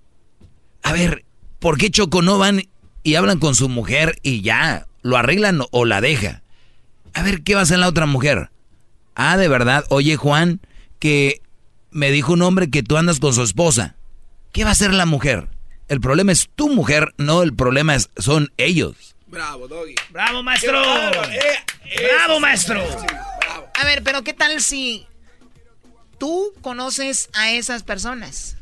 [0.83, 1.25] A ver,
[1.59, 2.63] ¿por qué Choco no van
[3.03, 4.87] y hablan con su mujer y ya?
[5.03, 6.43] ¿Lo arreglan o la deja?
[7.15, 8.51] A ver, ¿qué va a hacer la otra mujer?
[9.15, 10.61] Ah, de verdad, oye Juan,
[10.99, 11.41] que
[11.91, 13.97] me dijo un hombre que tú andas con su esposa.
[14.53, 15.49] ¿Qué va a hacer la mujer?
[15.89, 19.17] El problema es tu mujer, no el problema es, son ellos.
[19.29, 19.95] Bravo, Doggy.
[20.11, 20.83] Bravo, maestro.
[21.25, 21.59] Eh,
[22.03, 22.83] Bravo, maestro.
[23.75, 25.07] A ver, pero ¿qué tal si
[26.19, 28.57] tú conoces a esas personas?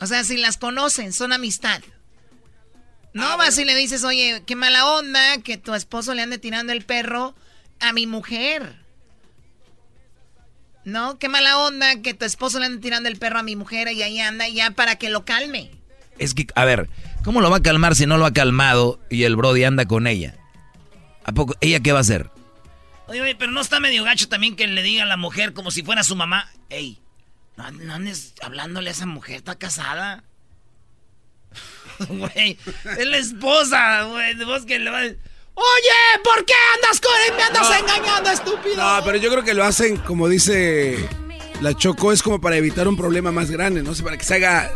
[0.00, 1.82] O sea, si las conocen, son amistad.
[3.12, 6.72] No vas y le dices, oye, qué mala onda que tu esposo le ande tirando
[6.72, 7.34] el perro
[7.80, 8.76] a mi mujer.
[10.84, 13.90] No, qué mala onda que tu esposo le ande tirando el perro a mi mujer
[13.90, 15.70] y ahí anda ya para que lo calme.
[16.18, 16.88] Es que, a ver,
[17.26, 20.06] ¿cómo lo va a calmar si no lo ha calmado y el Brody anda con
[20.06, 20.34] ella?
[21.24, 21.54] ¿A poco?
[21.60, 22.30] ¿Ella qué va a hacer?
[23.08, 25.70] Oye, oye, pero no está medio gacho también que le diga a la mujer como
[25.70, 26.48] si fuera su mamá.
[26.70, 26.98] Ey,
[27.56, 30.24] no, no andes hablándole a esa mujer, está casada.
[32.08, 32.58] Güey,
[32.98, 34.34] es la esposa, güey.
[34.44, 35.16] Vos que le Oye,
[36.22, 37.34] ¿por qué andas con él?
[37.36, 37.74] Me andas No.
[37.76, 38.76] engañando, estúpido.
[38.76, 41.08] No, pero yo creo que lo hacen, como dice
[41.62, 44.34] la Choco, es como para evitar un problema más grande, no sé, para que se
[44.34, 44.70] haga...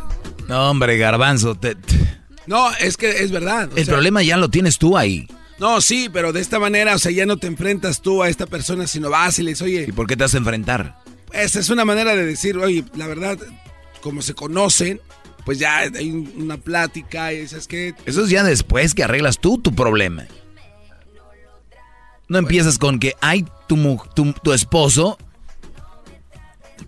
[0.49, 1.55] No, hombre, garbanzo.
[1.55, 2.10] te- te-
[2.51, 3.71] No, es que es verdad.
[3.77, 5.29] el sea, problema ya lo tienes tú ahí.
[5.61, 8.47] No, sí, pero de esta manera, o sea, ya no te enfrentas tú a esta
[8.47, 9.85] persona, sino vas y le dices, oye...
[9.89, 10.99] ¿Y por qué te vas a enfrentar?
[11.33, 13.39] Esa es una manera de decir, oye, la verdad,
[14.01, 15.01] como se conocen,
[15.45, 17.95] pues ya hay un- una plática y dices que...
[18.05, 20.27] Eso es ya después que arreglas tú tu problema.
[22.29, 25.19] No empiezas con que, ay, tu, tu, tu esposo,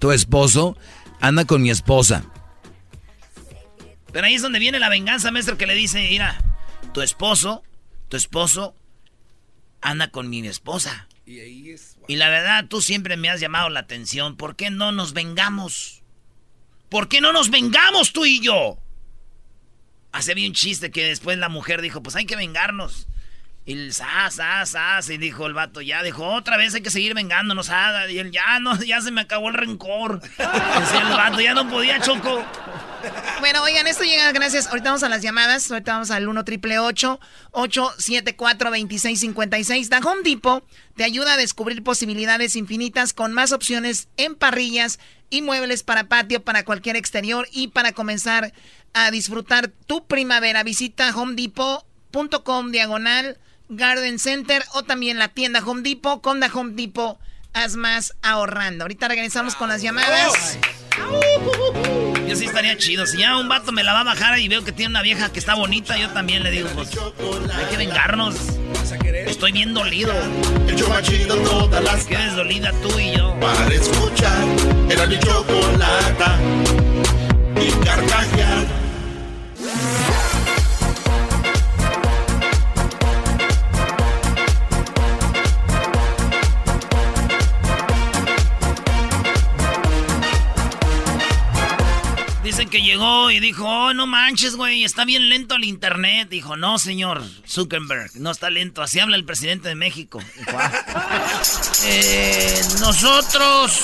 [0.00, 0.76] tu esposo
[1.20, 2.24] anda con mi esposa.
[4.12, 6.38] Pero ahí es donde viene la venganza, maestro, que le dice, mira,
[6.92, 7.62] tu esposo,
[8.08, 8.76] tu esposo
[9.80, 11.08] anda con mi esposa.
[11.24, 11.96] Y ahí es...
[12.08, 14.36] Y la verdad, tú siempre me has llamado la atención.
[14.36, 16.02] ¿Por qué no nos vengamos?
[16.88, 18.78] ¿Por qué no nos vengamos tú y yo?
[20.12, 23.08] Hace bien un chiste que después la mujer dijo, pues hay que vengarnos.
[23.64, 26.90] Y el sas, sas, sas, y dijo el vato, ya, dijo, otra vez hay que
[26.90, 30.20] seguir vengándonos, ah, y él, ya, no, ya se me acabó el rencor.
[30.20, 32.44] Decía el vato, ya no podía, Choco.
[33.40, 34.68] Bueno, oigan, esto llega gracias.
[34.68, 35.70] Ahorita vamos a las llamadas.
[35.70, 40.64] Ahorita vamos al 1 triple 874 2656 Da Home Depot
[40.94, 44.98] te ayuda a descubrir posibilidades infinitas con más opciones en parrillas
[45.30, 48.52] y muebles para patio, para cualquier exterior y para comenzar
[48.92, 50.62] a disfrutar tu primavera.
[50.62, 53.38] Visita homedepot.com diagonal
[53.76, 56.20] Garden Center o también la tienda Home Depot.
[56.20, 57.18] Con la Home Depot,
[57.52, 58.84] haz más ahorrando.
[58.84, 60.58] Ahorita regresamos con las llamadas.
[62.28, 63.06] Yo sí estaría chido.
[63.06, 65.32] Si ya un vato me la va a bajar y veo que tiene una vieja
[65.32, 66.90] que está bonita, yo también le digo, pues,
[67.54, 68.36] hay que vengarnos.
[69.26, 70.12] Estoy bien dolido.
[72.08, 73.38] Quedes dolida tú y yo.
[73.40, 74.44] Para escuchar
[74.88, 76.38] era mi chocolata
[77.60, 78.81] y carcajear.
[92.72, 96.30] Que llegó y dijo, oh, no manches, güey, está bien lento el internet.
[96.30, 98.80] Dijo, no, señor Zuckerberg, no está lento.
[98.80, 100.20] Así habla el presidente de México.
[100.38, 100.72] Dijo, "Ah,
[101.84, 103.78] eh, nosotros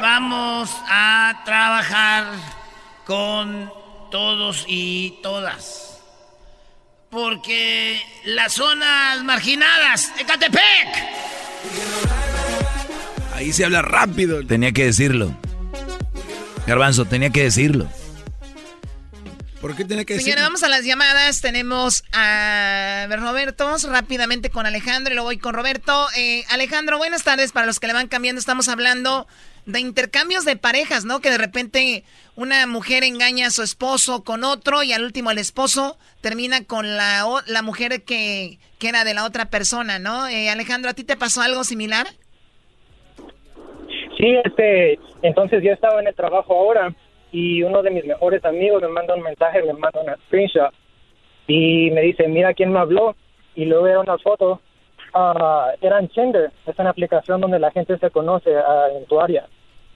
[0.00, 2.26] vamos a trabajar
[3.06, 3.72] con
[4.10, 6.00] todos y todas.
[7.10, 10.58] Porque las zonas marginadas, Ecatepec,
[13.34, 14.44] Ahí se habla rápido.
[14.44, 15.32] Tenía que decirlo.
[16.68, 17.88] Garbanzo, tenía que decirlo.
[19.62, 20.26] ¿Por qué tiene que decir?
[20.26, 21.40] Señora, vamos a las llamadas.
[21.40, 26.06] Tenemos a ver, Roberto, rápidamente con Alejandro y luego voy con Roberto.
[26.14, 27.52] Eh, Alejandro, buenas tardes.
[27.52, 29.26] Para los que le van cambiando, estamos hablando
[29.64, 31.20] de intercambios de parejas, ¿no?
[31.20, 32.04] Que de repente
[32.36, 36.98] una mujer engaña a su esposo con otro y al último el esposo termina con
[36.98, 40.28] la, la mujer que, que era de la otra persona, ¿no?
[40.28, 42.14] Eh, Alejandro, ¿a ti te pasó algo similar?
[44.18, 46.92] Sí, este, entonces yo estaba en el trabajo ahora
[47.30, 50.74] y uno de mis mejores amigos me manda un mensaje, me manda una screenshot
[51.46, 53.14] y me dice, mira quién me habló
[53.54, 54.60] y luego era una foto.
[55.80, 59.46] era en Tinder, es una aplicación donde la gente se conoce ah, en tu área.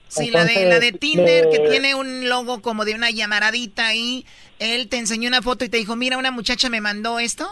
[0.07, 3.87] Sí, la de, la de Entonces, Tinder que tiene un logo como de una llamaradita
[3.87, 4.25] ahí.
[4.59, 7.45] Él te enseñó una foto y te dijo, mira, una muchacha me mandó esto.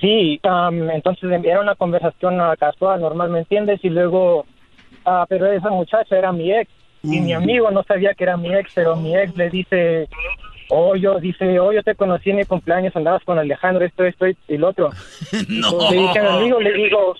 [0.00, 3.80] Sí, am, entonces era una conversación ah, casual, normal, ¿me entiendes?
[3.82, 4.46] Y luego,
[5.04, 6.70] ah, pero esa muchacha era mi ex
[7.02, 10.08] y mi amigo no sabía que era mi ex, pero mi ex le dice,
[10.68, 14.26] oh, yo, dice, oh, yo te conocí en mi cumpleaños, andabas con Alejandro, esto, esto
[14.26, 14.90] y lo otro.
[15.48, 15.90] No.
[15.90, 17.14] Le dije a mi amigo, le digo,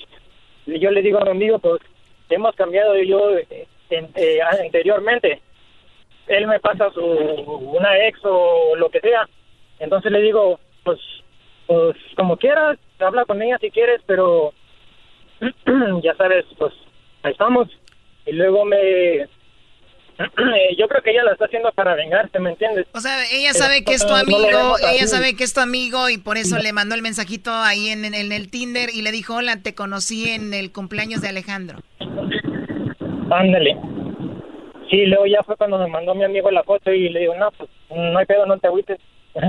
[0.66, 1.80] yo le digo a mi amigo, pues
[2.28, 3.30] hemos cambiado yo
[3.90, 5.40] en- eh, anteriormente.
[6.28, 9.28] Él me pasa su una ex o lo que sea.
[9.80, 10.98] Entonces le digo, pues,
[11.66, 14.52] pues como quieras, habla con ella si quieres, pero
[16.02, 16.72] ya sabes, pues
[17.24, 17.68] estamos.
[18.26, 18.76] Y luego me
[20.78, 22.86] yo creo que ella la está haciendo para vengarse, ¿me entiendes?
[22.92, 26.18] O sea, ella sabe que es tu amigo, ella sabe que es tu amigo y
[26.18, 29.36] por eso le mandó el mensajito ahí en, en- en el Tinder y le dijo,
[29.36, 31.78] hola, te conocí en el cumpleaños de Alejandro.
[33.30, 33.76] Ándale.
[34.90, 37.50] Sí, luego ya fue cuando me mandó mi amigo la foto y le digo, no,
[37.52, 38.98] pues no hay pedo, no te agüites.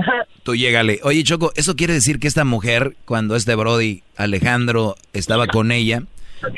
[0.44, 1.00] Tú llégale.
[1.02, 6.02] Oye, Choco, ¿eso quiere decir que esta mujer, cuando este Brody, Alejandro, estaba con ella,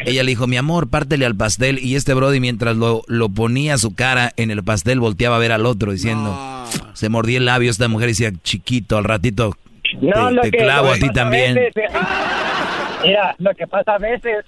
[0.04, 3.78] ella le dijo, mi amor, pártele al pastel, y este Brody, mientras lo, lo ponía
[3.78, 6.36] su cara en el pastel, volteaba a ver al otro, diciendo,
[6.94, 9.54] se mordía el labio, esta mujer decía, chiquito, al ratito
[10.00, 11.54] No, te, lo te que- clavo lo a ti también.
[11.54, 11.98] veces, eh,
[13.04, 14.44] mira, lo que pasa a veces...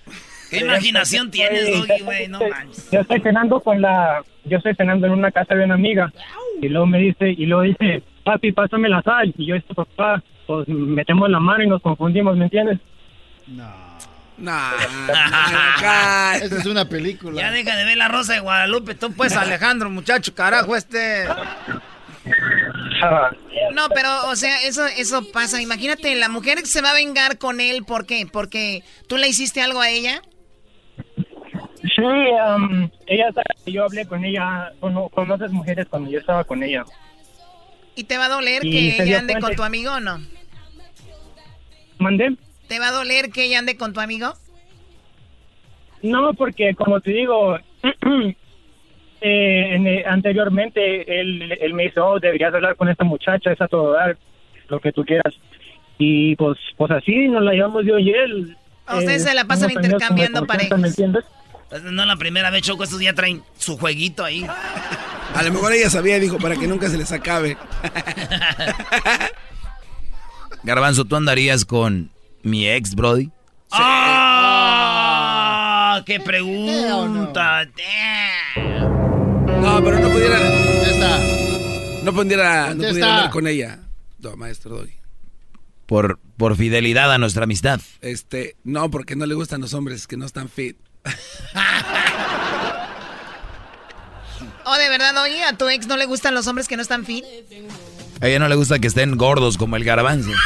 [0.50, 2.28] ¿Qué imaginación tienes, Doggy, güey?
[2.28, 2.88] No manches.
[2.92, 4.22] Yo estoy cenando con la...
[4.44, 6.12] Yo estoy cenando en una casa de una amiga.
[6.62, 7.30] Y luego me dice...
[7.30, 9.34] Y luego dice, papi, pásame la sal.
[9.36, 12.78] Y yo, esto, papá, pues metemos la mano y nos confundimos, ¿me entiendes?
[14.38, 17.40] Esta es una película.
[17.40, 18.94] Ya deja de ver la rosa de Guadalupe.
[18.94, 21.26] Tú pues, Alejandro, muchacho, carajo, este...
[23.72, 25.60] No, pero, o sea, eso, eso pasa.
[25.60, 28.26] Imagínate, la mujer se va a vengar con él, ¿por qué?
[28.30, 30.22] Porque tú le hiciste algo a ella.
[31.94, 33.28] Sí, um, ella
[33.66, 36.84] yo hablé con ella, con, con otras mujeres cuando yo estaba con ella.
[37.94, 39.48] ¿Y te va a doler Y que ella ande cuenta.
[39.48, 40.20] con tu amigo o no?
[41.98, 42.36] ¿Mandé?
[42.68, 44.34] ¿Te va a doler que ella ande con tu amigo?
[46.02, 47.56] No, porque como te digo,
[49.20, 53.60] eh, en, eh, anteriormente él, él me dijo, oh, deberías hablar con esta muchacha, es
[53.60, 54.16] a todo dar,
[54.68, 55.34] lo que tú quieras.
[55.98, 58.56] Y pues, pues así nos la llevamos yo y él.
[58.86, 60.78] A ustedes Eh, se la pasan intercambiando parejas.
[60.78, 61.24] ¿Me entiendes?
[61.70, 64.46] Pues, No la primera vez, Choco, estos ya traen su jueguito ahí.
[65.34, 67.56] A lo mejor ella sabía, dijo, para que nunca se les acabe.
[70.62, 72.10] Garbanzo, ¿tú andarías con
[72.46, 73.30] mi ex, Brody?
[73.72, 75.16] ¡Ah!
[76.06, 77.64] ¡Qué pregunta!
[79.60, 80.38] No, pero no pudiera.
[80.38, 81.18] Contesta.
[82.04, 83.80] No pudiera, no pudiera hablar con ella.
[84.20, 84.94] No, maestro Doggy.
[85.86, 87.80] Por, por fidelidad a nuestra amistad.
[88.00, 90.76] Este, no, porque no le gustan los hombres que no están fit.
[91.04, 91.10] ¿O
[94.68, 97.04] Oh, de verdad, oye, a tu ex no le gustan los hombres que no están
[97.04, 97.24] fit?
[98.20, 100.30] A ella no le gusta que estén gordos como el garbanzo.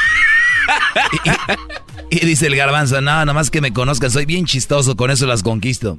[2.11, 5.27] Y, dice el garbanzo, no, nada más que me conozcan, soy bien chistoso, con eso
[5.27, 5.99] las conquisto.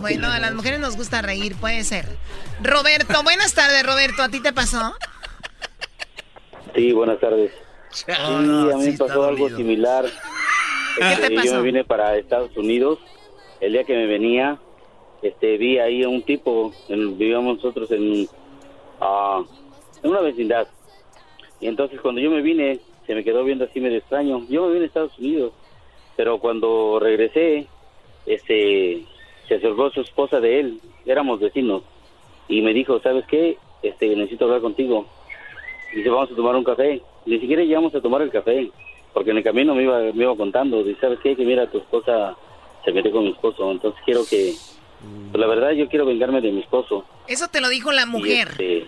[0.00, 2.06] Bueno, a las mujeres nos gusta reír, puede ser.
[2.62, 4.22] Roberto, buenas tardes, Roberto.
[4.22, 4.94] ¿A ti te pasó?
[6.74, 7.50] Sí, buenas tardes.
[7.90, 10.06] Sí, a mí me pasó algo similar.
[10.96, 11.46] ¿Qué te Este, pasó?
[11.48, 12.98] Yo me vine para Estados Unidos.
[13.60, 14.58] El día que me venía,
[15.22, 18.26] este, vi ahí a un tipo, en- vivíamos nosotros en,
[19.00, 19.42] ah,
[20.02, 20.66] en una vecindad.
[21.60, 22.80] Y entonces cuando yo me vine,
[23.10, 24.46] se me quedó viendo así medio extraño.
[24.48, 25.52] Yo me vine a Estados Unidos,
[26.16, 27.66] pero cuando regresé,
[28.24, 29.02] este,
[29.48, 31.82] se acercó su esposa de él, éramos vecinos,
[32.46, 33.58] y me dijo, ¿sabes qué?
[33.82, 35.06] Este, necesito hablar contigo.
[35.92, 37.02] Dice, vamos a tomar un café.
[37.26, 38.70] Ni siquiera llegamos a tomar el café,
[39.12, 40.84] porque en el camino me iba, me iba contando.
[40.84, 41.34] Dice, ¿sabes qué?
[41.34, 42.36] Que mira, tu esposa
[42.84, 44.54] se metió con mi esposo, entonces quiero que...
[45.32, 47.04] pues, la verdad, yo quiero vengarme de mi esposo.
[47.26, 48.50] Eso te lo dijo la mujer.
[48.50, 48.86] este,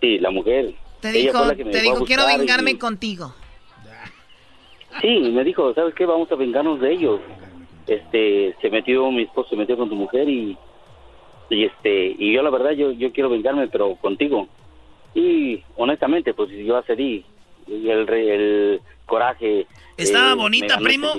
[0.00, 0.74] sí, la mujer.
[1.00, 3.34] Te dijo, te dijo, quiero y- vengarme contigo.
[5.00, 6.04] Sí, me dijo, ¿sabes qué?
[6.04, 7.20] Vamos a vengarnos de ellos.
[7.86, 10.56] Este, se metió, mi esposo se metió con tu mujer y,
[11.48, 14.48] y este, y yo la verdad, yo, yo quiero vengarme, pero contigo.
[15.14, 17.24] Y honestamente, pues yo accedí.
[17.66, 19.66] Y el, el coraje.
[19.96, 21.12] ¿Estaba eh, bonita, primo?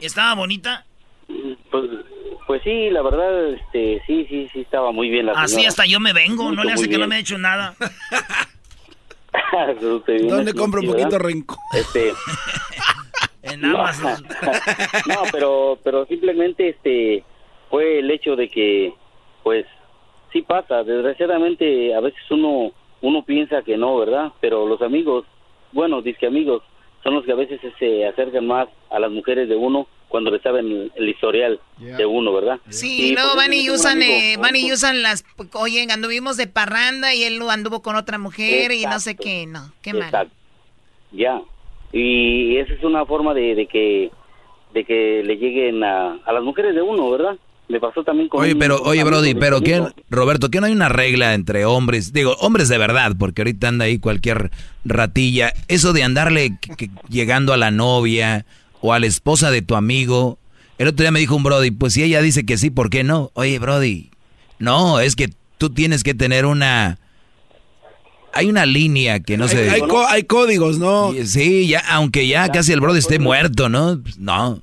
[0.00, 0.84] ¿Estaba bonita?
[1.70, 1.84] Pues,
[2.46, 5.68] pues sí, la verdad, este, sí, sí, sí, estaba muy bien la Así señora.
[5.68, 7.74] hasta yo me vengo, no le hace que no me ha hecho nada.
[10.28, 11.58] ¿Dónde compro un poquito rincón?
[11.76, 12.12] Este,
[13.42, 14.26] En no, Amazon.
[15.06, 17.24] no, pero, pero simplemente este
[17.70, 18.92] fue el hecho de que,
[19.42, 19.64] pues,
[20.32, 20.84] sí pasa.
[20.84, 24.32] Desgraciadamente, a veces uno uno piensa que no, ¿verdad?
[24.40, 25.24] Pero los amigos,
[25.72, 26.62] bueno, dice amigos,
[27.02, 30.40] son los que a veces se acercan más a las mujeres de uno cuando le
[30.40, 32.58] saben el, el historial de uno, ¿verdad?
[32.68, 35.24] Sí, y pues, van y usan, eh, van y usan las,
[35.54, 39.72] oye, anduvimos de parranda y él anduvo con otra mujer y no sé qué, no,
[39.80, 40.02] qué mal.
[40.04, 40.34] Exacto.
[41.12, 41.40] Ya.
[41.92, 44.10] Y esa es una forma de, de que
[44.74, 47.36] de que le lleguen a, a las mujeres de uno, ¿verdad?
[47.66, 49.92] Me pasó también con Oye, pero, oye, Brody, pero mi ¿qué, amigo.
[50.10, 52.12] Roberto, ¿qué no hay una regla entre hombres?
[52.12, 54.50] Digo, hombres de verdad, porque ahorita anda ahí cualquier
[54.84, 55.52] ratilla.
[55.68, 58.44] Eso de andarle que- que llegando a la novia
[58.80, 60.38] o a la esposa de tu amigo.
[60.78, 63.04] El otro día me dijo un Brody, pues si ella dice que sí, ¿por qué
[63.04, 63.30] no?
[63.34, 64.10] Oye, Brody,
[64.58, 65.28] no, es que
[65.58, 66.98] tú tienes que tener una...
[68.32, 69.70] Hay una línea que no Hay, se...
[69.70, 71.12] hay có- hay códigos, ¿no?
[71.24, 73.98] Sí, ya, aunque ya casi el Brody esté muerto, ¿no?
[74.02, 74.60] Pues, No.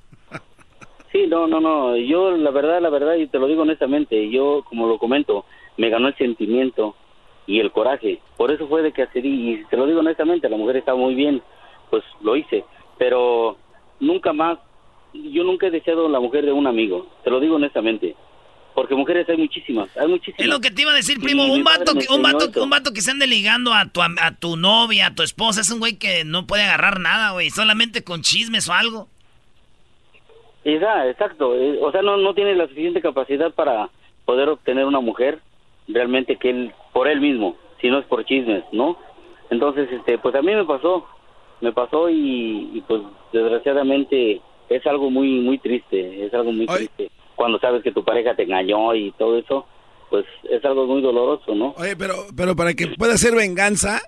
[1.11, 1.95] Sí, no, no, no.
[1.97, 5.45] Yo, la verdad, la verdad, y te lo digo honestamente, yo, como lo comento,
[5.77, 6.95] me ganó el sentimiento
[7.47, 8.19] y el coraje.
[8.37, 9.51] Por eso fue de que accedí.
[9.53, 11.41] Y te lo digo honestamente, la mujer estaba muy bien,
[11.89, 12.63] pues lo hice.
[12.99, 13.57] Pero
[13.99, 14.59] nunca más,
[15.13, 17.07] yo nunca he deseado la mujer de un amigo.
[17.23, 18.15] Te lo digo honestamente.
[18.73, 20.39] Porque mujeres hay muchísimas, hay muchísimas.
[20.39, 21.51] Es lo que te iba a decir, primo.
[21.51, 24.55] un vato, que, un, vato, un vato que se ande ligando a tu, a tu
[24.55, 27.49] novia, a tu esposa, es un güey que no puede agarrar nada, güey.
[27.49, 29.07] Solamente con chismes o algo.
[30.63, 31.55] exacto.
[31.55, 33.89] Eh, o sea, no, no tiene la suficiente capacidad para
[34.25, 35.39] poder obtener una mujer
[35.87, 38.97] realmente que él, por él mismo, si no es por chismes, ¿no?
[39.49, 41.07] Entonces, este, pues a mí me pasó,
[41.61, 43.01] me pasó y, pues
[43.33, 48.35] desgraciadamente es algo muy, muy triste, es algo muy triste cuando sabes que tu pareja
[48.35, 49.65] te engañó y todo eso,
[50.09, 51.75] pues es algo muy doloroso, ¿no?
[51.77, 54.01] Oye, pero, pero para que pueda ser venganza,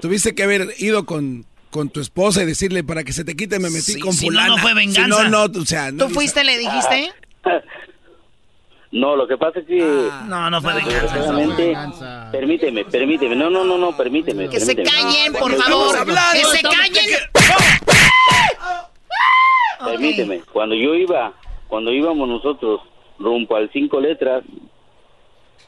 [0.00, 3.58] tuviste que haber ido con, con tu esposa y decirle para que se te quite
[3.58, 4.44] me metí con fulana.
[4.44, 5.28] Si no, no fue venganza.
[5.28, 7.10] no, no, o sea, ¿Tú fuiste, le dijiste?
[8.90, 10.08] No, lo que pasa es que...
[10.10, 12.28] Ah, no, no fue venganza.
[12.32, 13.36] Permíteme, permíteme.
[13.36, 14.48] No, no, no, no, permíteme.
[14.48, 15.94] Que se callen, por favor.
[16.32, 17.20] que se callen.
[19.84, 20.40] Permíteme.
[20.52, 21.34] Cuando yo iba
[21.68, 22.80] cuando íbamos nosotros
[23.18, 24.42] rumbo al cinco letras,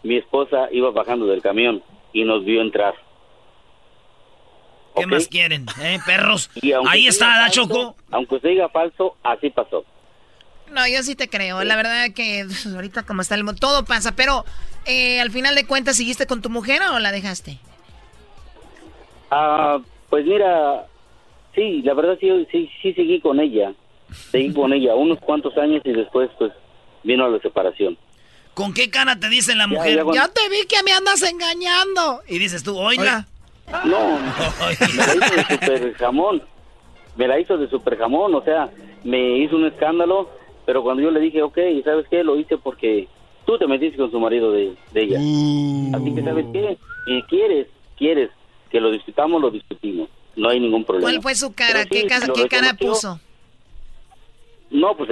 [0.02, 1.82] mi esposa iba bajando del camión
[2.12, 2.94] y nos vio entrar.
[4.96, 6.50] ¿Qué más quieren, eh, perros?
[6.88, 7.94] Ahí está, la Choco.
[8.10, 9.84] Aunque se diga falso, así pasó.
[10.72, 11.64] No, yo sí te creo.
[11.64, 14.14] La verdad que ahorita como está el mundo, todo pasa.
[14.14, 14.44] Pero
[14.86, 17.58] eh, al final de cuentas, ¿seguiste con tu mujer o la dejaste?
[19.30, 19.78] Ah,
[20.08, 20.86] pues mira,
[21.54, 23.72] sí, la verdad sí, sí, sí seguí con ella
[24.30, 26.52] seguí con ella unos cuantos años y después pues
[27.02, 27.96] vino la separación.
[28.54, 30.04] ¿Con qué cara te dice la mujer?
[30.12, 32.20] Ya, te vi que me andas engañando.
[32.28, 33.26] Y dices tú, oiga.
[33.84, 34.18] No,
[34.76, 36.42] me la hizo de super jamón.
[37.16, 38.68] Me la hizo de super jamón, o sea,
[39.04, 40.28] me hizo un escándalo,
[40.70, 42.22] pero cuando yo le dije, ok, ¿sabes qué?
[42.22, 43.08] Lo hice porque
[43.44, 45.18] tú te metiste con su marido de, ella.
[45.20, 45.92] Mm.
[45.96, 46.78] Así que, ¿sabes qué?
[47.06, 47.66] Si quieres,
[47.98, 48.30] quieres
[48.70, 50.08] que lo discutamos, lo discutimos.
[50.36, 51.10] No hay ningún problema.
[51.10, 51.86] ¿Cuál fue su cara?
[51.86, 53.18] ¿Qué, ¿qué cara puso?
[54.70, 55.10] No, pues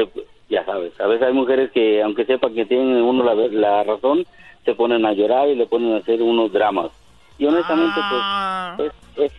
[0.49, 4.25] ya sabes, a veces hay mujeres que, aunque sepan que tienen uno la, razón,
[4.65, 6.93] se ponen a llorar y le ponen a hacer unos dramas.
[7.37, 8.77] Y honestamente, pues, ah.
[9.17, 9.33] es,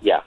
[0.00, 0.24] ya.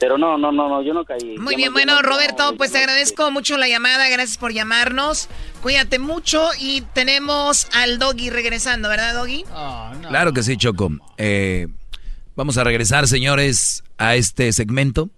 [0.00, 1.36] Pero no, no, no, no, yo no caí.
[1.36, 5.28] Muy bien, bueno, Roberto, pues te agradezco mucho la llamada, gracias por llamarnos.
[5.62, 9.44] Cuídate mucho y tenemos al Doggy regresando, ¿verdad, Doggy?
[9.52, 10.90] Ah, claro que sí, Choco.
[11.18, 11.68] Eh,
[12.34, 15.10] vamos a regresar, señores, a este segmento,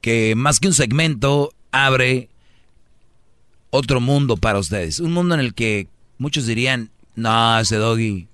[0.00, 2.28] que más que un segmento, abre
[3.70, 4.98] otro mundo para ustedes.
[4.98, 5.86] Un mundo en el que
[6.18, 8.26] muchos dirían, no, ese doggy,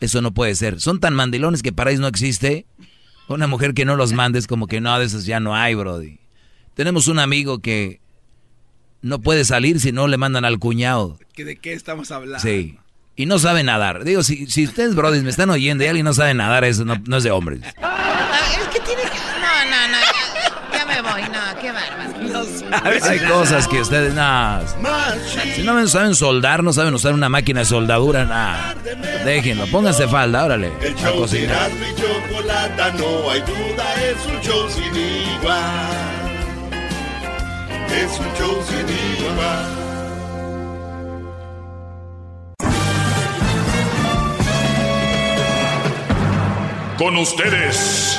[0.00, 0.80] eso no puede ser.
[0.80, 2.64] Son tan mandilones que para ellos no existe.
[3.28, 6.18] Una mujer que no los mandes como que no, de esos ya no hay, brody.
[6.74, 8.00] Tenemos un amigo que
[9.02, 11.18] no puede salir si no le mandan al cuñado.
[11.36, 12.40] ¿De qué estamos hablando?
[12.40, 12.78] Sí.
[13.16, 14.02] Y no sabe nadar.
[14.02, 16.96] Digo, si, si ustedes, brody, me están oyendo y alguien no sabe nadar, eso no,
[17.06, 17.60] no es de hombres.
[17.80, 19.08] Ah, es que tiene que...
[19.08, 20.23] No, no, no
[20.94, 23.04] me voy, no, qué bárbaro.
[23.04, 24.60] Hay cosas que ustedes, no.
[25.54, 28.74] Si no saben soldar, no saben usar una máquina de soldadura, nada.
[29.24, 30.72] Déjenlo, pónganse falda, órale.
[30.80, 31.70] El show cocinar.
[31.96, 36.04] chocolata, no hay duda, es un show sin igual.
[37.90, 38.88] Es un show sin
[39.24, 39.84] igual.
[46.98, 48.18] Con ustedes.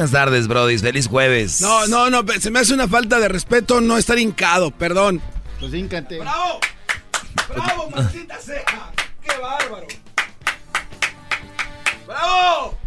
[0.00, 0.78] Buenas tardes, Brody.
[0.78, 1.60] Feliz jueves.
[1.60, 2.24] No, no, no.
[2.40, 4.70] Se me hace una falta de respeto no estar hincado.
[4.70, 5.20] Perdón.
[5.58, 6.18] Pues híncate.
[6.18, 6.58] ¡Bravo!
[7.50, 8.92] ¡Bravo, maldita ceja!
[9.22, 9.86] ¡Qué bárbaro!
[12.06, 12.78] ¡Bravo!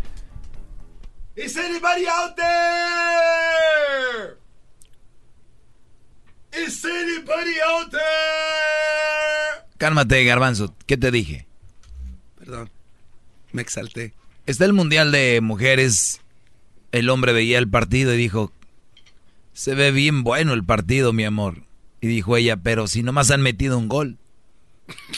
[1.35, 4.39] ¿Is anybody out there?
[6.65, 8.01] ¿Is anybody out there?
[9.77, 10.73] Cálmate, Garbanzo.
[10.87, 11.45] ¿Qué te dije?
[12.39, 12.71] Perdón.
[13.51, 14.15] Me exalté.
[14.47, 16.22] Está el Mundial de Mujeres
[16.93, 18.53] el hombre veía el partido y dijo,
[19.51, 21.63] se ve bien bueno el partido, mi amor.
[21.99, 24.17] Y dijo ella, pero si nomás han metido un gol.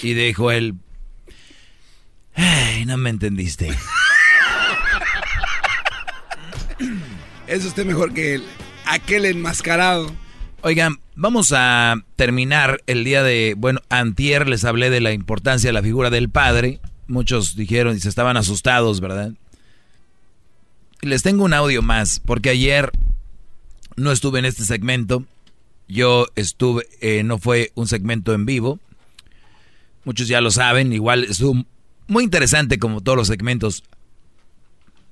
[0.02, 0.76] Y dijo él,
[2.34, 3.70] ay, no me entendiste.
[7.48, 8.42] Es usted mejor que
[8.86, 10.16] aquel enmascarado.
[10.62, 15.74] Oigan, vamos a terminar el día de, bueno, antier les hablé de la importancia de
[15.74, 16.80] la figura del padre.
[17.08, 19.34] Muchos dijeron y se estaban asustados, ¿verdad?
[21.06, 22.92] Les tengo un audio más, porque ayer
[23.96, 25.24] no estuve en este segmento.
[25.88, 28.80] Yo estuve, eh, no fue un segmento en vivo.
[30.04, 31.64] Muchos ya lo saben, igual estuvo
[32.08, 33.84] muy interesante como todos los segmentos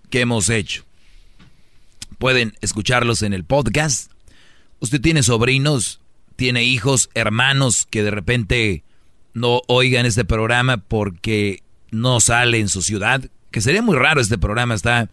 [0.10, 0.84] que hemos hecho.
[2.18, 4.12] Pueden escucharlos en el podcast
[4.84, 6.02] Usted tiene sobrinos,
[6.36, 8.84] tiene hijos, hermanos que de repente
[9.34, 14.38] no oigan este programa porque no sale en su ciudad, que sería muy raro este
[14.38, 15.10] programa, está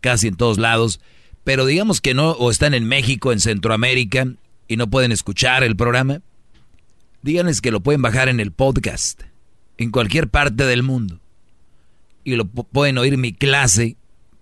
[0.00, 1.00] casi en todos lados,
[1.44, 4.26] pero digamos que no, o están en México, en Centroamérica,
[4.66, 6.20] y no pueden escuchar el programa,
[7.22, 9.22] díganles que lo pueden bajar en el podcast,
[9.78, 11.20] en cualquier parte del mundo,
[12.24, 13.96] y lo pueden oír mi clase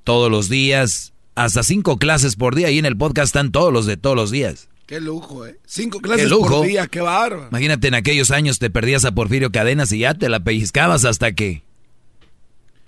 [0.04, 3.86] todos los días, hasta cinco clases por día y en el podcast están todos los
[3.86, 4.68] de todos los días.
[4.86, 5.58] Qué lujo, ¿eh?
[5.66, 7.48] Cinco clases por día, qué bárbaro.
[7.48, 11.32] Imagínate, en aquellos años te perdías a Porfirio Cadenas y ya te la pellizcabas hasta
[11.32, 11.62] que...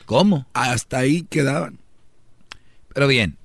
[0.07, 0.47] ¿Cómo?
[0.55, 1.79] Hasta ahí quedaban.
[2.99, 3.37] Pero bien,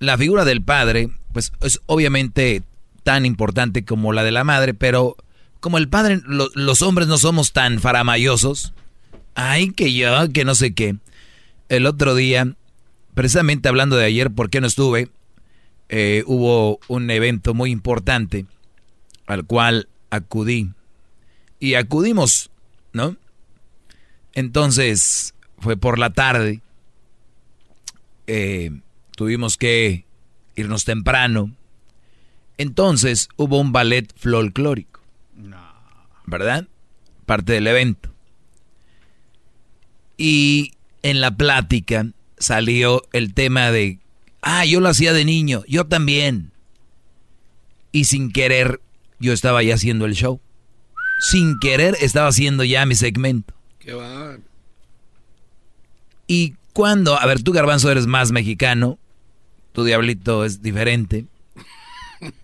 [0.00, 2.62] la figura del padre, pues es obviamente
[3.04, 5.16] tan importante como la de la madre, pero
[5.60, 8.74] como el padre, los hombres no somos tan faramayosos.
[9.34, 10.96] Ay, que yo, que no sé qué.
[11.70, 12.54] El otro día
[13.14, 15.08] precisamente hablando de ayer, ¿por qué no estuve?
[15.88, 18.44] Eh, hubo un evento muy importante
[19.26, 20.68] al cual acudí.
[21.60, 22.50] Y acudimos,
[22.92, 23.16] ¿no?
[24.34, 26.60] Entonces, fue por la tarde.
[28.26, 28.70] Eh,
[29.16, 30.04] tuvimos que
[30.54, 31.54] irnos temprano.
[32.58, 35.00] Entonces hubo un ballet folclórico.
[36.26, 36.66] ¿Verdad?
[37.24, 38.10] Parte del evento.
[40.16, 40.72] Y
[41.02, 42.06] en la plática
[42.38, 44.00] salió el tema de,
[44.42, 46.52] ah, yo lo hacía de niño, yo también.
[47.92, 48.80] Y sin querer,
[49.20, 50.40] yo estaba ya haciendo el show.
[51.20, 53.54] Sin querer, estaba haciendo ya mi segmento.
[53.78, 54.36] Qué va.
[56.26, 58.98] Y cuando, a ver, tú garbanzo eres más mexicano,
[59.72, 61.24] tu diablito es diferente,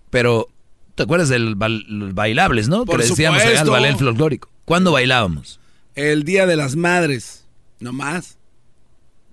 [0.09, 0.49] pero
[0.95, 1.55] ¿te acuerdas del
[1.87, 2.87] los bailables, no?
[2.87, 4.51] Por que decíamos allá, el ballet folclórico.
[4.65, 5.61] ¿Cuándo bailábamos?
[5.95, 7.45] El Día de las Madres,
[7.79, 8.39] no más.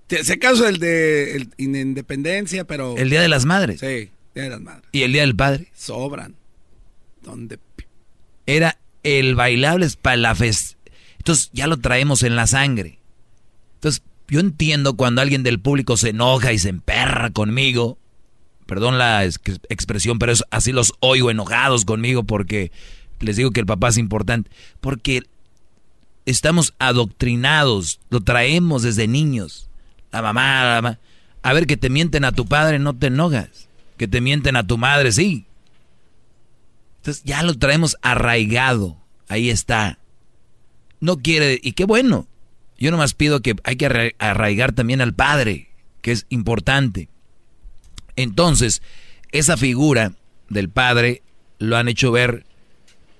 [0.06, 2.94] Se acaso el de Independencia, pero...
[2.98, 3.80] El Día de las Madres.
[3.80, 4.90] Sí, Día de las Madres.
[4.92, 5.70] ¿Y el Día del Padre?
[5.74, 6.34] Sobran.
[7.22, 7.58] ¿Dónde?
[8.44, 10.76] Era el bailable para la fest...
[11.16, 12.98] Entonces ya lo traemos en la sangre.
[13.76, 17.98] Entonces yo entiendo cuando alguien del público se enoja y se emperra conmigo.
[18.66, 22.70] Perdón la expresión, pero así los oigo enojados conmigo porque
[23.18, 24.50] les digo que el papá es importante.
[24.80, 25.24] Porque
[26.24, 29.70] estamos adoctrinados, lo traemos desde niños
[30.12, 30.98] la mamá, la mamá.
[31.42, 33.68] A ver, que te mienten a tu padre, no te enojas.
[33.96, 35.46] Que te mienten a tu madre, sí.
[36.98, 38.96] Entonces ya lo traemos arraigado.
[39.28, 39.98] Ahí está.
[41.00, 42.26] No quiere, y qué bueno.
[42.80, 45.68] Yo nomás pido que hay que arraigar también al padre,
[46.00, 47.10] que es importante.
[48.16, 48.80] Entonces,
[49.32, 50.14] esa figura
[50.48, 51.22] del padre
[51.58, 52.46] lo han hecho ver,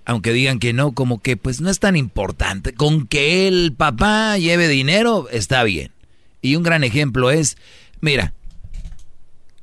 [0.06, 2.72] aunque digan que no, como que pues no es tan importante.
[2.72, 5.92] Con que el papá lleve dinero, está bien.
[6.40, 7.58] Y un gran ejemplo es,
[8.00, 8.32] mira,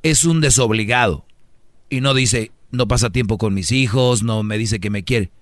[0.04, 1.26] es un desobligado.
[1.90, 5.32] Y no dice, no pasa tiempo con mis hijos, no me dice que me quiere.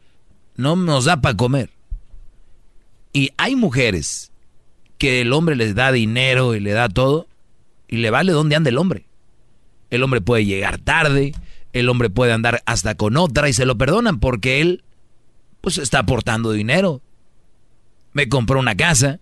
[0.56, 1.70] No nos da para comer.
[3.12, 4.32] Y hay mujeres
[4.98, 7.26] que el hombre les da dinero y le da todo
[7.88, 9.06] y le vale dónde anda el hombre.
[9.90, 11.34] El hombre puede llegar tarde,
[11.72, 14.82] el hombre puede andar hasta con otra y se lo perdonan porque él
[15.60, 17.00] pues está aportando dinero.
[18.12, 19.20] Me compró una casa,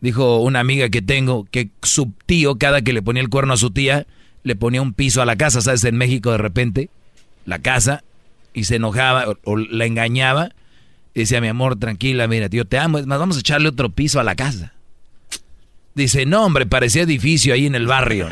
[0.00, 3.58] Dijo una amiga que tengo que su tío, cada que le ponía el cuerno a
[3.58, 4.06] su tía,
[4.42, 5.84] le ponía un piso a la casa, ¿sabes?
[5.84, 6.88] En México de repente,
[7.44, 8.02] la casa,
[8.54, 10.52] y se enojaba o, la engañaba.
[11.14, 14.20] Decía, mi amor, tranquila, mira, tío, te amo, es más, vamos a echarle otro piso
[14.20, 14.74] a la casa.
[15.94, 18.28] Dice, no, hombre, parecía edificio ahí en el barrio.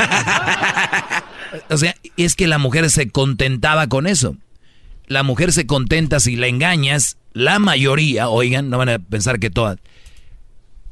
[1.70, 4.36] o sea, es que la mujer se contentaba con eso.
[5.06, 9.50] La mujer se contenta si la engañas, la mayoría, oigan, no van a pensar que
[9.50, 9.78] todas,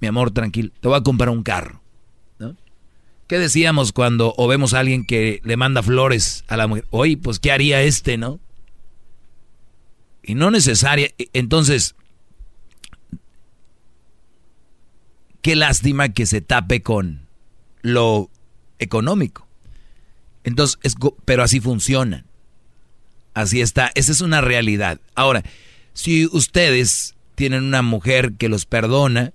[0.01, 1.83] mi amor, tranquilo, te voy a comprar un carro.
[2.39, 2.57] ¿no?
[3.27, 6.87] ¿Qué decíamos cuando o vemos a alguien que le manda flores a la mujer?
[6.91, 8.41] Oye, pues, ¿qué haría este, no?
[10.27, 11.09] Y no necesaria.
[11.19, 11.95] E, entonces,
[15.41, 17.27] qué lástima que se tape con
[17.81, 18.29] lo
[18.79, 19.47] económico.
[20.43, 20.95] Entonces,
[21.25, 22.25] pero así funciona.
[23.33, 23.93] Así está.
[23.95, 25.01] Esa es una realidad.
[25.15, 25.45] Ahora,
[25.93, 29.33] si ustedes tienen una mujer que los perdona,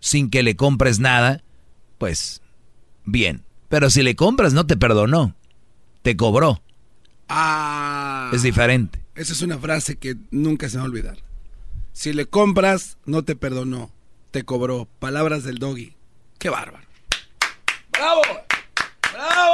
[0.00, 1.42] sin que le compres nada,
[1.98, 2.42] pues
[3.04, 3.44] bien.
[3.68, 5.34] Pero si le compras no te perdonó.
[6.02, 6.60] te cobró.
[7.28, 8.30] Ah.
[8.32, 9.01] Es diferente.
[9.14, 11.18] Esa es una frase que nunca se va a olvidar.
[11.92, 13.90] Si le compras, no te perdonó,
[14.30, 14.88] te cobró.
[15.00, 15.94] Palabras del doggy.
[16.38, 16.86] Qué bárbaro.
[17.92, 18.22] ¡Bravo!
[19.12, 19.52] ¡Bravo!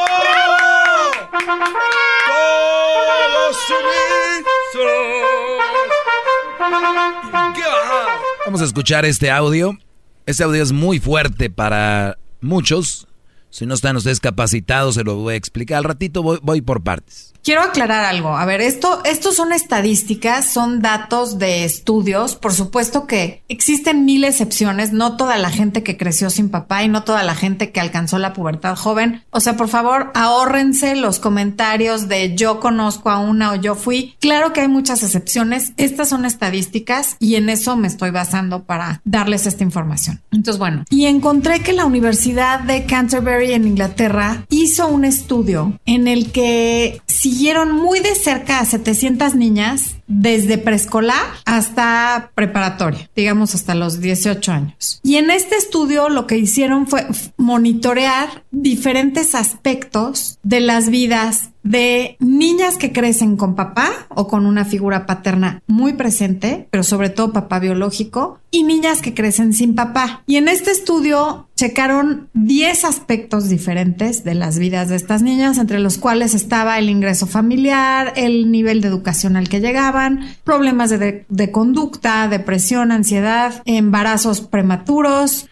[8.44, 9.76] Vamos a escuchar este audio.
[10.24, 13.07] Este audio es muy fuerte para muchos.
[13.50, 15.78] Si no están ustedes capacitados, se lo voy a explicar.
[15.78, 17.34] Al ratito voy, por partes.
[17.42, 18.36] Quiero aclarar algo.
[18.36, 22.36] A ver, esto, estos son estadísticas, son datos de estudios.
[22.36, 24.92] Por supuesto que existen mil excepciones.
[24.92, 28.18] No toda la gente que creció sin papá y no toda la gente que alcanzó
[28.18, 29.22] la pubertad joven.
[29.30, 34.16] O sea, por favor, ahórrense los comentarios de yo conozco a una o yo fui.
[34.20, 35.72] Claro que hay muchas excepciones.
[35.78, 40.20] Estas son estadísticas y en eso me estoy basando para darles esta información.
[40.32, 46.08] Entonces, bueno, y encontré que la Universidad de Canterbury en Inglaterra hizo un estudio en
[46.08, 53.54] el que si siguieron muy de cerca a 700 niñas desde preescolar hasta preparatoria, digamos
[53.54, 55.00] hasta los 18 años.
[55.04, 57.06] Y en este estudio lo que hicieron fue
[57.36, 64.64] monitorear diferentes aspectos de las vidas de niñas que crecen con papá o con una
[64.64, 70.22] figura paterna muy presente, pero sobre todo papá biológico, y niñas que crecen sin papá.
[70.26, 75.80] Y en este estudio checaron 10 aspectos diferentes de las vidas de estas niñas, entre
[75.80, 79.97] los cuales estaba el ingreso familiar, el nivel de educación al que llegaban,
[80.44, 85.48] problemas de, de conducta, depresión, ansiedad, embarazos prematuros.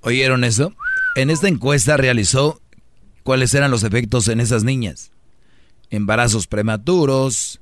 [0.00, 0.72] ¿Oyeron eso?
[1.16, 2.60] En esta encuesta realizó
[3.22, 5.10] cuáles eran los efectos en esas niñas
[5.90, 7.60] embarazos prematuros,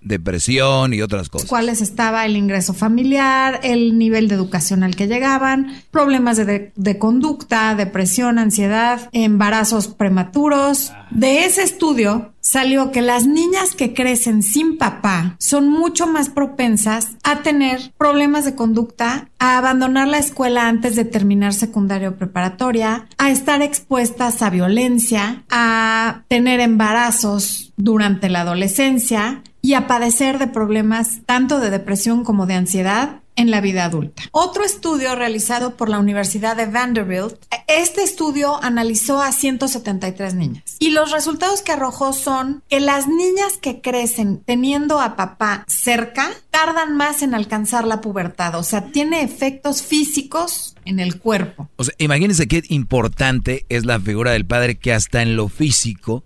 [0.00, 1.48] depresión y otras cosas.
[1.48, 6.98] ¿Cuáles estaba el ingreso familiar, el nivel de educación al que llegaban, problemas de, de,
[6.98, 10.92] conducta, depresión, ansiedad, embarazos prematuros.
[11.10, 17.16] De ese estudio salió que las niñas que crecen sin papá son mucho más propensas
[17.24, 23.08] a tener problemas de conducta, a abandonar la escuela antes de terminar secundaria o preparatoria,
[23.18, 30.46] a estar expuestas a violencia, a tener embarazos durante la adolescencia y a padecer de
[30.46, 34.22] problemas tanto de depresión como de ansiedad en la vida adulta.
[34.30, 37.34] Otro estudio realizado por la Universidad de Vanderbilt,
[37.66, 43.58] este estudio analizó a 173 niñas y los resultados que arrojó son que las niñas
[43.60, 49.22] que crecen teniendo a papá cerca tardan más en alcanzar la pubertad, o sea, tiene
[49.22, 51.68] efectos físicos en el cuerpo.
[51.74, 56.22] O sea, imagínense qué importante es la figura del padre que hasta en lo físico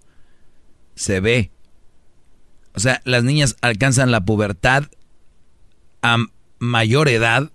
[0.94, 1.52] se ve.
[2.74, 4.84] O sea, las niñas alcanzan la pubertad
[6.02, 6.16] a
[6.58, 7.50] mayor edad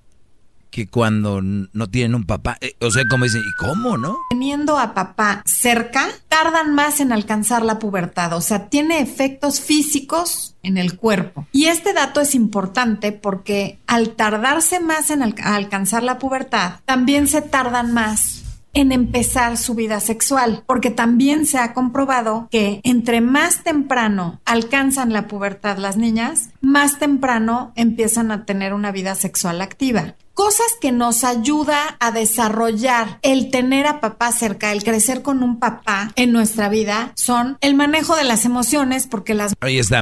[0.76, 2.58] que cuando no tienen un papá.
[2.60, 4.18] Eh, o sea, como dicen, ¿y cómo, no?
[4.30, 8.34] Teniendo a papá cerca, tardan más en alcanzar la pubertad.
[8.34, 11.48] O sea, tiene efectos físicos en el cuerpo.
[11.54, 17.42] Y este dato es importante porque al tardarse más en alcanzar la pubertad, también se
[17.42, 18.45] tardan más
[18.76, 25.14] en empezar su vida sexual, porque también se ha comprobado que entre más temprano alcanzan
[25.14, 30.16] la pubertad las niñas, más temprano empiezan a tener una vida sexual activa.
[30.34, 35.60] Cosas que nos ayuda a desarrollar el tener a papá cerca, el crecer con un
[35.60, 39.54] papá en nuestra vida, son el manejo de las emociones, porque las...
[39.62, 40.02] Ahí está.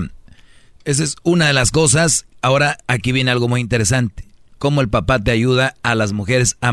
[0.84, 2.26] Esa es una de las cosas.
[2.42, 4.26] Ahora aquí viene algo muy interesante.
[4.58, 6.70] Cómo el papá te ayuda a las mujeres a,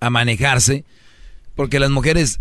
[0.00, 0.84] a manejarse
[1.58, 2.38] porque las mujeres,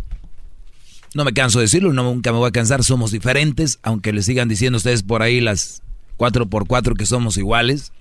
[1.15, 4.47] no me canso de decirlo, nunca me voy a cansar, somos diferentes, aunque les sigan
[4.47, 5.81] diciendo ustedes por ahí las
[6.19, 7.93] 4x4 que somos iguales.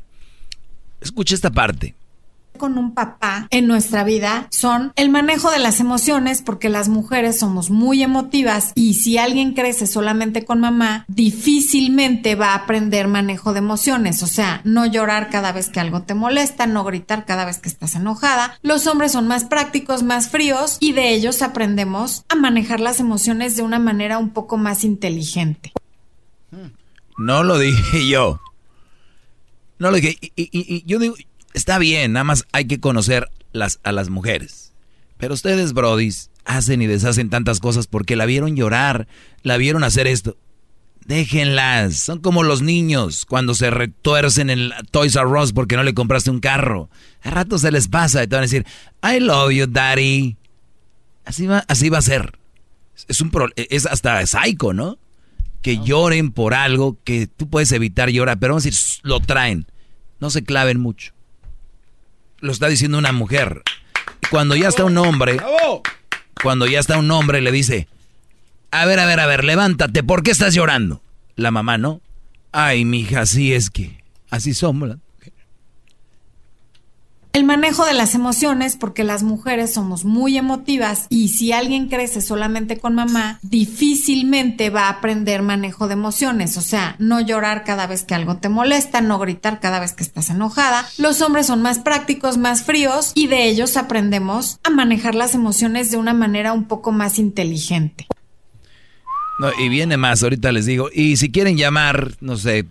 [1.00, 1.94] Escucha esta parte
[2.56, 7.38] con un papá en nuestra vida son el manejo de las emociones, porque las mujeres
[7.38, 13.52] somos muy emotivas y si alguien crece solamente con mamá, difícilmente va a aprender manejo
[13.52, 17.44] de emociones, o sea, no llorar cada vez que algo te molesta, no gritar cada
[17.44, 18.58] vez que estás enojada.
[18.62, 23.56] Los hombres son más prácticos, más fríos y de ellos aprendemos a manejar las emociones
[23.56, 25.72] de una manera un poco más inteligente.
[27.16, 28.40] No lo dije yo.
[29.78, 30.18] No lo dije.
[30.36, 31.14] Y, yo digo,
[31.56, 34.74] Está bien, nada más hay que conocer las, a las mujeres.
[35.16, 39.08] Pero ustedes, brodis, hacen y deshacen tantas cosas porque la vieron llorar,
[39.42, 40.36] la vieron hacer esto.
[41.06, 45.94] Déjenlas, son como los niños cuando se retuercen en Toys R Us porque no le
[45.94, 46.90] compraste un carro.
[47.22, 48.66] A rato se les pasa y te van a decir,
[49.02, 50.36] I love you, daddy.
[51.24, 52.38] Así va, así va a ser.
[53.08, 54.98] Es, un es hasta psycho, ¿no?
[55.62, 59.64] Que lloren por algo que tú puedes evitar llorar, pero vamos a decir, lo traen.
[60.20, 61.15] No se claven mucho
[62.40, 63.62] lo está diciendo una mujer.
[64.30, 65.38] Cuando ya está un hombre,
[66.42, 67.88] cuando ya está un hombre le dice,
[68.70, 71.00] A ver, a ver, a ver, levántate, ¿por qué estás llorando?
[71.36, 72.00] La mamá, ¿no?
[72.52, 74.96] Ay, mija, así es que, así somos.
[77.36, 82.22] El manejo de las emociones, porque las mujeres somos muy emotivas y si alguien crece
[82.22, 87.86] solamente con mamá, difícilmente va a aprender manejo de emociones, o sea, no llorar cada
[87.86, 90.88] vez que algo te molesta, no gritar cada vez que estás enojada.
[90.96, 95.90] Los hombres son más prácticos, más fríos y de ellos aprendemos a manejar las emociones
[95.90, 98.06] de una manera un poco más inteligente.
[99.40, 100.88] No, y viene más, ahorita les digo.
[100.90, 102.64] Y si quieren llamar, no sé,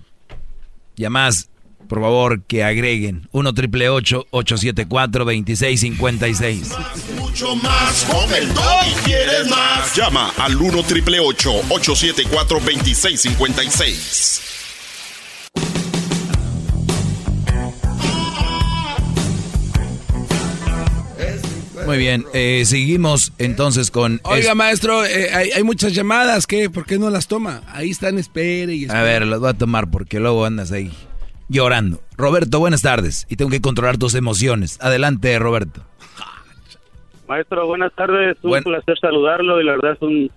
[0.96, 1.50] llamadas
[1.88, 6.72] por favor, que agreguen 1 triple 874 2656.
[7.18, 9.96] Mucho más con el y quieres más.
[9.96, 14.42] Llama al 1 triple 874 2656.
[21.86, 24.20] Muy bien, eh, seguimos entonces con...
[24.24, 26.68] Oiga, maestro, eh, hay, muchas llamadas, ¿qué?
[26.72, 27.62] ¿Por qué no las toma?
[27.68, 29.00] Ahí están, espere y espere.
[29.00, 30.92] A ver, las voy a tomar porque luego andas ahí
[31.50, 32.00] llorando.
[32.18, 33.26] Roberto, buenas tardes.
[33.30, 34.80] Y tengo que controlar tus emociones.
[34.82, 35.82] Adelante, Roberto.
[37.28, 38.38] Maestro, buenas tardes.
[38.44, 40.32] Un placer saludarlo y la verdad es un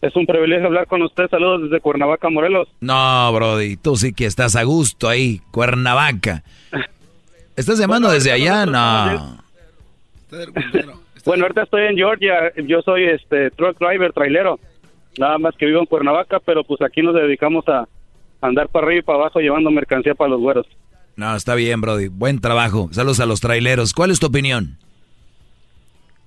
[0.00, 1.28] es un privilegio hablar con usted.
[1.30, 2.68] Saludos desde Cuernavaca, Morelos.
[2.80, 6.42] No, Brody, tú sí que estás a gusto ahí, Cuernavaca.
[7.56, 8.66] ¿Estás llamando desde allá?
[8.66, 9.38] No.
[11.24, 12.52] bueno, ahorita estoy en Georgia.
[12.66, 14.58] Yo soy este truck driver, trailero.
[15.18, 17.86] Nada más que vivo en Cuernavaca, pero pues aquí nos dedicamos a,
[18.42, 20.66] andar para arriba y para abajo llevando mercancía para los güeros.
[21.16, 22.08] No, está bien, Brody.
[22.08, 22.88] Buen trabajo.
[22.92, 23.92] Saludos a los traileros.
[23.92, 24.78] ¿Cuál es tu opinión?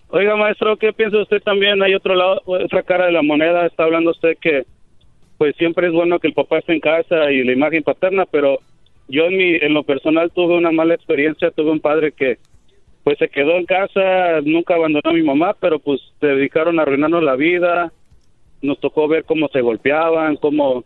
[0.10, 1.82] Oiga, maestro, ¿qué piensa usted también?
[1.84, 3.66] Hay otro lado, otra cara de la moneda.
[3.66, 4.64] Está hablando usted que,
[5.38, 8.60] pues siempre es bueno que el papá esté en casa y la imagen paterna, pero
[9.08, 11.52] yo en, mi, en lo personal tuve una mala experiencia.
[11.52, 12.38] Tuve un padre que,
[13.04, 16.84] pues se quedó en casa, nunca abandonó a mi mamá, pero pues se dedicaron a
[16.84, 17.92] arruinarnos la vida.
[18.62, 20.86] Nos tocó ver cómo se golpeaban, cómo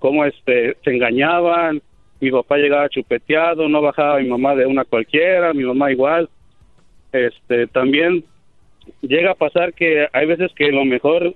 [0.00, 1.80] cómo este se engañaban,
[2.20, 6.28] mi papá llegaba chupeteado, no bajaba mi mamá de una cualquiera, mi mamá igual.
[7.12, 8.24] Este, también
[9.00, 11.34] llega a pasar que hay veces que lo mejor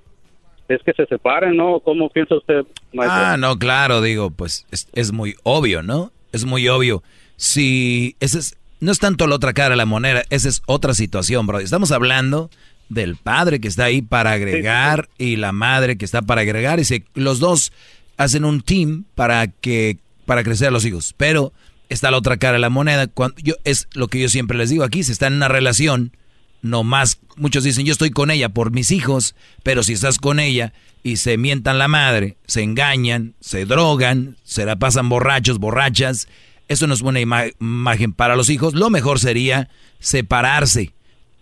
[0.68, 1.80] es que se separen, ¿no?
[1.80, 2.64] ¿Cómo piensa usted,
[2.98, 6.12] Ah, no, claro, digo, pues es, muy obvio, ¿no?
[6.32, 7.02] Es muy obvio.
[7.36, 10.94] Si ese es, no es tanto la otra cara de la moneda, esa es otra
[10.94, 11.58] situación, bro.
[11.58, 12.50] Estamos hablando
[12.88, 16.84] del padre que está ahí para agregar y la madre que está para agregar y
[16.84, 17.72] si los dos
[18.16, 21.14] hacen un team para que para crecer a los hijos.
[21.16, 21.52] Pero
[21.88, 23.06] está la otra cara de la moneda.
[23.06, 26.16] Cuando yo, es lo que yo siempre les digo aquí, si está en una relación,
[26.62, 30.40] no más, muchos dicen yo estoy con ella por mis hijos, pero si estás con
[30.40, 30.72] ella
[31.02, 36.28] y se mientan la madre, se engañan, se drogan, se la pasan borrachos, borrachas,
[36.68, 38.74] eso no es buena imagen para los hijos.
[38.74, 39.68] Lo mejor sería
[39.98, 40.92] separarse.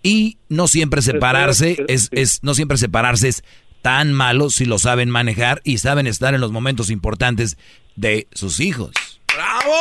[0.02, 3.44] Y no siempre separarse es, es, no siempre separarse es
[3.82, 7.58] tan malos si lo saben manejar y saben estar en los momentos importantes
[7.96, 8.92] de sus hijos.
[9.34, 9.74] ¡Bravo!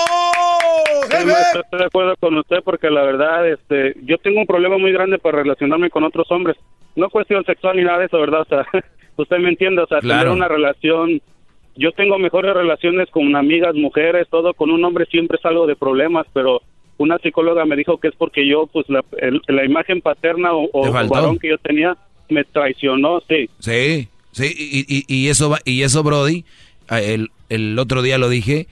[1.54, 5.20] estoy de acuerdo con usted porque la verdad, este, yo tengo un problema muy grande
[5.20, 6.58] para relacionarme con otros hombres.
[6.96, 8.42] No cuestión sexual ni nada de eso, ¿verdad?
[8.42, 8.66] O sea,
[9.18, 11.22] usted me entiende, o sea, tener una relación
[11.76, 15.76] yo tengo mejores relaciones con amigas, mujeres, todo, con un hombre siempre es algo de
[15.76, 16.62] problemas, pero
[16.98, 19.04] una psicóloga me dijo que es porque yo, pues, la,
[19.48, 21.98] la imagen paterna o, o varón que yo tenía,
[22.32, 23.50] me traicionó, sí.
[23.60, 26.46] Sí, sí, y, y, eso, y eso, Brody,
[26.90, 28.68] el, el otro día lo dije,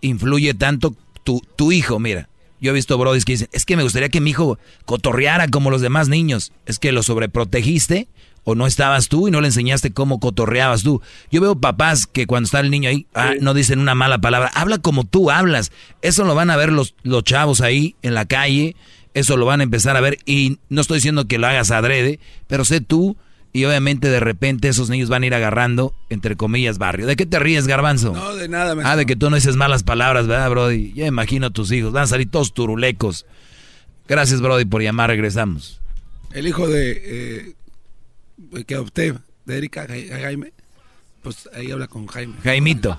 [0.00, 0.94] influye tanto
[1.24, 2.28] tu, tu hijo, mira.
[2.60, 5.70] Yo he visto Brody que dicen, es que me gustaría que mi hijo cotorreara como
[5.70, 6.52] los demás niños.
[6.64, 8.06] Es que lo sobreprotegiste
[8.44, 11.02] o no estabas tú y no le enseñaste cómo cotorreabas tú.
[11.32, 14.48] Yo veo papás que cuando está el niño ahí, ah, no dicen una mala palabra.
[14.54, 15.72] Habla como tú hablas.
[16.02, 18.76] Eso lo van a ver los, los chavos ahí en la calle
[19.14, 22.18] eso lo van a empezar a ver y no estoy diciendo que lo hagas adrede,
[22.46, 23.16] pero sé tú
[23.52, 27.06] y obviamente de repente esos niños van a ir agarrando, entre comillas, barrio.
[27.06, 28.12] ¿De qué te ríes, garbanzo?
[28.12, 28.74] No, de nada.
[28.84, 30.92] Ah, de que tú no dices malas palabras, ¿verdad, Brody?
[30.94, 33.26] Ya imagino a tus hijos, van a salir todos turulecos.
[34.08, 35.80] Gracias, Brody, por llamar, regresamos.
[36.32, 37.54] El hijo de...
[38.54, 39.14] Eh, que adopté,
[39.44, 40.52] de Erika Jaime,
[41.22, 42.34] pues ahí habla con Jaime.
[42.42, 42.98] Jaimito.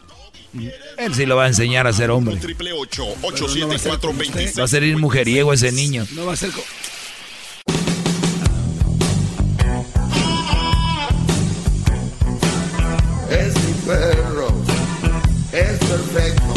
[0.98, 2.40] Él sí lo va a enseñar a ser hombre.
[4.60, 6.06] va a ser ir mujeriego ese niño.
[6.14, 6.52] No va a ser.
[13.30, 14.48] Es mi perro.
[15.52, 16.53] Es perfecto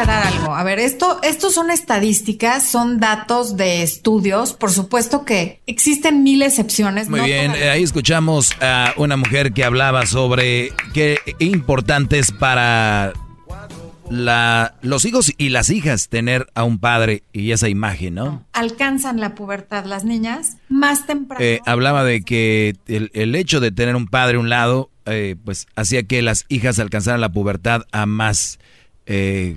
[0.00, 0.54] aclarar algo.
[0.54, 4.52] A ver, esto, estos son estadísticas, son datos de estudios.
[4.52, 7.08] Por supuesto que existen mil excepciones.
[7.08, 13.12] Muy bien, eh, ahí escuchamos a una mujer que hablaba sobre qué importante es para
[14.10, 18.44] la, los hijos y las hijas tener a un padre y esa imagen, ¿no?
[18.52, 21.44] Alcanzan la pubertad las niñas más temprano.
[21.44, 25.36] Eh, hablaba de que el, el, hecho de tener un padre a un lado, eh,
[25.44, 28.58] pues hacía que las hijas alcanzaran la pubertad a más,
[29.06, 29.56] eh,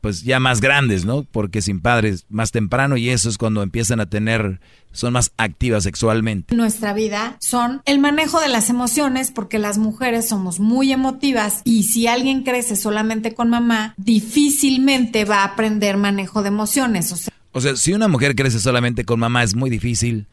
[0.00, 1.24] pues ya más grandes, ¿no?
[1.24, 4.60] Porque sin padres más temprano y eso es cuando empiezan a tener
[4.92, 6.54] son más activas sexualmente.
[6.54, 11.84] Nuestra vida son el manejo de las emociones porque las mujeres somos muy emotivas y
[11.84, 17.12] si alguien crece solamente con mamá, difícilmente va a aprender manejo de emociones.
[17.12, 20.26] O sea, o sea si una mujer crece solamente con mamá es muy difícil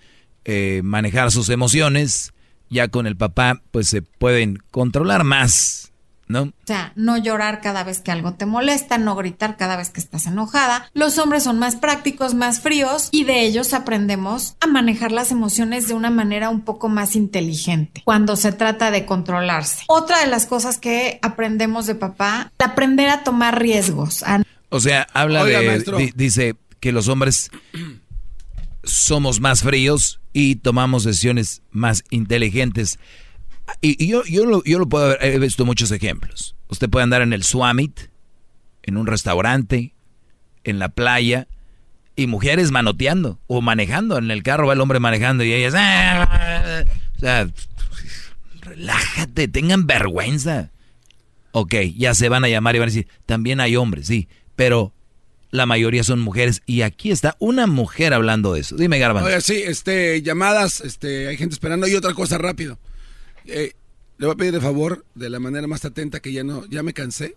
[0.45, 2.31] eh, manejar sus emociones.
[2.69, 5.91] Ya con el papá pues se pueden controlar más
[6.27, 6.43] ¿no?
[6.43, 9.99] O sea, no llorar cada vez que algo te molesta, no gritar cada vez que
[9.99, 10.89] estás enojada.
[10.93, 15.87] Los hombres son más prácticos, más fríos y de ellos aprendemos a manejar las emociones
[15.87, 19.83] de una manera un poco más inteligente cuando se trata de controlarse.
[19.87, 24.23] Otra de las cosas que aprendemos de papá, aprender a tomar riesgos.
[24.69, 27.51] O sea, habla de, dice que los hombres
[28.83, 32.99] somos más fríos y tomamos decisiones más inteligentes.
[33.81, 36.55] Y, yo, yo, lo, yo lo puedo ver, he visto muchos ejemplos.
[36.69, 37.99] Usted puede andar en el Swamit,
[38.83, 39.93] en un restaurante,
[40.63, 41.47] en la playa,
[42.15, 44.17] y mujeres manoteando o manejando.
[44.17, 45.73] En el carro va el hombre manejando y ellas...
[45.75, 46.83] Ah",
[47.15, 47.49] o sea,
[48.61, 50.71] relájate, tengan vergüenza.
[51.51, 54.93] Ok, ya se van a llamar y van a decir, también hay hombres, sí, pero
[55.51, 58.75] la mayoría son mujeres y aquí está una mujer hablando de eso.
[58.75, 59.29] Dime, Garbanzo.
[59.29, 62.77] Oye, sí, este, llamadas, este, hay gente esperando y otra cosa rápido.
[63.47, 63.73] Eh,
[64.17, 66.83] le voy a pedir de favor, de la manera más atenta, que ya no, ya
[66.83, 67.35] me cansé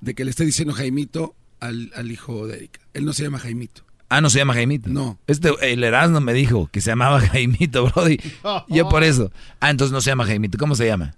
[0.00, 2.80] de que le esté diciendo Jaimito al, hijo de Erika.
[2.92, 3.82] Él no se llama Jaimito.
[4.10, 4.90] Ah, no se llama Jaimito.
[4.90, 5.18] No.
[5.26, 8.18] Este, el Erasmo me dijo que se llamaba Jaimito, Brody.
[8.68, 9.32] Yo por eso.
[9.60, 10.58] Ah, entonces no se llama Jaimito.
[10.58, 11.16] ¿Cómo se llama?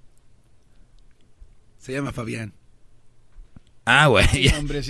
[1.79, 2.53] Se llama Fabián.
[3.85, 4.27] Ah, güey.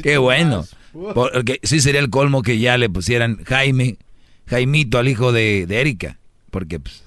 [0.03, 0.65] Qué bueno.
[0.93, 3.99] Porque sí sería el colmo que ya le pusieran Jaime,
[4.47, 6.19] Jaimito al hijo de, de Erika.
[6.51, 7.05] Porque pues,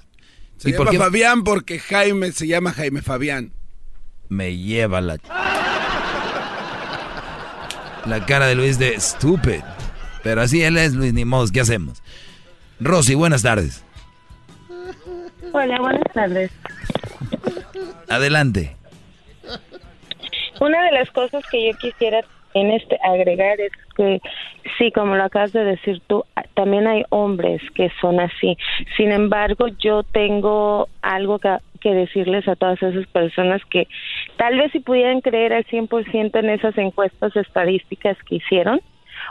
[0.60, 3.52] se llama Fabián porque Jaime se llama Jaime Fabián.
[4.28, 5.16] Me lleva la...
[8.04, 9.62] La cara de Luis de stupid.
[10.22, 12.02] Pero así él es Luis, ni modo, ¿qué hacemos?
[12.78, 13.82] Rosy, buenas tardes.
[15.52, 16.50] Hola, buenas tardes.
[18.10, 18.76] Adelante.
[20.60, 22.20] Una de las cosas que yo quisiera
[22.54, 24.20] en este agregar es que
[24.78, 26.24] sí, como lo acabas de decir tú,
[26.54, 28.56] también hay hombres que son así.
[28.96, 33.86] Sin embargo, yo tengo algo que, que decirles a todas esas personas que
[34.36, 38.80] tal vez si pudieran creer al 100% en esas encuestas estadísticas que hicieron,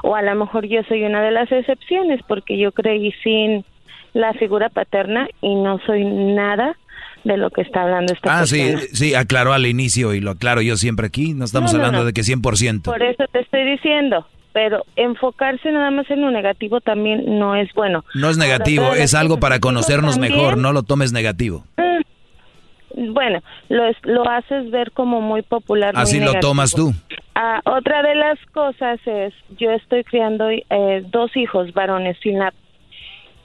[0.04, 3.66] o a lo mejor yo soy una de las excepciones porque yo creí sin
[4.14, 6.76] la figura paterna y no soy nada
[7.24, 10.62] de lo que está hablando esta ah, sí, sí, aclaró al inicio y lo aclaro
[10.62, 12.84] yo siempre aquí, no estamos hablando de que 100%.
[12.84, 17.72] Por eso te estoy diciendo, pero enfocarse nada más en lo negativo también no es
[17.74, 18.04] bueno.
[18.14, 21.64] No es negativo, es algo para conocernos mejor, no lo tomes negativo.
[21.78, 25.94] Mm, bueno, lo, lo haces ver como muy popular.
[25.96, 26.94] Así lo tomas tú.
[27.36, 32.54] Ah, otra de las cosas es, yo estoy criando eh, dos hijos varones sin la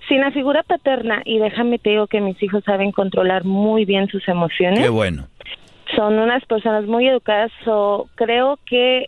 [0.09, 4.09] sin la figura paterna, y déjame te digo que mis hijos saben controlar muy bien
[4.09, 4.81] sus emociones.
[4.81, 5.29] Qué bueno.
[5.97, 9.07] Son unas personas muy educadas, o creo que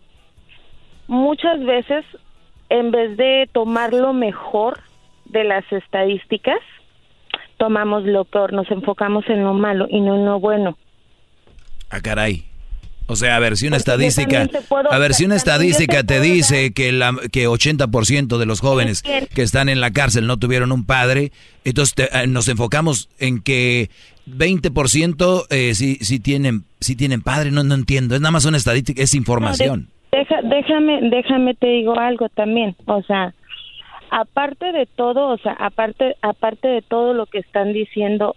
[1.07, 2.05] muchas veces,
[2.69, 4.81] en vez de tomar lo mejor
[5.25, 6.61] de las estadísticas,
[7.57, 10.77] tomamos lo peor, nos enfocamos en lo malo y no en lo bueno.
[11.91, 12.45] Ah, caray.
[13.09, 14.49] O sea, a ver, si una estadística,
[14.91, 19.43] a ver, si una estadística te dice que la que 80% de los jóvenes que
[19.43, 21.31] están en la cárcel no tuvieron un padre,
[21.65, 23.91] entonces eh, nos enfocamos en que
[24.29, 28.57] 20% eh, sí, sí tienen sí tienen padre, no no entiendo, es nada más una
[28.57, 29.89] estadística, es información.
[30.11, 33.35] déjame déjame te digo algo también, o sea,
[34.11, 38.35] aparte de todo, o sea, aparte aparte de todo lo que están diciendo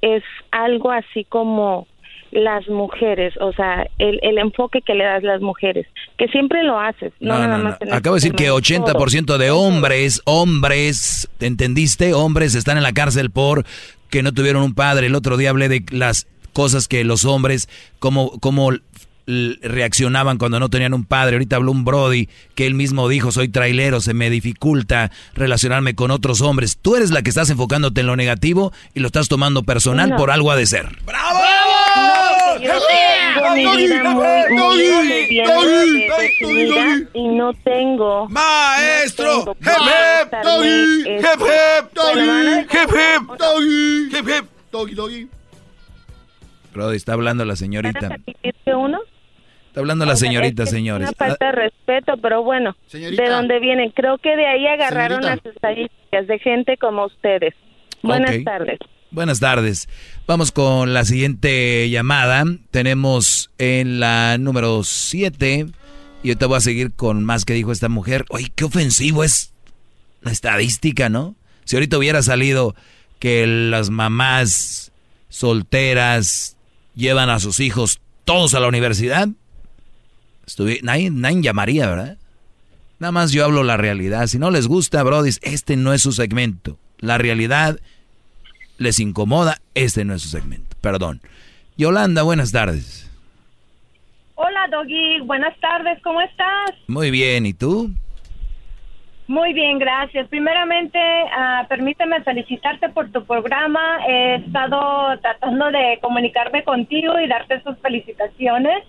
[0.00, 0.22] es
[0.52, 1.88] algo así como
[2.32, 5.86] las mujeres, o sea, el, el enfoque que le das a las mujeres,
[6.16, 7.12] que siempre lo haces.
[7.20, 12.14] No, no, no, Acabo de decir que 80% de hombres, hombres, ¿te entendiste?
[12.14, 13.64] Hombres están en la cárcel por
[14.10, 15.06] que no tuvieron un padre.
[15.06, 17.68] El otro día hablé de las cosas que los hombres,
[17.98, 18.72] como, como
[19.26, 21.36] reaccionaban cuando no tenían un padre.
[21.36, 26.10] Ahorita habló un Brody que él mismo dijo, soy trailero, se me dificulta relacionarme con
[26.10, 26.78] otros hombres.
[26.80, 30.30] Tú eres la que estás enfocándote en lo negativo y lo estás tomando personal por
[30.30, 30.88] algo ha de ser.
[31.04, 32.21] ¡Bravo!
[37.14, 39.56] Y no tengo maestro
[46.72, 48.16] Brody, está hablando la señorita.
[48.66, 49.00] uno?
[49.66, 51.08] Está hablando la señorita, señores.
[51.08, 53.90] Una falta de respeto, pero bueno, ¿de dónde vienen?
[53.90, 55.48] Creo que de ahí agarraron Señorita.
[55.48, 57.54] las estadísticas de gente como ustedes.
[58.02, 58.78] Buenas tardes.
[59.12, 59.88] Buenas tardes.
[60.26, 62.44] Vamos con la siguiente llamada.
[62.70, 65.66] Tenemos en la número 7.
[66.22, 68.24] Y te voy a seguir con más que dijo esta mujer.
[68.30, 69.52] Oye, qué ofensivo es
[70.22, 71.34] la estadística, ¿no?
[71.64, 72.74] Si ahorita hubiera salido
[73.18, 74.92] que las mamás
[75.28, 76.56] solteras
[76.94, 79.28] llevan a sus hijos todos a la universidad,
[80.46, 82.18] estuvi- nadie, nadie llamaría, ¿verdad?
[82.98, 84.26] Nada más yo hablo la realidad.
[84.28, 86.78] Si no les gusta, Brody, este no es su segmento.
[86.98, 87.80] La realidad
[88.82, 90.76] les incomoda, este no es su segmento.
[90.80, 91.20] Perdón.
[91.76, 93.10] Yolanda, buenas tardes.
[94.34, 95.20] Hola, Doggy.
[95.20, 96.00] Buenas tardes.
[96.02, 96.72] ¿Cómo estás?
[96.88, 97.90] Muy bien, ¿y tú?
[99.28, 100.28] Muy bien, gracias.
[100.28, 104.00] Primeramente, ah, permíteme felicitarte por tu programa.
[104.06, 108.84] He estado tratando de comunicarme contigo y darte sus felicitaciones.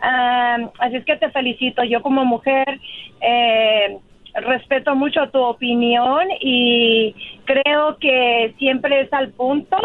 [0.00, 1.84] Ah, así es que te felicito.
[1.84, 2.80] Yo como mujer
[3.20, 3.98] eh,
[4.34, 7.14] respeto mucho tu opinión y
[7.44, 9.76] creo que siempre es al punto.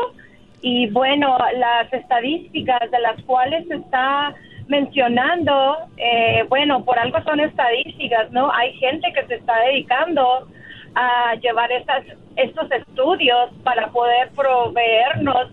[0.61, 4.33] Y bueno, las estadísticas de las cuales se está
[4.67, 8.51] mencionando, eh, bueno, por algo son estadísticas, ¿no?
[8.51, 10.47] Hay gente que se está dedicando
[10.95, 12.03] a llevar estas,
[12.35, 15.51] estos estudios para poder proveernos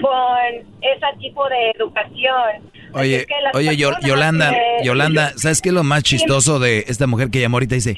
[0.00, 2.70] con ese tipo de educación.
[2.94, 7.06] Oye, las oye, personas Yolanda, que- Yolanda, ¿sabes qué es lo más chistoso de esta
[7.06, 7.74] mujer que llamó ahorita?
[7.74, 7.96] Dice,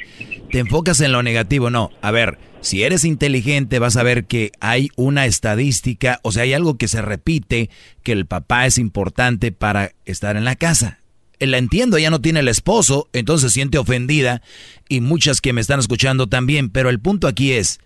[0.50, 1.70] te enfocas en lo negativo.
[1.70, 6.42] No, a ver, si eres inteligente vas a ver que hay una estadística, o sea,
[6.44, 7.70] hay algo que se repite,
[8.02, 11.00] que el papá es importante para estar en la casa.
[11.38, 14.42] Eh, La entiendo, ella no tiene el esposo, entonces se siente ofendida
[14.88, 17.78] y muchas que me están escuchando también, pero el punto aquí es,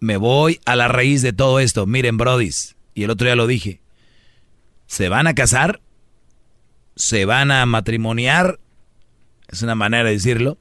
[0.00, 1.86] me voy a la raíz de todo esto.
[1.86, 3.80] Miren, brodis, y el otro día lo dije,
[4.86, 5.80] se van a casar
[7.00, 8.60] se van a matrimoniar,
[9.48, 10.58] es una manera de decirlo,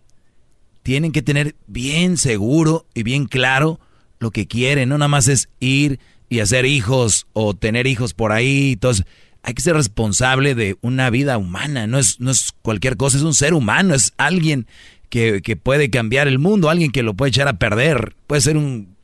[0.83, 3.77] tienen que tener bien seguro y bien claro
[4.19, 5.99] lo que quieren, no nada más es ir
[6.29, 9.05] y hacer hijos o tener hijos por ahí, entonces
[9.43, 13.23] hay que ser responsable de una vida humana, no es, no es cualquier cosa, es
[13.23, 14.65] un ser humano, es alguien
[15.09, 18.55] que, que puede cambiar el mundo, alguien que lo puede echar a perder, puede ser
[18.55, 18.95] un,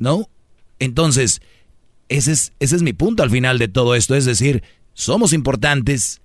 [0.00, 0.28] ¿no?
[0.80, 1.40] Entonces,
[2.08, 6.19] ese es, ese es mi punto al final de todo esto, es decir, somos importantes,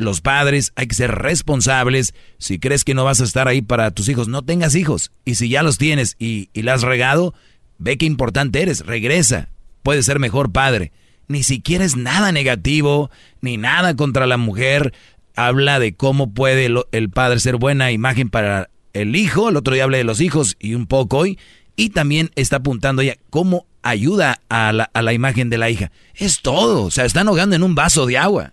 [0.00, 2.14] los padres hay que ser responsables.
[2.38, 5.12] Si crees que no vas a estar ahí para tus hijos, no tengas hijos.
[5.24, 7.34] Y si ya los tienes y, y la has regado,
[7.78, 9.48] ve qué importante eres, regresa.
[9.82, 10.92] Puedes ser mejor padre.
[11.28, 13.10] Ni siquiera es nada negativo,
[13.42, 14.94] ni nada contra la mujer.
[15.36, 19.50] Habla de cómo puede el padre ser buena imagen para el hijo.
[19.50, 21.38] El otro día hablé de los hijos y un poco hoy.
[21.76, 25.92] Y también está apuntando ella cómo ayuda a la, a la imagen de la hija.
[26.14, 26.84] Es todo.
[26.84, 28.50] O sea, están ahogando en un vaso de agua.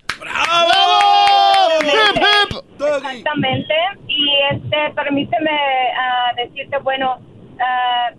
[2.95, 3.73] Exactamente.
[4.07, 5.51] Y este, permíteme
[5.97, 7.18] ah, decirte, bueno,
[7.59, 8.11] ah,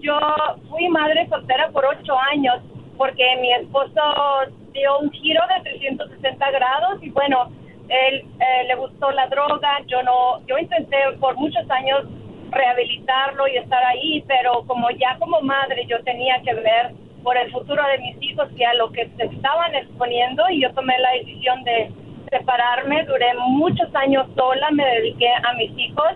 [0.00, 0.18] yo
[0.70, 2.60] fui madre soltera por ocho años
[2.96, 4.00] porque mi esposo
[4.72, 7.50] dio un giro de 360 grados y bueno,
[7.88, 9.80] él eh, le gustó la droga.
[9.86, 12.04] Yo no, yo intenté por muchos años
[12.50, 16.92] rehabilitarlo y estar ahí, pero como ya como madre yo tenía que ver
[17.22, 20.72] por el futuro de mis hijos y a lo que se estaban exponiendo y yo
[20.74, 21.90] tomé la decisión de
[22.30, 26.12] separarme, duré muchos años sola, me dediqué a mis hijos.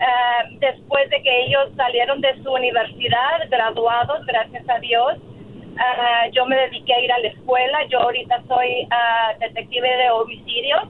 [0.00, 5.14] Eh, después de que ellos salieron de su universidad, graduados, gracias a Dios,
[5.78, 7.78] eh, yo me dediqué a ir a la escuela.
[7.88, 10.88] Yo ahorita soy ah, detective de homicidios,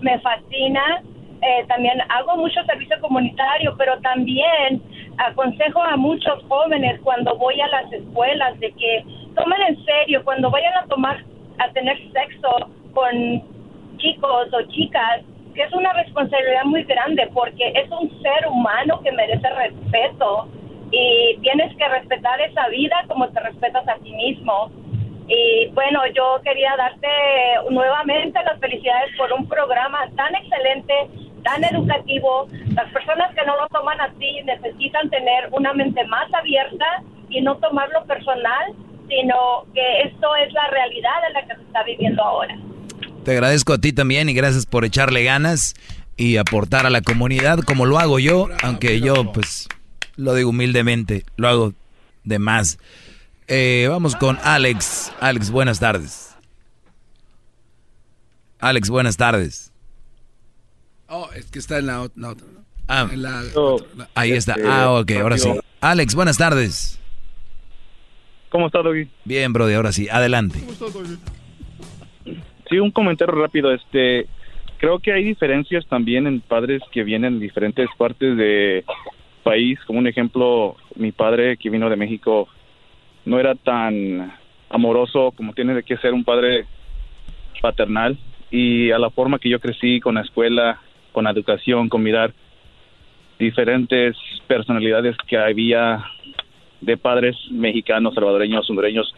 [0.00, 1.02] me fascina.
[1.40, 4.82] Eh, también hago mucho servicio comunitario, pero también
[5.18, 9.04] aconsejo a muchos jóvenes cuando voy a las escuelas de que
[9.36, 11.24] tomen en serio, cuando vayan a tomar,
[11.58, 13.42] a tener sexo con
[13.98, 15.22] chicos o chicas,
[15.54, 20.48] que es una responsabilidad muy grande porque es un ser humano que merece respeto
[20.90, 24.70] y tienes que respetar esa vida como te respetas a ti mismo.
[25.28, 27.08] Y bueno, yo quería darte
[27.70, 30.94] nuevamente las felicidades por un programa tan excelente,
[31.44, 32.46] tan educativo.
[32.74, 37.56] Las personas que no lo toman así necesitan tener una mente más abierta y no
[37.58, 38.72] tomarlo personal,
[39.08, 42.56] sino que esto es la realidad en la que se está viviendo ahora.
[43.28, 45.74] Te agradezco a ti también y gracias por echarle ganas
[46.16, 49.68] y aportar a la comunidad como lo hago yo, aunque yo pues
[50.16, 51.74] lo digo humildemente, lo hago
[52.24, 52.78] de más.
[53.46, 55.12] Eh, vamos con Alex.
[55.20, 56.30] Alex, buenas tardes.
[58.60, 59.72] Alex, buenas tardes.
[61.08, 62.46] Oh, es que está en la, ot- la otra.
[62.50, 62.64] ¿no?
[62.88, 63.42] Ah, En la-
[63.94, 64.54] la- ahí está.
[64.54, 65.52] este, Ah, ok, ahora sí.
[65.82, 66.98] Alex, buenas tardes.
[68.48, 69.06] ¿Cómo está, Doggy?
[69.26, 70.08] Bien, Brody, ahora sí.
[70.08, 70.64] Adelante.
[72.68, 73.72] Sí, un comentario rápido.
[73.72, 74.26] Este,
[74.78, 78.84] creo que hay diferencias también en padres que vienen de diferentes partes de
[79.42, 79.78] país.
[79.86, 82.48] Como un ejemplo, mi padre que vino de México
[83.24, 84.32] no era tan
[84.70, 86.66] amoroso como tiene que ser un padre
[87.60, 88.18] paternal
[88.50, 90.80] y a la forma que yo crecí con la escuela,
[91.12, 92.32] con la educación, con mirar
[93.38, 94.16] diferentes
[94.46, 96.04] personalidades que había
[96.80, 99.14] de padres mexicanos, salvadoreños, hondureños,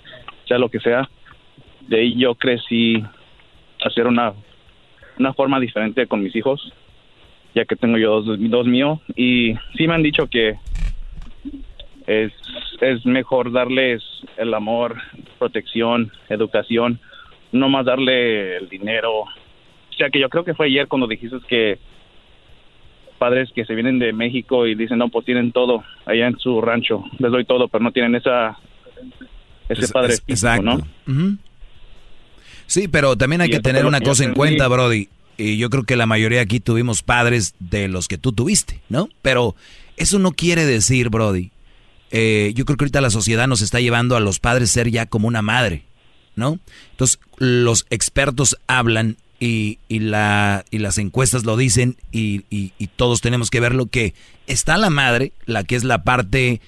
[0.46, 1.08] sea lo que sea.
[1.88, 3.02] De ahí yo crecí
[3.84, 4.32] hacer una,
[5.18, 6.72] una forma diferente con mis hijos,
[7.54, 9.00] ya que tengo yo dos, dos míos.
[9.16, 10.56] Y sí me han dicho que
[12.06, 12.32] es,
[12.80, 14.02] es mejor darles
[14.36, 14.96] el amor,
[15.38, 17.00] protección, educación,
[17.52, 19.20] no más darle el dinero.
[19.20, 21.78] O sea que yo creo que fue ayer cuando dijiste que
[23.18, 26.60] padres que se vienen de México y dicen, no, pues tienen todo allá en su
[26.62, 28.58] rancho, les doy todo, pero no tienen esa
[29.68, 30.62] ese padre exacto.
[31.06, 31.38] ¿no?
[32.70, 35.08] Sí, pero también hay que tener una cosa en cuenta, Brody.
[35.36, 39.08] Y yo creo que la mayoría aquí tuvimos padres de los que tú tuviste, ¿no?
[39.22, 39.56] Pero
[39.96, 41.50] eso no quiere decir, Brody.
[42.12, 45.06] Eh, yo creo que ahorita la sociedad nos está llevando a los padres ser ya
[45.06, 45.82] como una madre,
[46.36, 46.60] ¿no?
[46.92, 52.44] Entonces, los expertos hablan y, la, y las encuestas lo dicen y,
[52.94, 54.14] todos tenemos que verlo que
[54.46, 56.60] está la madre, la que es la parte,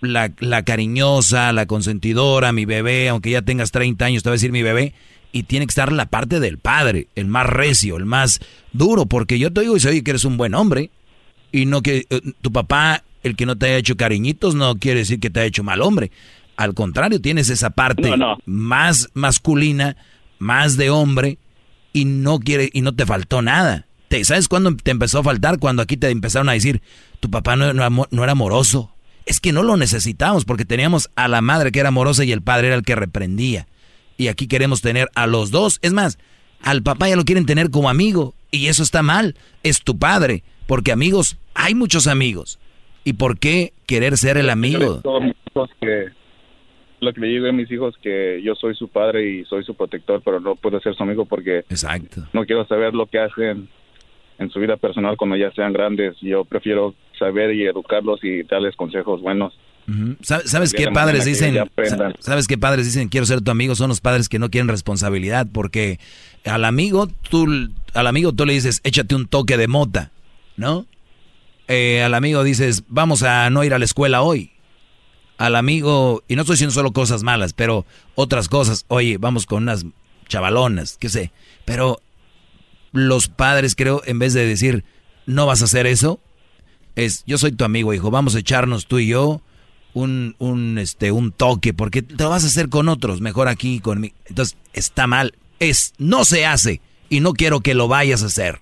[0.00, 4.36] la, la cariñosa, la consentidora, mi bebé, aunque ya tengas 30 años, te va a
[4.36, 4.94] decir mi bebé,
[5.32, 8.40] y tiene que estar la parte del padre, el más recio, el más
[8.72, 10.90] duro, porque yo te digo y soy que eres un buen hombre
[11.52, 15.00] y no que eh, tu papá, el que no te haya hecho cariñitos, no quiere
[15.00, 16.10] decir que te haya hecho mal hombre.
[16.56, 18.12] Al contrario, tienes esa parte
[18.44, 19.96] más masculina,
[20.38, 21.38] más de hombre
[21.92, 23.86] y no quiere y no te faltó nada.
[24.08, 25.58] ¿Te, ¿Sabes cuándo te empezó a faltar?
[25.58, 26.82] Cuando aquí te empezaron a decir,
[27.20, 28.90] tu papá no, no, era amoroso.
[29.26, 32.42] Es que no lo necesitamos porque teníamos a la madre que era amorosa y el
[32.42, 33.66] padre era el que reprendía.
[34.16, 35.78] Y aquí queremos tener a los dos.
[35.82, 36.18] Es más,
[36.62, 38.34] al papá ya lo quieren tener como amigo.
[38.50, 39.36] Y eso está mal.
[39.62, 40.42] Es tu padre.
[40.66, 42.58] Porque amigos, hay muchos amigos.
[43.04, 45.00] ¿Y por qué querer ser el amigo?
[47.00, 49.74] lo que le digo a mis hijos que yo soy su padre y soy su
[49.74, 52.28] protector, pero no puedo ser su amigo porque Exacto.
[52.32, 53.68] no quiero saber lo que hacen
[54.40, 56.16] en su vida personal cuando ya sean grandes.
[56.20, 59.56] Yo prefiero saber y educarlos y darles consejos buenos.
[60.22, 61.56] ¿Sabes qué padres dicen?
[62.18, 63.74] ¿Sabes qué padres dicen quiero ser tu amigo?
[63.74, 65.98] Son los padres que no quieren responsabilidad porque
[66.44, 67.46] al amigo tú
[67.94, 70.12] al amigo tú le dices échate un toque de mota,
[70.56, 70.86] ¿no?
[71.66, 74.52] Eh, al amigo dices vamos a no ir a la escuela hoy
[75.40, 79.62] al amigo, y no estoy diciendo solo cosas malas, pero otras cosas, oye, vamos con
[79.62, 79.86] unas
[80.28, 81.32] chavalonas, qué sé,
[81.64, 82.02] pero
[82.92, 84.84] los padres creo, en vez de decir,
[85.26, 86.20] no vas a hacer eso,
[86.96, 89.42] es, yo soy tu amigo, hijo, vamos a echarnos tú y yo
[89.94, 93.80] un, un, este, un toque, porque te lo vas a hacer con otros, mejor aquí
[93.80, 94.14] conmigo.
[94.26, 98.60] Entonces, está mal, es, no se hace, y no quiero que lo vayas a hacer,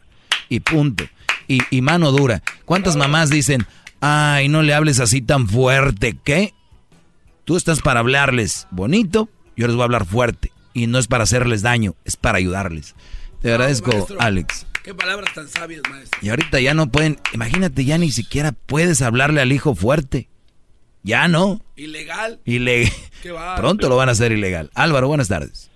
[0.49, 1.05] y punto.
[1.47, 2.43] Y, y mano dura.
[2.67, 3.67] ¿Cuántas mamás dicen,
[4.01, 6.53] ay, no le hables así tan fuerte, ¿qué?
[7.45, 10.53] Tú estás para hablarles bonito, yo les voy a hablar fuerte.
[10.75, 12.95] Y no es para hacerles daño, es para ayudarles.
[13.41, 14.67] Te agradezco, Alex.
[14.83, 16.19] Qué palabras tan sabias, maestro.
[16.23, 20.29] Y ahorita ya no pueden, imagínate, ya ni siquiera puedes hablarle al hijo fuerte.
[21.03, 21.61] Ya no.
[21.77, 22.41] Ilegal.
[22.45, 22.93] Ilegal.
[23.57, 24.71] Pronto lo van a hacer ilegal.
[24.75, 25.71] Álvaro, buenas tardes.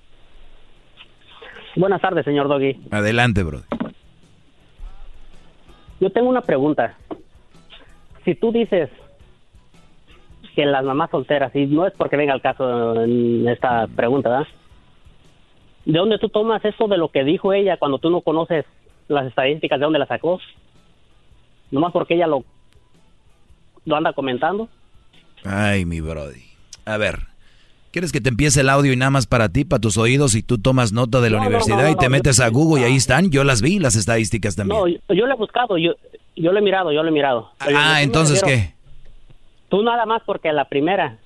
[1.76, 2.80] Buenas tardes, señor Doggy.
[2.90, 3.62] Adelante, bro.
[6.00, 6.96] Yo tengo una pregunta.
[8.24, 8.90] Si tú dices
[10.54, 14.48] que las mamás solteras, y no es porque venga el caso en esta pregunta, ¿verdad?
[15.84, 18.64] ¿De dónde tú tomas eso de lo que dijo ella cuando tú no conoces
[19.08, 20.40] las estadísticas de dónde la sacó?
[21.70, 22.44] Nomás porque ella lo,
[23.84, 24.68] lo anda comentando.
[25.44, 26.42] Ay, mi brody.
[26.84, 27.20] A ver,
[27.90, 30.42] ¿quieres que te empiece el audio y nada más para ti, para tus oídos, y
[30.42, 33.30] tú tomas nota de la universidad y te metes a Google y ahí están?
[33.30, 34.78] Yo las vi, las estadísticas también.
[34.78, 35.94] No, yo, lo he buscado, yo,
[36.36, 37.50] yo lo he mirado, yo lo he mirado.
[37.58, 38.74] Ah, entonces, ¿qué?
[39.68, 41.18] Tú nada más porque la primera,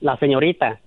[0.00, 0.80] la señorita,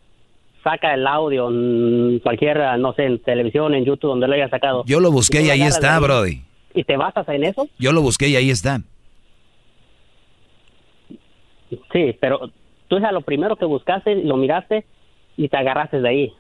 [0.63, 4.83] saca el audio en cualquier, no sé, en televisión, en YouTube, donde lo haya sacado.
[4.85, 6.41] Yo lo busqué y, ahí está, Brody.
[6.73, 7.67] ¿Y te basas en eso?
[7.77, 8.81] Yo lo busqué y ahí está.
[11.91, 12.51] Sí, pero
[12.87, 14.85] tú es a lo primero que buscaste, lo miraste
[15.37, 16.33] y te agarraste de ahí.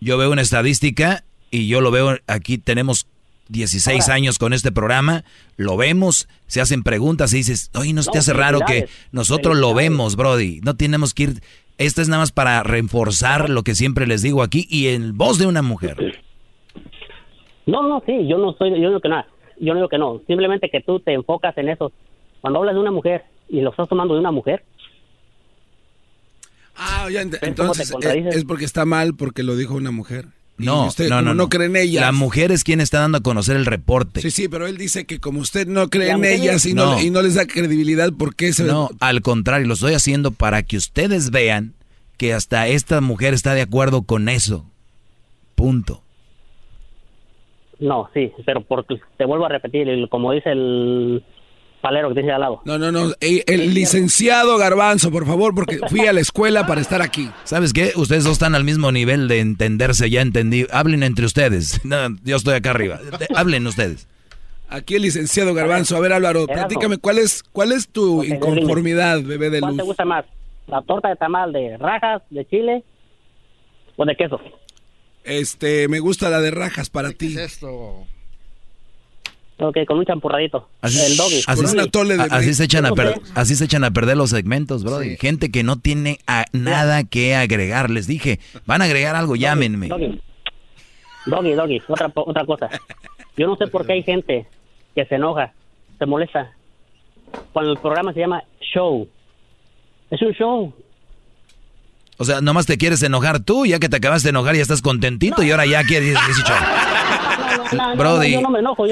[0.00, 3.06] Yo veo una estadística y yo lo veo, aquí tenemos
[3.48, 5.24] 16 años con este programa,
[5.56, 9.74] lo vemos, se hacen preguntas y dices, oye, ¿no, te hace raro que nosotros lo
[9.74, 10.60] vemos, Brody?
[10.62, 11.42] No tenemos que ir,
[11.78, 15.38] esto es nada más para reforzar lo que siempre les digo aquí y en voz
[15.38, 16.22] de una mujer.
[17.66, 19.28] No, no, sí, yo no soy, yo no digo que nada,
[19.58, 21.92] yo no digo que no, simplemente que tú te enfocas en eso.
[22.40, 24.64] Cuando hablas de una mujer y lo estás tomando de una mujer.
[26.76, 27.92] Ah, ya entonces
[28.32, 30.26] es porque está mal porque lo dijo una mujer.
[30.58, 32.02] No, usted, no, como no, no cree en ellas.
[32.04, 34.20] La mujer es quien está dando a conocer el reporte.
[34.20, 36.94] Sí, sí, pero él dice que como usted no cree La en ellas y no,
[36.96, 37.00] No.
[37.00, 40.62] y no les da credibilidad, ¿por qué se No, al contrario, lo estoy haciendo para
[40.62, 41.74] que ustedes vean
[42.16, 44.66] que hasta esta mujer está de acuerdo con eso.
[45.54, 46.02] Punto.
[47.78, 51.22] No, sí, pero porque te vuelvo a repetir, como dice el
[51.80, 52.60] palero que dice al lado.
[52.64, 53.12] No, no, no.
[53.20, 57.30] El, el licenciado Garbanzo, por favor, porque fui a la escuela para estar aquí.
[57.44, 57.92] ¿Sabes qué?
[57.96, 60.66] Ustedes dos están al mismo nivel de entenderse, ya entendí.
[60.70, 61.80] Hablen entre ustedes.
[61.88, 62.98] No, yo estoy acá arriba.
[63.34, 64.06] Hablen ustedes.
[64.68, 65.96] Aquí el licenciado Garbanzo.
[65.96, 69.86] A ver, Álvaro, platícame, ¿cuál es, cuál es tu inconformidad, bebé de ¿Cuál te luz?
[69.86, 70.24] gusta más?
[70.66, 72.84] ¿La torta de tamal de rajas, de chile
[73.96, 74.38] o de queso?
[75.24, 77.34] Este, me gusta la de rajas para ti.
[77.38, 78.06] esto?
[79.60, 80.68] Ok, con un champurradito.
[80.82, 81.42] Así, el doggy.
[81.46, 81.76] así se-
[82.20, 85.00] a- así se echan a per- así se echan a perder los segmentos, bro.
[85.18, 87.90] Gente que no tiene a- nada que agregar.
[87.90, 89.88] Les dije, van a agregar algo, llámenme.
[89.88, 90.20] Doggy,
[91.26, 92.68] doggy, doggy, otra, po- otra cosa.
[93.36, 94.46] Yo no sé por qué hay gente
[94.94, 95.52] que se enoja,
[95.98, 96.52] se molesta.
[97.52, 99.08] Cuando el programa se llama show.
[100.10, 100.72] Es un show.
[102.16, 104.82] O sea, nomás te quieres enojar tú, ya que te acabaste de enojar y estás
[104.82, 106.56] contentito y ahora ya quieres decir show.
[107.96, 108.36] Brody,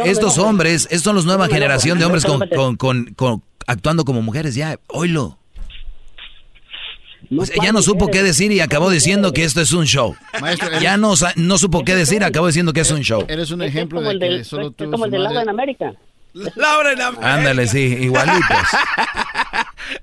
[0.04, 1.98] estos hombres, estos son los nueva generación enojo.
[1.98, 4.54] de hombres con, con- con- con- actuando como mujeres.
[4.54, 5.38] Ya, oílo.
[7.36, 10.14] O sea, ya no supo qué decir y acabó diciendo que esto es un show.
[10.40, 13.24] Maestro, eres- Ya no, no supo qué decir, acabó diciendo que es un show.
[13.26, 15.42] Eres un ejemplo como de el que del, solo tú es como el madre- agua
[15.42, 15.92] en América.
[16.54, 17.34] Laura en América.
[17.34, 18.42] Ándale, sí, igualitos.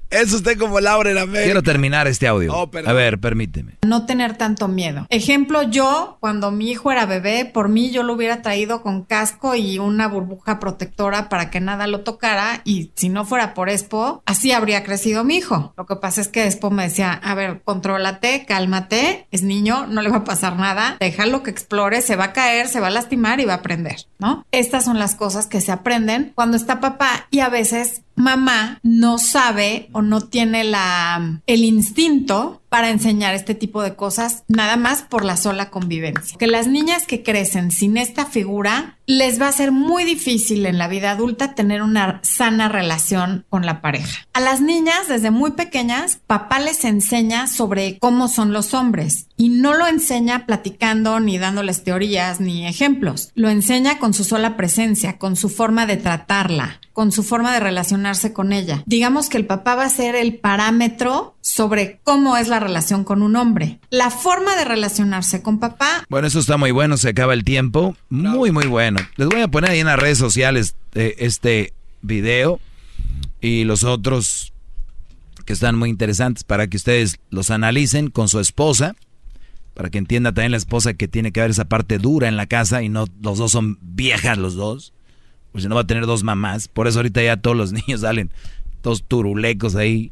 [0.10, 1.46] Es usted como Laura en América.
[1.46, 2.54] Quiero terminar este audio.
[2.54, 2.70] Oh.
[2.86, 3.78] A ver, permíteme.
[3.86, 5.08] No tener tanto miedo.
[5.10, 9.56] Ejemplo, yo, cuando mi hijo era bebé, por mí yo lo hubiera traído con casco
[9.56, 14.22] y una burbuja protectora para que nada lo tocara y si no fuera por Expo,
[14.26, 15.74] así habría crecido mi hijo.
[15.78, 20.02] Lo que pasa es que Expo me decía, a ver, contrólate, cálmate, es niño, no
[20.02, 22.92] le va a pasar nada, déjalo que explore, se va a caer, se va a
[22.92, 24.46] lastimar y va a aprender, ¿no?
[24.52, 29.18] Estas son las cosas que se aprenden cuando está papá y a veces mamá no
[29.18, 35.04] sabe o no tiene la el instinto para enseñar este tipo de cosas nada más
[35.04, 36.36] por la sola convivencia.
[36.40, 40.80] Que las niñas que crecen sin esta figura les va a ser muy difícil en
[40.80, 44.26] la vida adulta tener una sana relación con la pareja.
[44.34, 49.50] A las niñas desde muy pequeñas, papá les enseña sobre cómo son los hombres y
[49.50, 53.32] no lo enseña platicando ni dándoles teorías ni ejemplos.
[53.36, 57.60] Lo enseña con su sola presencia, con su forma de tratarla, con su forma de
[57.60, 58.84] relacionarse con ella.
[58.86, 63.22] Digamos que el papá va a ser el parámetro sobre cómo es la relación con
[63.22, 63.80] un hombre.
[63.90, 67.96] La forma de relacionarse con papá Bueno, eso está muy bueno, se acaba el tiempo.
[68.10, 69.00] Muy, muy bueno.
[69.16, 72.60] Les voy a poner ahí en las redes sociales eh, este video
[73.42, 74.54] y los otros
[75.46, 78.96] que están muy interesantes para que ustedes los analicen con su esposa,
[79.74, 82.46] para que entienda también la esposa que tiene que haber esa parte dura en la
[82.46, 84.94] casa y no los dos son viejas los dos,
[85.52, 86.68] pues no va a tener dos mamás.
[86.68, 88.32] Por eso ahorita ya todos los niños salen
[88.82, 90.12] todos turulecos ahí.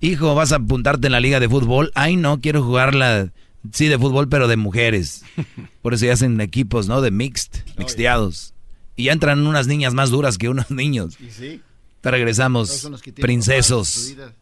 [0.00, 1.90] Hijo, ¿vas a apuntarte en la liga de fútbol?
[1.94, 3.32] Ay, no, quiero jugar la...
[3.72, 5.22] Sí, de fútbol, pero de mujeres.
[5.82, 7.02] Por eso ya hacen equipos, ¿no?
[7.02, 8.54] De mixed, mixteados.
[8.96, 11.18] Y ya entran unas niñas más duras que unos niños.
[11.20, 11.60] Y sí.
[12.00, 14.08] Te regresamos, Esos son los que tienen papá en su princesos.
[14.16, 14.32] vida.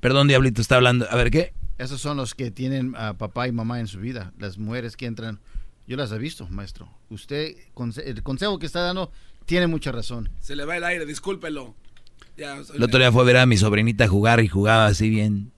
[0.00, 1.06] Perdón, Diablito, está hablando.
[1.08, 1.52] A ver, ¿qué?
[1.78, 4.32] Esos son los que tienen a papá y mamá en su vida.
[4.38, 5.38] Las mujeres que entran.
[5.86, 6.88] Yo las he visto, maestro.
[7.08, 7.54] Usted,
[8.04, 9.12] el consejo que está dando,
[9.44, 10.30] tiene mucha razón.
[10.40, 11.74] Se le va el aire, discúlpelo.
[12.40, 15.52] El otro día fue a ver a mi sobrinita jugar y jugaba así bien.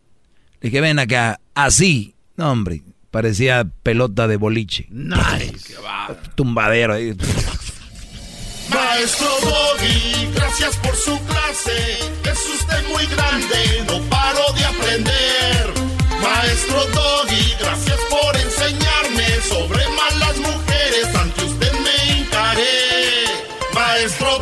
[0.60, 2.16] Le dije, ven acá, así.
[2.36, 2.82] No, hombre,
[3.12, 4.88] parecía pelota de boliche.
[4.90, 5.76] Nice.
[6.34, 7.16] Tumbadero ahí.
[8.68, 11.98] Maestro Doggy, gracias por su clase.
[12.24, 15.72] Es usted muy grande, no paro de aprender.
[16.20, 21.14] Maestro Doggy, gracias por enseñarme sobre malas mujeres.
[21.14, 23.24] Ante usted me hincaré.
[23.72, 24.41] Maestro Doggy.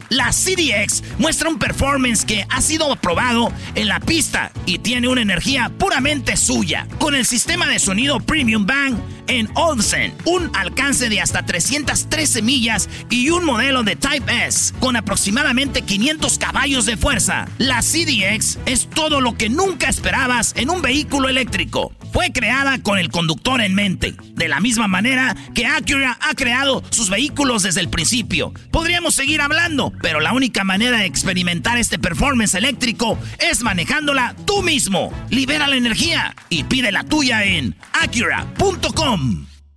[0.11, 5.21] la CDX muestra un performance que ha sido aprobado en la pista y tiene una
[5.21, 6.85] energía puramente suya.
[6.99, 8.97] Con el sistema de sonido Premium Bang
[9.27, 14.97] en Olsen, un alcance de hasta 313 millas y un modelo de Type S con
[14.97, 17.47] aproximadamente 500 caballos de fuerza.
[17.57, 21.93] La CDX es todo lo que nunca esperabas en un vehículo eléctrico.
[22.11, 26.83] fue creada con el conductor en mente, de la misma manera que Acura ha creado
[26.89, 28.53] sus vehículos desde el principio.
[28.69, 34.61] Podríamos seguir hablando, pero la única manera de experimentar este performance eléctrico es manejándola tú
[34.61, 35.11] mismo.
[35.29, 39.50] Libera la energía y pide la tuya en acura.com.